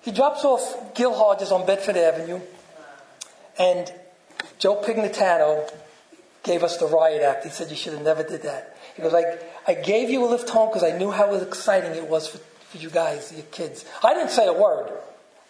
He 0.00 0.10
drops 0.10 0.44
off 0.44 0.94
Gil 0.94 1.14
Hodges 1.14 1.50
on 1.50 1.64
Bedford 1.66 1.96
Avenue, 1.96 2.40
and 3.58 3.90
Joe 4.58 4.82
Pignatano 4.82 5.70
gave 6.42 6.62
us 6.62 6.76
the 6.76 6.86
riot 6.86 7.22
act. 7.22 7.44
He 7.44 7.50
said, 7.50 7.70
You 7.70 7.76
should 7.76 7.94
have 7.94 8.02
never 8.02 8.22
did 8.22 8.42
that. 8.42 8.76
He 8.96 9.02
goes, 9.02 9.14
I, 9.14 9.38
I 9.66 9.74
gave 9.74 10.10
you 10.10 10.24
a 10.24 10.28
lift 10.28 10.48
home 10.48 10.68
because 10.68 10.84
I 10.84 10.96
knew 10.96 11.10
how 11.10 11.34
exciting 11.34 11.92
it 11.92 12.08
was 12.08 12.28
for, 12.28 12.38
for 12.38 12.78
you 12.78 12.90
guys, 12.90 13.32
your 13.34 13.44
kids. 13.46 13.84
I 14.02 14.14
didn't 14.14 14.30
say 14.30 14.46
a 14.46 14.52
word. 14.52 14.92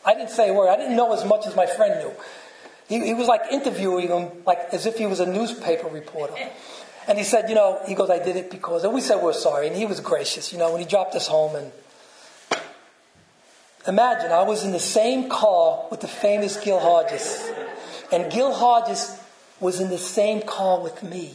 I 0.04 0.14
didn't 0.14 0.30
say 0.30 0.48
a 0.48 0.52
word. 0.52 0.68
I 0.68 0.76
didn't 0.76 0.96
know 0.96 1.12
as 1.12 1.24
much 1.24 1.46
as 1.46 1.56
my 1.56 1.66
friend 1.66 2.02
knew. 2.02 2.12
He, 2.88 3.06
he 3.06 3.14
was 3.14 3.26
like 3.26 3.42
interviewing 3.50 4.08
him, 4.08 4.30
like 4.46 4.58
as 4.72 4.86
if 4.86 4.96
he 4.96 5.06
was 5.06 5.20
a 5.20 5.26
newspaper 5.26 5.88
reporter. 5.88 6.34
And 7.06 7.18
he 7.18 7.24
said, 7.24 7.48
you 7.48 7.54
know, 7.54 7.80
he 7.86 7.94
goes, 7.94 8.10
I 8.10 8.18
did 8.18 8.36
it 8.36 8.50
because, 8.50 8.84
and 8.84 8.94
we 8.94 9.00
said 9.00 9.22
we're 9.22 9.32
sorry. 9.32 9.66
And 9.68 9.76
he 9.76 9.86
was 9.86 10.00
gracious, 10.00 10.52
you 10.52 10.58
know, 10.58 10.72
when 10.72 10.80
he 10.80 10.86
dropped 10.86 11.14
us 11.14 11.26
home. 11.26 11.56
And 11.56 11.72
imagine, 13.86 14.32
I 14.32 14.42
was 14.42 14.64
in 14.64 14.72
the 14.72 14.80
same 14.80 15.28
car 15.28 15.86
with 15.90 16.00
the 16.00 16.08
famous 16.08 16.56
Gil 16.62 16.78
Hodges. 16.78 17.50
And 18.14 18.30
Gil 18.30 18.52
Hodges 18.52 19.18
was 19.58 19.80
in 19.80 19.90
the 19.90 19.98
same 19.98 20.42
car 20.42 20.80
with 20.80 21.02
me. 21.02 21.34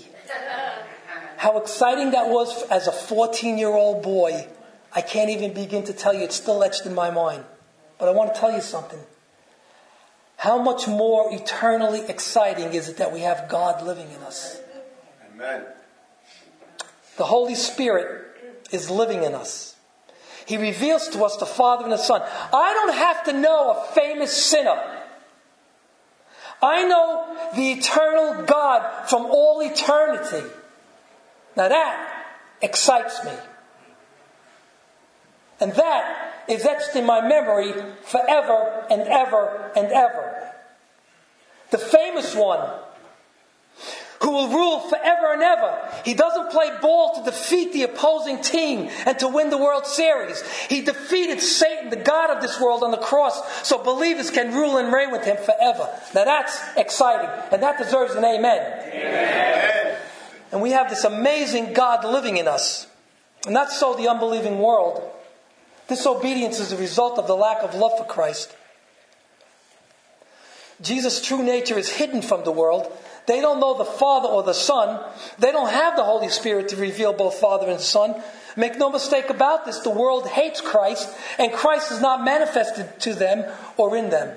How 1.35 1.57
exciting 1.57 2.11
that 2.11 2.29
was 2.29 2.63
as 2.69 2.87
a 2.87 2.91
14 2.91 3.57
year 3.57 3.69
old 3.69 4.01
boy. 4.01 4.47
I 4.93 5.01
can't 5.01 5.29
even 5.29 5.53
begin 5.53 5.83
to 5.85 5.93
tell 5.93 6.13
you. 6.13 6.21
It's 6.21 6.35
still 6.35 6.63
etched 6.63 6.85
in 6.85 6.93
my 6.93 7.11
mind. 7.11 7.43
But 7.97 8.09
I 8.09 8.11
want 8.11 8.33
to 8.33 8.39
tell 8.39 8.51
you 8.51 8.61
something. 8.61 8.99
How 10.37 10.61
much 10.61 10.87
more 10.87 11.33
eternally 11.33 12.01
exciting 12.07 12.73
is 12.73 12.87
it 12.87 12.97
that 12.97 13.11
we 13.11 13.21
have 13.21 13.49
God 13.49 13.83
living 13.83 14.09
in 14.09 14.21
us? 14.23 14.61
Amen. 15.33 15.65
The 17.17 17.25
Holy 17.25 17.55
Spirit 17.55 18.25
is 18.71 18.89
living 18.89 19.23
in 19.23 19.33
us. 19.33 19.75
He 20.45 20.55
reveals 20.55 21.09
to 21.09 21.25
us 21.25 21.35
the 21.35 21.45
Father 21.45 21.83
and 21.83 21.91
the 21.91 21.97
Son. 21.97 22.21
I 22.21 22.73
don't 22.73 22.95
have 22.95 23.25
to 23.25 23.33
know 23.33 23.71
a 23.71 23.93
famous 23.93 24.31
sinner. 24.31 24.98
I 26.61 26.85
know 26.85 27.51
the 27.55 27.71
eternal 27.71 28.43
God 28.43 29.09
from 29.09 29.25
all 29.25 29.61
eternity. 29.61 30.45
Now 31.55 31.69
that 31.69 32.25
excites 32.61 33.23
me. 33.23 33.31
And 35.61 35.73
that 35.73 36.45
is 36.47 36.65
etched 36.65 36.95
in 36.95 37.05
my 37.05 37.25
memory 37.27 37.73
forever 38.03 38.85
and 38.89 39.01
ever 39.03 39.71
and 39.75 39.87
ever. 39.87 40.53
The 41.71 41.77
famous 41.77 42.35
one 42.35 42.69
who 44.21 44.31
will 44.31 44.49
rule 44.49 44.79
forever 44.81 45.33
and 45.33 45.41
ever. 45.41 45.77
He 46.03 46.13
doesn't 46.13 46.51
play 46.51 46.69
ball 46.81 47.15
to 47.15 47.23
defeat 47.23 47.71
the 47.71 47.83
opposing 47.83 48.41
team 48.41 48.89
and 49.05 49.17
to 49.19 49.27
win 49.27 49.49
the 49.49 49.57
World 49.57 49.85
Series. 49.85 50.41
He 50.67 50.81
defeated 50.81 51.41
Satan, 51.41 51.89
the 51.89 51.95
God 51.95 52.29
of 52.29 52.41
this 52.41 52.59
world, 52.59 52.83
on 52.83 52.91
the 52.91 52.97
cross 52.97 53.67
so 53.67 53.81
believers 53.81 54.29
can 54.29 54.53
rule 54.53 54.77
and 54.77 54.91
reign 54.91 55.11
with 55.11 55.23
him 55.23 55.37
forever. 55.37 55.89
Now 56.13 56.25
that's 56.25 56.59
exciting, 56.75 57.29
and 57.51 57.63
that 57.63 57.77
deserves 57.77 58.15
an 58.15 58.25
amen. 58.25 58.91
Amen. 58.93 59.97
And 60.51 60.61
we 60.61 60.71
have 60.71 60.89
this 60.89 61.03
amazing 61.03 61.73
God 61.73 62.03
living 62.03 62.37
in 62.37 62.47
us. 62.47 62.87
And 63.45 63.55
that's 63.55 63.79
so 63.79 63.93
the 63.93 64.09
unbelieving 64.09 64.59
world. 64.59 65.01
Disobedience 65.87 66.59
is 66.59 66.71
a 66.71 66.77
result 66.77 67.17
of 67.17 67.27
the 67.27 67.35
lack 67.35 67.63
of 67.63 67.73
love 67.73 67.97
for 67.97 68.03
Christ. 68.03 68.55
Jesus' 70.81 71.21
true 71.21 71.43
nature 71.43 71.77
is 71.77 71.89
hidden 71.89 72.21
from 72.21 72.43
the 72.43 72.51
world. 72.51 72.91
They 73.29 73.41
don't 73.41 73.59
know 73.59 73.77
the 73.77 73.85
Father 73.85 74.27
or 74.27 74.41
the 74.41 74.55
Son. 74.55 74.99
They 75.37 75.51
don't 75.51 75.69
have 75.69 75.95
the 75.95 76.03
Holy 76.03 76.29
Spirit 76.29 76.69
to 76.69 76.75
reveal 76.77 77.13
both 77.13 77.35
Father 77.35 77.69
and 77.69 77.79
Son. 77.79 78.19
Make 78.57 78.79
no 78.79 78.89
mistake 78.89 79.29
about 79.29 79.67
this, 79.67 79.77
the 79.81 79.91
world 79.91 80.27
hates 80.27 80.61
Christ, 80.61 81.07
and 81.37 81.53
Christ 81.53 81.91
is 81.91 82.01
not 82.01 82.25
manifested 82.25 82.99
to 83.01 83.13
them 83.13 83.45
or 83.77 83.95
in 83.95 84.09
them. 84.09 84.35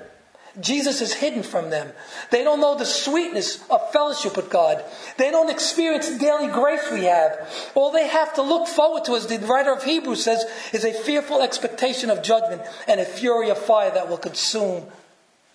Jesus 0.61 1.01
is 1.01 1.11
hidden 1.11 1.41
from 1.41 1.71
them. 1.71 1.91
They 2.29 2.43
don't 2.43 2.59
know 2.59 2.77
the 2.77 2.85
sweetness 2.85 3.67
of 3.67 3.91
fellowship 3.91 4.37
with 4.37 4.51
God. 4.51 4.85
They 5.17 5.31
don't 5.31 5.49
experience 5.49 6.07
the 6.07 6.19
daily 6.19 6.49
grace 6.49 6.91
we 6.91 7.05
have. 7.05 7.49
All 7.73 7.91
they 7.91 8.07
have 8.07 8.35
to 8.35 8.43
look 8.43 8.67
forward 8.67 9.05
to, 9.05 9.15
as 9.15 9.25
the 9.25 9.39
writer 9.39 9.73
of 9.73 9.83
Hebrews 9.83 10.23
says, 10.23 10.45
is 10.71 10.85
a 10.85 10.93
fearful 10.93 11.41
expectation 11.41 12.11
of 12.11 12.21
judgment 12.21 12.61
and 12.87 12.99
a 12.99 13.05
fury 13.05 13.49
of 13.49 13.57
fire 13.57 13.89
that 13.89 14.07
will 14.07 14.19
consume 14.19 14.83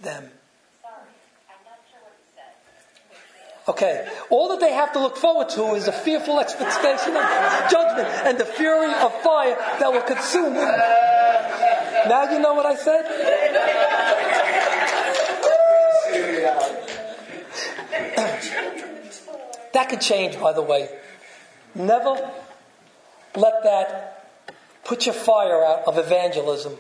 them. 0.01 0.29
Okay, 3.69 4.09
all 4.31 4.49
that 4.49 4.61
they 4.61 4.73
have 4.73 4.95
to 4.95 4.99
look 4.99 5.19
forward 5.19 5.51
to 5.51 5.75
is 5.75 5.89
a 5.89 5.93
fearful 5.93 6.41
expectation 6.41 7.15
of 7.15 7.71
judgment 7.71 8.09
and 8.25 8.39
the 8.39 8.47
fury 8.47 8.87
of 8.87 9.13
fire 9.21 9.55
that 9.79 9.93
will 9.93 10.01
consume 10.01 10.55
them. 10.55 10.79
Now 12.09 12.33
you 12.33 12.39
know 12.39 12.55
what 12.55 12.65
I 12.65 12.77
said? 12.77 13.05
that 19.75 19.91
could 19.91 20.01
change, 20.01 20.41
by 20.41 20.55
the 20.55 20.63
way. 20.63 20.89
Never 21.75 22.31
let 23.37 23.63
that 23.65 24.31
put 24.85 25.05
your 25.05 25.15
fire 25.15 25.63
out 25.63 25.83
of 25.87 25.99
evangelism. 25.99 26.79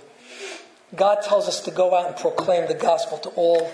God 0.96 1.20
tells 1.22 1.48
us 1.48 1.60
to 1.62 1.70
go 1.70 1.94
out 1.94 2.06
and 2.06 2.16
proclaim 2.16 2.66
the 2.66 2.72
gospel 2.72 3.18
to 3.18 3.28
all 3.30 3.70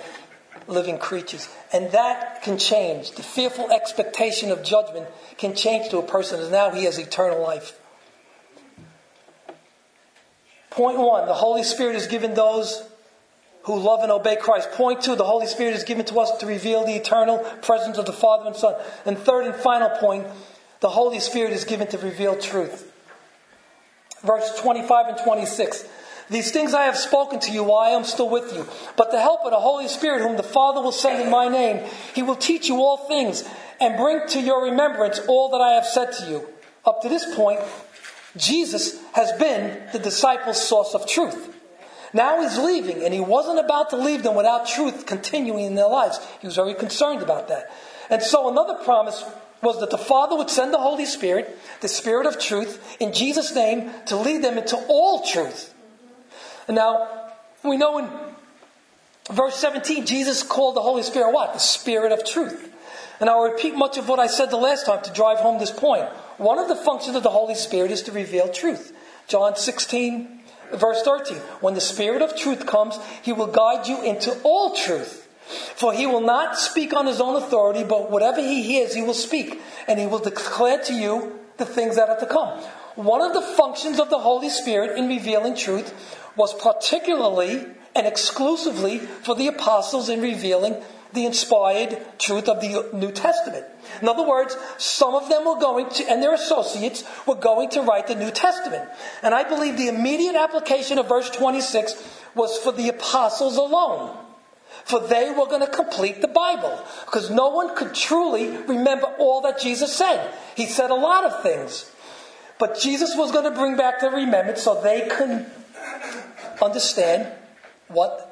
living 0.66 0.98
creatures. 0.98 1.48
And 1.72 1.90
that 1.92 2.42
can 2.42 2.58
change. 2.58 3.12
The 3.12 3.22
fearful 3.22 3.70
expectation 3.70 4.50
of 4.50 4.62
judgment 4.62 5.06
can 5.38 5.54
change 5.54 5.90
to 5.90 5.98
a 5.98 6.02
person 6.02 6.40
as 6.40 6.50
now 6.50 6.70
he 6.70 6.84
has 6.84 6.98
eternal 6.98 7.42
life. 7.42 7.78
Point 10.70 10.98
one 10.98 11.26
the 11.26 11.34
Holy 11.34 11.62
Spirit 11.62 11.94
is 11.94 12.06
given 12.06 12.34
those 12.34 12.82
who 13.64 13.78
love 13.78 14.02
and 14.02 14.12
obey 14.12 14.36
Christ. 14.36 14.72
Point 14.72 15.02
two, 15.02 15.16
the 15.16 15.24
Holy 15.24 15.46
Spirit 15.46 15.74
is 15.74 15.84
given 15.84 16.04
to 16.06 16.20
us 16.20 16.36
to 16.38 16.46
reveal 16.46 16.84
the 16.84 16.94
eternal 16.94 17.38
presence 17.62 17.96
of 17.96 18.06
the 18.06 18.12
Father 18.12 18.46
and 18.46 18.56
Son. 18.56 18.74
And 19.06 19.16
third 19.16 19.46
and 19.46 19.54
final 19.54 19.88
point, 19.90 20.26
the 20.80 20.90
Holy 20.90 21.20
Spirit 21.20 21.52
is 21.52 21.64
given 21.64 21.86
to 21.88 21.98
reveal 21.98 22.36
truth. 22.36 22.92
Verse 24.22 24.58
25 24.60 25.06
and 25.06 25.18
26. 25.18 25.88
These 26.30 26.52
things 26.52 26.72
I 26.72 26.84
have 26.84 26.96
spoken 26.96 27.38
to 27.40 27.52
you 27.52 27.64
while 27.64 27.80
I 27.80 27.90
am 27.90 28.04
still 28.04 28.30
with 28.30 28.52
you. 28.54 28.66
But 28.96 29.10
the 29.10 29.20
help 29.20 29.42
of 29.44 29.50
the 29.50 29.60
Holy 29.60 29.88
Spirit, 29.88 30.22
whom 30.22 30.36
the 30.36 30.42
Father 30.42 30.80
will 30.80 30.92
send 30.92 31.22
in 31.22 31.30
my 31.30 31.48
name, 31.48 31.86
he 32.14 32.22
will 32.22 32.36
teach 32.36 32.68
you 32.68 32.76
all 32.76 33.08
things 33.08 33.44
and 33.80 33.96
bring 33.96 34.26
to 34.28 34.40
your 34.40 34.64
remembrance 34.64 35.20
all 35.28 35.50
that 35.50 35.60
I 35.60 35.72
have 35.72 35.84
said 35.84 36.12
to 36.12 36.30
you. 36.30 36.48
Up 36.84 37.02
to 37.02 37.08
this 37.08 37.34
point, 37.34 37.60
Jesus 38.36 39.00
has 39.12 39.32
been 39.32 39.82
the 39.92 39.98
disciples' 39.98 40.66
source 40.66 40.94
of 40.94 41.06
truth. 41.06 41.50
Now 42.12 42.40
he's 42.40 42.56
leaving, 42.56 43.02
and 43.02 43.12
he 43.12 43.20
wasn't 43.20 43.58
about 43.58 43.90
to 43.90 43.96
leave 43.96 44.22
them 44.22 44.36
without 44.36 44.68
truth 44.68 45.04
continuing 45.04 45.64
in 45.64 45.74
their 45.74 45.88
lives. 45.88 46.18
He 46.40 46.46
was 46.46 46.56
very 46.56 46.74
concerned 46.74 47.22
about 47.22 47.48
that. 47.48 47.70
And 48.08 48.22
so 48.22 48.48
another 48.48 48.74
promise 48.84 49.24
was 49.62 49.80
that 49.80 49.90
the 49.90 49.98
Father 49.98 50.36
would 50.36 50.50
send 50.50 50.72
the 50.72 50.78
Holy 50.78 51.06
Spirit, 51.06 51.58
the 51.80 51.88
Spirit 51.88 52.26
of 52.26 52.38
truth, 52.38 52.96
in 53.00 53.12
Jesus' 53.12 53.54
name 53.54 53.90
to 54.06 54.16
lead 54.16 54.42
them 54.42 54.58
into 54.58 54.76
all 54.88 55.22
truth. 55.22 55.73
And 56.68 56.76
now, 56.76 57.08
we 57.62 57.76
know 57.76 57.98
in 57.98 58.08
verse 59.30 59.56
17, 59.56 60.06
Jesus 60.06 60.42
called 60.42 60.76
the 60.76 60.82
Holy 60.82 61.02
Spirit 61.02 61.32
what? 61.32 61.52
The 61.52 61.60
Spirit 61.60 62.12
of 62.12 62.24
truth. 62.24 62.72
And 63.20 63.30
I'll 63.30 63.44
repeat 63.44 63.74
much 63.74 63.96
of 63.96 64.08
what 64.08 64.18
I 64.18 64.26
said 64.26 64.50
the 64.50 64.56
last 64.56 64.86
time 64.86 65.02
to 65.04 65.12
drive 65.12 65.38
home 65.38 65.58
this 65.58 65.70
point. 65.70 66.04
One 66.36 66.58
of 66.58 66.68
the 66.68 66.76
functions 66.76 67.16
of 67.16 67.22
the 67.22 67.30
Holy 67.30 67.54
Spirit 67.54 67.90
is 67.90 68.02
to 68.02 68.12
reveal 68.12 68.48
truth. 68.48 68.92
John 69.28 69.56
16, 69.56 70.34
Verse 70.72 71.02
13 71.02 71.36
When 71.60 71.74
the 71.74 71.80
Spirit 71.80 72.22
of 72.22 72.36
truth 72.36 72.66
comes, 72.66 72.98
he 73.22 73.32
will 73.32 73.46
guide 73.46 73.86
you 73.86 74.02
into 74.02 74.36
all 74.42 74.74
truth. 74.74 75.22
For 75.76 75.92
he 75.92 76.06
will 76.06 76.22
not 76.22 76.58
speak 76.58 76.94
on 76.94 77.06
his 77.06 77.20
own 77.20 77.36
authority, 77.36 77.84
but 77.84 78.10
whatever 78.10 78.40
he 78.40 78.62
hears, 78.62 78.94
he 78.94 79.02
will 79.02 79.14
speak, 79.14 79.60
and 79.86 80.00
he 80.00 80.06
will 80.06 80.18
declare 80.18 80.82
to 80.84 80.94
you 80.94 81.38
the 81.58 81.66
things 81.66 81.96
that 81.96 82.08
are 82.08 82.18
to 82.18 82.26
come. 82.26 82.58
One 82.94 83.20
of 83.20 83.34
the 83.34 83.42
functions 83.42 84.00
of 84.00 84.08
the 84.08 84.18
Holy 84.18 84.48
Spirit 84.48 84.96
in 84.96 85.06
revealing 85.06 85.54
truth 85.54 85.92
was 86.36 86.54
particularly 86.54 87.66
and 87.94 88.06
exclusively 88.06 88.98
for 88.98 89.34
the 89.34 89.46
apostles 89.46 90.08
in 90.08 90.20
revealing 90.20 90.76
the 91.12 91.26
inspired 91.26 91.96
truth 92.18 92.48
of 92.48 92.60
the 92.60 92.90
New 92.92 93.12
Testament. 93.12 93.64
In 94.02 94.08
other 94.08 94.26
words, 94.26 94.56
some 94.78 95.14
of 95.14 95.28
them 95.28 95.44
were 95.44 95.58
going 95.58 95.88
to, 95.90 96.10
and 96.10 96.22
their 96.22 96.34
associates 96.34 97.04
were 97.26 97.36
going 97.36 97.70
to 97.70 97.82
write 97.82 98.08
the 98.08 98.16
New 98.16 98.32
Testament. 98.32 98.88
And 99.22 99.32
I 99.32 99.48
believe 99.48 99.76
the 99.76 99.88
immediate 99.88 100.34
application 100.34 100.98
of 100.98 101.08
verse 101.08 101.30
26 101.30 102.20
was 102.34 102.58
for 102.58 102.72
the 102.72 102.88
apostles 102.88 103.56
alone. 103.56 104.18
For 104.84 105.00
they 105.00 105.30
were 105.30 105.46
going 105.46 105.60
to 105.60 105.68
complete 105.68 106.20
the 106.20 106.28
Bible. 106.28 106.78
Because 107.06 107.30
no 107.30 107.48
one 107.50 107.76
could 107.76 107.94
truly 107.94 108.48
remember 108.48 109.06
all 109.18 109.40
that 109.42 109.60
Jesus 109.60 109.94
said. 109.94 110.34
He 110.56 110.66
said 110.66 110.90
a 110.90 110.94
lot 110.94 111.24
of 111.24 111.42
things. 111.42 111.90
But 112.58 112.80
Jesus 112.80 113.16
was 113.16 113.32
going 113.32 113.44
to 113.44 113.58
bring 113.58 113.76
back 113.76 114.00
the 114.00 114.10
remembrance 114.10 114.62
so 114.62 114.80
they 114.80 115.08
could 115.08 115.46
understand 116.62 117.32
what 117.88 118.30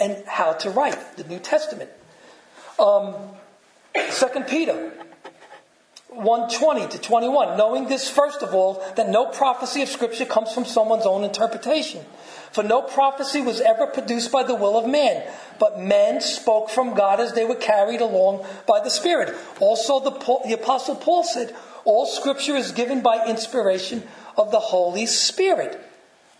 and 0.00 0.24
how 0.26 0.52
to 0.52 0.70
write 0.70 1.16
the 1.16 1.24
New 1.24 1.38
Testament. 1.38 1.90
Um, 2.78 3.14
2 3.94 4.26
Peter 4.48 4.92
120 6.08 6.88
to 6.88 6.98
21. 6.98 7.58
Knowing 7.58 7.86
this, 7.86 8.08
first 8.08 8.42
of 8.42 8.54
all, 8.54 8.82
that 8.96 9.08
no 9.08 9.26
prophecy 9.26 9.82
of 9.82 9.88
Scripture 9.88 10.24
comes 10.24 10.52
from 10.52 10.64
someone's 10.64 11.06
own 11.06 11.24
interpretation. 11.24 12.04
For 12.52 12.62
no 12.62 12.80
prophecy 12.82 13.40
was 13.40 13.60
ever 13.60 13.86
produced 13.86 14.32
by 14.32 14.42
the 14.42 14.54
will 14.54 14.78
of 14.78 14.88
man, 14.88 15.22
but 15.60 15.80
men 15.80 16.20
spoke 16.20 16.70
from 16.70 16.94
God 16.94 17.20
as 17.20 17.34
they 17.34 17.44
were 17.44 17.54
carried 17.54 18.00
along 18.00 18.46
by 18.66 18.80
the 18.80 18.90
Spirit. 18.90 19.34
Also, 19.60 20.00
the, 20.00 20.10
the 20.46 20.54
Apostle 20.54 20.96
Paul 20.96 21.24
said, 21.24 21.54
All 21.84 22.06
Scripture 22.06 22.56
is 22.56 22.72
given 22.72 23.02
by 23.02 23.26
inspiration 23.26 24.02
of 24.36 24.50
the 24.50 24.60
Holy 24.60 25.06
Spirit. 25.06 25.78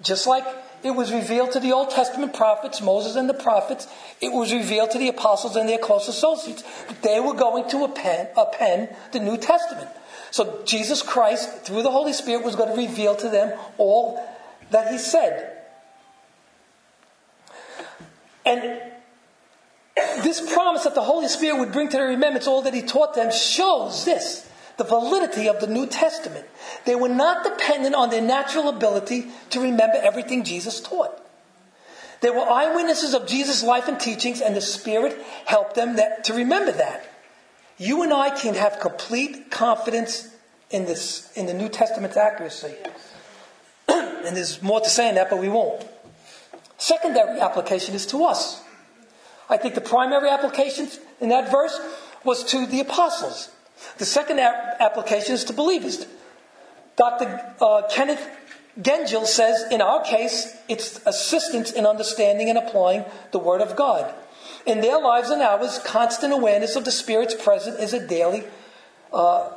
Just 0.00 0.26
like 0.26 0.46
it 0.82 0.92
was 0.92 1.12
revealed 1.12 1.52
to 1.52 1.60
the 1.60 1.72
Old 1.72 1.90
Testament 1.90 2.34
prophets, 2.34 2.80
Moses 2.80 3.16
and 3.16 3.28
the 3.28 3.34
prophets. 3.34 3.88
It 4.20 4.32
was 4.32 4.52
revealed 4.52 4.90
to 4.92 4.98
the 4.98 5.08
apostles 5.08 5.56
and 5.56 5.68
their 5.68 5.78
close 5.78 6.08
associates. 6.08 6.62
That 6.86 7.02
they 7.02 7.20
were 7.20 7.34
going 7.34 7.68
to 7.70 7.84
append, 7.84 8.94
the 9.12 9.20
New 9.20 9.36
Testament. 9.36 9.88
So 10.30 10.62
Jesus 10.64 11.02
Christ, 11.02 11.64
through 11.64 11.82
the 11.82 11.90
Holy 11.90 12.12
Spirit, 12.12 12.44
was 12.44 12.56
going 12.56 12.70
to 12.70 12.76
reveal 12.76 13.16
to 13.16 13.28
them 13.28 13.58
all 13.76 14.24
that 14.70 14.92
he 14.92 14.98
said. 14.98 15.56
And 18.44 18.80
this 20.22 20.40
promise 20.52 20.84
that 20.84 20.94
the 20.94 21.02
Holy 21.02 21.28
Spirit 21.28 21.58
would 21.58 21.72
bring 21.72 21.88
to 21.88 21.96
their 21.96 22.08
remembrance 22.08 22.46
all 22.46 22.62
that 22.62 22.74
he 22.74 22.82
taught 22.82 23.14
them 23.14 23.32
shows 23.32 24.04
this 24.04 24.47
the 24.78 24.84
validity 24.84 25.48
of 25.48 25.60
the 25.60 25.66
New 25.66 25.86
Testament. 25.86 26.46
They 26.86 26.94
were 26.94 27.08
not 27.08 27.44
dependent 27.44 27.94
on 27.94 28.10
their 28.10 28.22
natural 28.22 28.68
ability 28.68 29.26
to 29.50 29.60
remember 29.60 29.98
everything 30.00 30.44
Jesus 30.44 30.80
taught. 30.80 31.20
They 32.20 32.30
were 32.30 32.40
eyewitnesses 32.40 33.12
of 33.12 33.26
Jesus' 33.26 33.62
life 33.62 33.88
and 33.88 34.00
teachings, 34.00 34.40
and 34.40 34.56
the 34.56 34.60
Spirit 34.60 35.18
helped 35.44 35.74
them 35.74 35.96
that, 35.96 36.24
to 36.24 36.34
remember 36.34 36.72
that. 36.72 37.04
You 37.76 38.02
and 38.02 38.12
I 38.12 38.30
can 38.30 38.54
have 38.54 38.80
complete 38.80 39.50
confidence 39.50 40.34
in 40.70 40.84
this 40.84 41.30
in 41.36 41.46
the 41.46 41.54
New 41.54 41.68
Testament's 41.68 42.16
accuracy. 42.16 42.74
and 43.88 44.36
there's 44.36 44.62
more 44.62 44.80
to 44.80 44.88
say 44.88 45.08
in 45.08 45.14
that, 45.14 45.30
but 45.30 45.38
we 45.38 45.48
won't. 45.48 45.86
Secondary 46.76 47.40
application 47.40 47.94
is 47.94 48.06
to 48.06 48.24
us. 48.24 48.62
I 49.48 49.56
think 49.56 49.74
the 49.74 49.80
primary 49.80 50.28
application 50.28 50.88
in 51.20 51.30
that 51.30 51.50
verse 51.50 51.80
was 52.24 52.44
to 52.44 52.66
the 52.66 52.80
apostles. 52.80 53.50
The 53.98 54.04
second 54.04 54.38
application 54.38 55.34
is 55.34 55.44
to 55.44 55.52
believers. 55.52 56.06
Dr. 56.96 57.54
Uh, 57.60 57.82
Kenneth 57.90 58.28
Gangel 58.80 59.26
says, 59.26 59.64
in 59.70 59.80
our 59.80 60.02
case, 60.04 60.56
it's 60.68 61.04
assistance 61.06 61.72
in 61.72 61.86
understanding 61.86 62.48
and 62.48 62.58
applying 62.58 63.04
the 63.32 63.38
Word 63.38 63.60
of 63.60 63.76
God. 63.76 64.14
In 64.66 64.80
their 64.80 65.00
lives 65.00 65.30
and 65.30 65.42
ours, 65.42 65.80
constant 65.84 66.32
awareness 66.32 66.76
of 66.76 66.84
the 66.84 66.90
Spirit's 66.90 67.34
presence 67.34 67.78
is 67.78 67.92
a 67.92 68.06
daily 68.06 68.44
uh, 69.12 69.50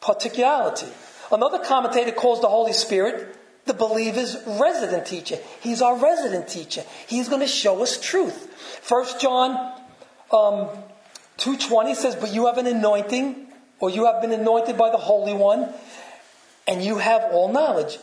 particularity. 0.00 0.88
Another 1.32 1.58
commentator 1.58 2.12
calls 2.12 2.40
the 2.40 2.48
Holy 2.48 2.72
Spirit 2.72 3.36
the 3.64 3.74
believer's 3.74 4.36
resident 4.46 5.06
teacher. 5.06 5.38
He's 5.60 5.80
our 5.80 5.96
resident 5.96 6.48
teacher. 6.48 6.84
He's 7.06 7.28
going 7.28 7.40
to 7.40 7.46
show 7.46 7.82
us 7.82 7.98
truth. 7.98 8.52
First 8.82 9.20
John 9.20 9.72
um, 10.30 10.68
2.20 11.38 11.94
says, 11.94 12.16
But 12.16 12.32
you 12.32 12.46
have 12.46 12.58
an 12.58 12.66
anointing, 12.66 13.46
or 13.80 13.90
you 13.90 14.06
have 14.06 14.22
been 14.22 14.32
anointed 14.32 14.76
by 14.76 14.90
the 14.90 14.96
Holy 14.96 15.34
One, 15.34 15.72
and 16.66 16.82
you 16.82 16.98
have 16.98 17.22
all 17.32 17.52
knowledge. 17.52 17.98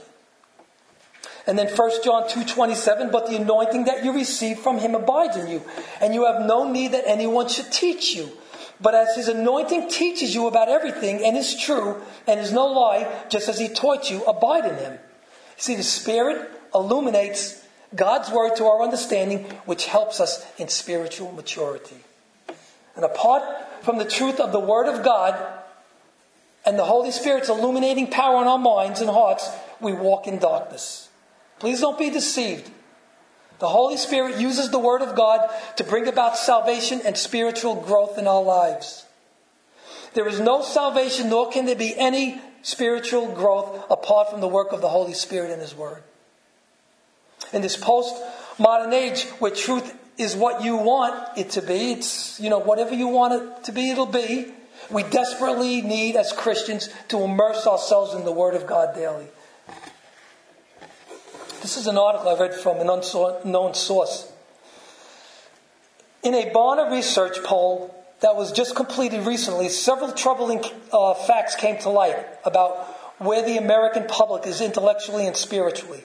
And 1.47 1.57
then 1.57 1.67
1 1.67 1.91
John 2.03 2.23
2.27, 2.23 3.11
But 3.11 3.27
the 3.27 3.37
anointing 3.37 3.85
that 3.85 4.03
you 4.03 4.13
receive 4.13 4.59
from 4.59 4.77
him 4.77 4.95
abides 4.95 5.37
in 5.37 5.47
you, 5.47 5.61
and 5.99 6.13
you 6.13 6.25
have 6.25 6.45
no 6.45 6.69
need 6.71 6.91
that 6.91 7.03
anyone 7.07 7.47
should 7.47 7.71
teach 7.71 8.15
you. 8.15 8.29
But 8.79 8.95
as 8.95 9.15
his 9.15 9.27
anointing 9.27 9.89
teaches 9.89 10.33
you 10.33 10.47
about 10.47 10.69
everything, 10.69 11.23
and 11.23 11.37
is 11.37 11.55
true, 11.55 12.01
and 12.27 12.39
is 12.39 12.51
no 12.51 12.67
lie, 12.67 13.07
just 13.29 13.47
as 13.47 13.59
he 13.59 13.69
taught 13.69 14.09
you, 14.09 14.23
abide 14.25 14.65
in 14.65 14.75
him. 14.75 14.99
See, 15.57 15.75
the 15.75 15.83
Spirit 15.83 16.49
illuminates 16.73 17.63
God's 17.95 18.31
word 18.31 18.55
to 18.55 18.65
our 18.65 18.81
understanding, 18.81 19.43
which 19.65 19.85
helps 19.85 20.19
us 20.19 20.45
in 20.57 20.67
spiritual 20.67 21.31
maturity. 21.31 21.97
And 22.95 23.05
apart 23.05 23.43
from 23.83 23.97
the 23.97 24.05
truth 24.05 24.39
of 24.39 24.51
the 24.51 24.59
word 24.59 24.87
of 24.87 25.03
God 25.03 25.35
and 26.65 26.77
the 26.77 26.85
Holy 26.85 27.11
Spirit's 27.11 27.49
illuminating 27.49 28.07
power 28.07 28.41
in 28.41 28.47
our 28.47 28.59
minds 28.59 29.01
and 29.01 29.09
hearts, 29.09 29.49
we 29.79 29.93
walk 29.93 30.27
in 30.27 30.37
darkness. 30.39 31.09
Please 31.59 31.79
don't 31.81 31.97
be 31.97 32.09
deceived. 32.09 32.69
The 33.59 33.69
Holy 33.69 33.97
Spirit 33.97 34.41
uses 34.41 34.71
the 34.71 34.79
Word 34.79 35.03
of 35.03 35.15
God 35.15 35.47
to 35.77 35.83
bring 35.83 36.07
about 36.07 36.35
salvation 36.35 37.01
and 37.05 37.15
spiritual 37.15 37.75
growth 37.75 38.17
in 38.17 38.25
our 38.25 38.41
lives. 38.41 39.05
There 40.15 40.27
is 40.27 40.39
no 40.39 40.63
salvation, 40.63 41.29
nor 41.29 41.51
can 41.51 41.65
there 41.65 41.75
be 41.75 41.95
any 41.95 42.41
spiritual 42.63 43.31
growth 43.31 43.85
apart 43.91 44.31
from 44.31 44.41
the 44.41 44.47
work 44.47 44.71
of 44.71 44.81
the 44.81 44.89
Holy 44.89 45.13
Spirit 45.13 45.51
and 45.51 45.61
His 45.61 45.75
Word. 45.75 46.01
In 47.53 47.61
this 47.61 47.77
post-modern 47.77 48.93
age 48.93 49.25
where 49.37 49.51
truth 49.51 49.95
is 50.17 50.35
what 50.35 50.63
you 50.63 50.75
want 50.77 51.37
it 51.37 51.51
to 51.51 51.61
be, 51.61 51.93
it's, 51.93 52.39
you 52.39 52.49
know, 52.49 52.59
whatever 52.59 52.93
you 52.93 53.07
want 53.07 53.33
it 53.33 53.63
to 53.65 53.71
be, 53.71 53.89
it'll 53.89 54.05
be. 54.05 54.53
We 54.89 55.03
desperately 55.03 55.81
need, 55.81 56.15
as 56.15 56.33
Christians, 56.33 56.89
to 57.09 57.21
immerse 57.21 57.65
ourselves 57.65 58.13
in 58.13 58.25
the 58.25 58.31
Word 58.31 58.55
of 58.55 58.67
God 58.67 58.93
daily. 58.93 59.27
This 61.61 61.77
is 61.77 61.87
an 61.87 61.97
article 61.97 62.29
I 62.29 62.39
read 62.39 62.55
from 62.55 62.77
an 62.77 62.89
unknown 62.89 63.73
source. 63.73 64.31
In 66.23 66.33
a 66.33 66.51
Barna 66.51 66.91
research 66.91 67.41
poll 67.43 67.95
that 68.21 68.35
was 68.35 68.51
just 68.51 68.75
completed 68.75 69.25
recently, 69.25 69.69
several 69.69 70.11
troubling 70.11 70.63
uh, 70.91 71.13
facts 71.13 71.55
came 71.55 71.77
to 71.79 71.89
light 71.89 72.17
about 72.45 72.77
where 73.19 73.43
the 73.43 73.57
American 73.57 74.05
public 74.07 74.47
is 74.47 74.61
intellectually 74.61 75.27
and 75.27 75.37
spiritually. 75.37 76.03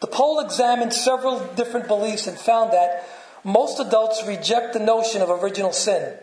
The 0.00 0.06
poll 0.08 0.40
examined 0.40 0.92
several 0.92 1.40
different 1.54 1.88
beliefs 1.88 2.26
and 2.26 2.36
found 2.36 2.72
that 2.72 3.08
most 3.46 3.80
adults 3.80 4.22
reject 4.26 4.74
the 4.74 4.80
notion 4.80 5.22
of 5.22 5.30
original 5.30 5.72
sin 5.72 6.18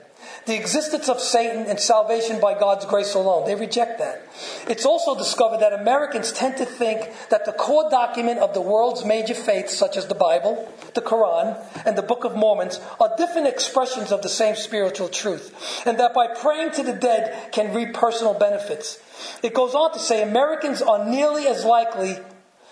the 0.45 0.55
existence 0.55 1.07
of 1.07 1.19
Satan 1.21 1.65
and 1.67 1.79
salvation 1.79 2.39
by 2.41 2.57
God's 2.57 2.85
grace 2.85 3.13
alone. 3.13 3.45
They 3.45 3.55
reject 3.55 3.99
that. 3.99 4.27
It's 4.67 4.85
also 4.85 5.17
discovered 5.17 5.59
that 5.59 5.73
Americans 5.73 6.33
tend 6.33 6.57
to 6.57 6.65
think 6.65 7.11
that 7.29 7.45
the 7.45 7.53
core 7.53 7.89
document 7.89 8.39
of 8.39 8.53
the 8.53 8.61
world's 8.61 9.05
major 9.05 9.33
faiths, 9.33 9.77
such 9.77 9.95
as 9.95 10.07
the 10.07 10.15
Bible, 10.15 10.69
the 10.95 11.01
Quran, 11.01 11.57
and 11.85 11.97
the 11.97 12.01
Book 12.01 12.25
of 12.25 12.35
Mormons, 12.35 12.81
are 12.99 13.15
different 13.17 13.47
expressions 13.47 14.11
of 14.11 14.21
the 14.21 14.29
same 14.29 14.55
spiritual 14.55 15.07
truth, 15.07 15.81
and 15.85 15.97
that 15.99 16.13
by 16.13 16.27
praying 16.27 16.71
to 16.71 16.83
the 16.83 16.93
dead 16.93 17.51
can 17.53 17.73
reap 17.73 17.93
personal 17.93 18.33
benefits. 18.33 18.99
It 19.41 19.53
goes 19.53 19.75
on 19.75 19.93
to 19.93 19.99
say 19.99 20.21
Americans 20.21 20.81
are 20.81 21.05
nearly 21.05 21.47
as 21.47 21.63
likely 21.63 22.17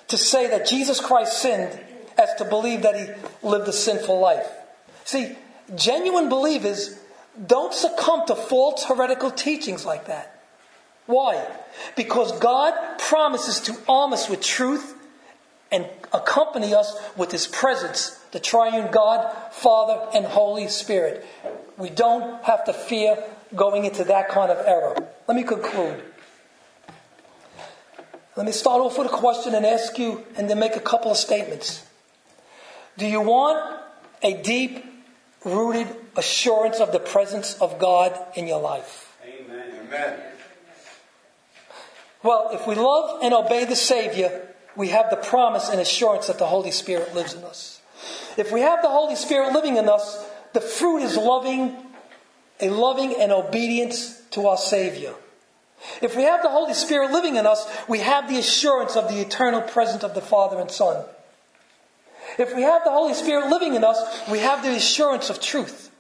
to 0.10 0.18
say 0.18 0.48
that 0.50 0.68
Jesus 0.68 1.00
Christ 1.00 1.42
sinned 1.42 1.80
as 2.18 2.34
to 2.36 2.46
believe 2.46 2.82
that 2.84 2.96
he 2.96 3.48
lived 3.48 3.68
a 3.68 3.74
sinful 3.74 4.20
life. 4.20 4.48
See, 5.06 5.36
genuine 5.76 6.30
believers 6.30 7.00
don't 7.46 7.74
succumb 7.74 8.26
to 8.28 8.36
false 8.36 8.86
heretical 8.86 9.32
teachings 9.32 9.86
like 9.86 10.08
that. 10.08 10.44
Why? 11.06 11.46
Because 11.96 12.38
God 12.40 12.74
promises 13.00 13.60
to 13.62 13.78
arm 13.88 14.14
us 14.14 14.30
with 14.30 14.42
truth 14.42 14.96
and 15.72 15.88
accompany 16.14 16.76
us 16.76 16.96
with 17.16 17.32
His 17.32 17.48
presence, 17.48 18.10
the 18.32 18.40
triune 18.40 18.92
God, 18.92 19.34
Father, 19.54 20.10
and 20.14 20.26
Holy 20.26 20.68
Spirit. 20.68 21.26
We 21.78 21.90
don't 21.90 22.44
have 22.44 22.66
to 22.66 22.74
fear 22.74 23.24
going 23.56 23.86
into 23.86 24.04
that 24.06 24.30
kind 24.30 24.52
of 24.52 24.66
error. 24.66 24.96
Let 25.28 25.36
me 25.36 25.44
conclude. 25.44 26.04
Let 28.36 28.46
me 28.46 28.52
start 28.52 28.82
off 28.82 28.98
with 28.98 29.08
a 29.08 29.16
question 29.16 29.56
and 29.56 29.66
ask 29.66 29.98
you, 29.98 30.24
and 30.38 30.50
then 30.50 30.60
make 30.60 30.76
a 30.76 30.82
couple 30.82 31.12
of 31.12 31.18
statements. 31.18 31.86
Do 32.98 33.08
you 33.08 33.22
want 33.22 33.82
a 34.24 34.42
deep, 34.42 34.86
rooted 35.44 35.88
assurance 36.16 36.80
of 36.80 36.92
the 36.92 37.00
presence 37.00 37.56
of 37.56 37.80
God 37.80 38.18
in 38.36 38.48
your 38.48 38.62
life. 38.62 39.18
Amen. 39.26 39.72
Amen. 39.88 40.20
Well, 42.24 42.50
if 42.54 42.68
we 42.68 42.76
love 42.76 43.22
and 43.24 43.34
obey 43.34 43.66
the 43.66 43.76
Savior, 43.76 44.48
we 44.76 44.90
have 44.90 45.10
the 45.10 45.16
promise 45.16 45.70
and 45.70 45.80
assurance 45.80 46.28
that 46.28 46.38
the 46.38 46.46
Holy 46.46 46.72
Spirit 46.72 47.16
lives 47.16 47.34
in 47.34 47.44
us. 47.44 47.82
If 48.38 48.52
we 48.52 48.62
have 48.62 48.82
the 48.82 48.90
Holy 48.90 49.16
Spirit 49.16 49.54
living 49.54 49.78
in 49.78 49.90
us, 49.90 50.24
the 50.54 50.62
fruit 50.62 51.00
is 51.00 51.18
loving, 51.18 51.76
a 52.60 52.70
loving 52.70 53.16
and 53.20 53.32
obedience 53.32 54.22
to 54.32 54.48
our 54.48 54.58
Savior. 54.58 55.14
If 56.02 56.16
we 56.16 56.24
have 56.24 56.44
the 56.44 56.50
Holy 56.50 56.76
Spirit 56.76 57.12
living 57.12 57.38
in 57.38 57.48
us, 57.48 57.66
we 57.88 58.00
have 58.00 58.30
the 58.30 58.38
assurance 58.38 58.96
of 58.96 59.08
the 59.08 59.20
eternal 59.20 59.62
presence 59.62 60.04
of 60.04 60.14
the 60.14 60.22
Father 60.22 60.60
and 60.60 60.70
Son. 60.70 61.04
If 62.38 62.56
we 62.56 62.64
have 62.64 62.84
the 62.84 62.92
Holy 62.92 63.14
Spirit 63.14 63.50
living 63.50 63.76
in 63.76 63.84
us, 63.84 63.98
we 64.30 64.40
have 64.40 64.64
the 64.64 64.76
assurance 64.76 65.30
of 65.30 65.42
truth. 65.42 65.92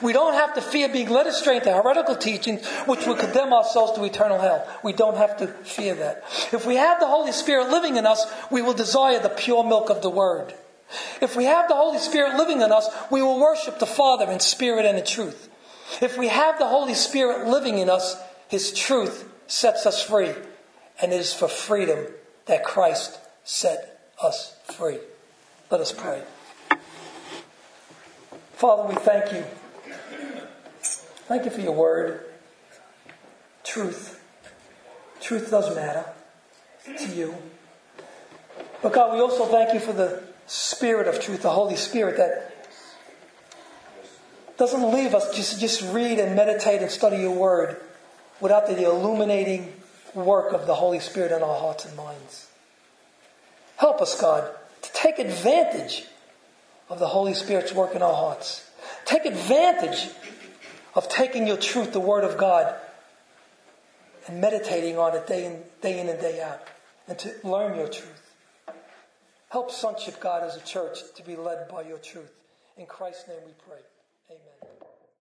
We 0.00 0.12
don't 0.12 0.34
have 0.34 0.54
to 0.54 0.62
fear 0.62 0.88
being 0.88 1.10
led 1.10 1.26
astray 1.26 1.56
into 1.56 1.72
heretical 1.72 2.16
teachings 2.16 2.66
which 2.86 3.06
would 3.06 3.18
condemn 3.18 3.52
ourselves 3.52 3.92
to 3.92 4.04
eternal 4.04 4.38
hell. 4.38 4.66
We 4.82 4.92
don't 4.92 5.16
have 5.16 5.36
to 5.38 5.48
fear 5.48 5.94
that. 5.96 6.24
If 6.52 6.66
we 6.66 6.76
have 6.76 6.98
the 6.98 7.06
Holy 7.06 7.32
Spirit 7.32 7.68
living 7.68 7.96
in 7.96 8.06
us, 8.06 8.24
we 8.50 8.62
will 8.62 8.72
desire 8.72 9.20
the 9.20 9.28
pure 9.28 9.64
milk 9.64 9.90
of 9.90 10.00
the 10.00 10.10
Word. 10.10 10.54
If 11.20 11.36
we 11.36 11.44
have 11.44 11.68
the 11.68 11.74
Holy 11.74 11.98
Spirit 11.98 12.36
living 12.36 12.62
in 12.62 12.72
us, 12.72 12.88
we 13.10 13.20
will 13.20 13.38
worship 13.38 13.78
the 13.78 13.86
Father 13.86 14.30
in 14.30 14.40
spirit 14.40 14.86
and 14.86 14.98
in 14.98 15.04
truth. 15.04 15.50
If 16.00 16.16
we 16.16 16.28
have 16.28 16.58
the 16.58 16.68
Holy 16.68 16.94
Spirit 16.94 17.46
living 17.46 17.78
in 17.78 17.90
us, 17.90 18.16
His 18.48 18.72
truth 18.72 19.28
sets 19.46 19.84
us 19.84 20.02
free. 20.02 20.32
And 21.00 21.12
it 21.12 21.20
is 21.20 21.34
for 21.34 21.48
freedom 21.48 22.06
that 22.46 22.64
Christ 22.64 23.18
set 23.44 24.12
us 24.22 24.56
free. 24.64 24.98
Let 25.70 25.80
us 25.80 25.92
pray. 25.92 26.22
Father, 28.54 28.88
we 28.88 28.94
thank 28.94 29.32
you. 29.32 29.44
Thank 31.28 31.44
you 31.44 31.50
for 31.50 31.60
your 31.60 31.72
word. 31.72 32.24
Truth. 33.64 34.22
Truth 35.20 35.50
does 35.50 35.74
matter 35.74 36.04
to 36.84 37.08
you. 37.08 37.34
But 38.80 38.92
God, 38.92 39.14
we 39.14 39.20
also 39.20 39.46
thank 39.46 39.74
you 39.74 39.80
for 39.80 39.92
the 39.92 40.22
Spirit 40.46 41.08
of 41.08 41.20
truth, 41.20 41.42
the 41.42 41.50
Holy 41.50 41.74
Spirit 41.74 42.16
that 42.18 42.68
doesn't 44.56 44.92
leave 44.92 45.14
us 45.14 45.34
just, 45.34 45.58
just 45.60 45.82
read 45.92 46.20
and 46.20 46.36
meditate 46.36 46.80
and 46.80 46.90
study 46.90 47.18
your 47.18 47.34
word 47.34 47.76
without 48.40 48.68
the 48.68 48.84
illuminating 48.84 49.72
work 50.14 50.52
of 50.52 50.66
the 50.66 50.74
Holy 50.74 51.00
Spirit 51.00 51.32
in 51.32 51.42
our 51.42 51.58
hearts 51.58 51.84
and 51.84 51.96
minds. 51.96 52.48
Help 53.76 54.00
us, 54.00 54.18
God, 54.18 54.48
to 54.86 54.92
take 54.92 55.18
advantage 55.18 56.04
of 56.88 56.98
the 56.98 57.08
Holy 57.08 57.34
Spirit's 57.34 57.72
work 57.72 57.94
in 57.94 58.02
our 58.02 58.14
hearts. 58.14 58.68
Take 59.04 59.24
advantage 59.24 60.08
of 60.94 61.08
taking 61.08 61.46
your 61.46 61.56
truth, 61.56 61.92
the 61.92 62.00
Word 62.00 62.24
of 62.24 62.38
God, 62.38 62.74
and 64.26 64.40
meditating 64.40 64.98
on 64.98 65.14
it 65.14 65.26
day 65.26 65.46
in, 65.46 65.62
day 65.82 66.00
in 66.00 66.08
and 66.08 66.20
day 66.20 66.40
out, 66.40 66.60
and 67.08 67.18
to 67.18 67.34
learn 67.44 67.76
your 67.76 67.88
truth. 67.88 68.34
Help 69.48 69.70
Sonship 69.70 70.20
God 70.20 70.42
as 70.42 70.56
a 70.56 70.64
church 70.64 70.98
to 71.16 71.22
be 71.22 71.36
led 71.36 71.68
by 71.68 71.82
your 71.82 71.98
truth. 71.98 72.32
In 72.76 72.86
Christ's 72.86 73.28
name 73.28 73.38
we 73.46 73.52
pray. 73.68 73.80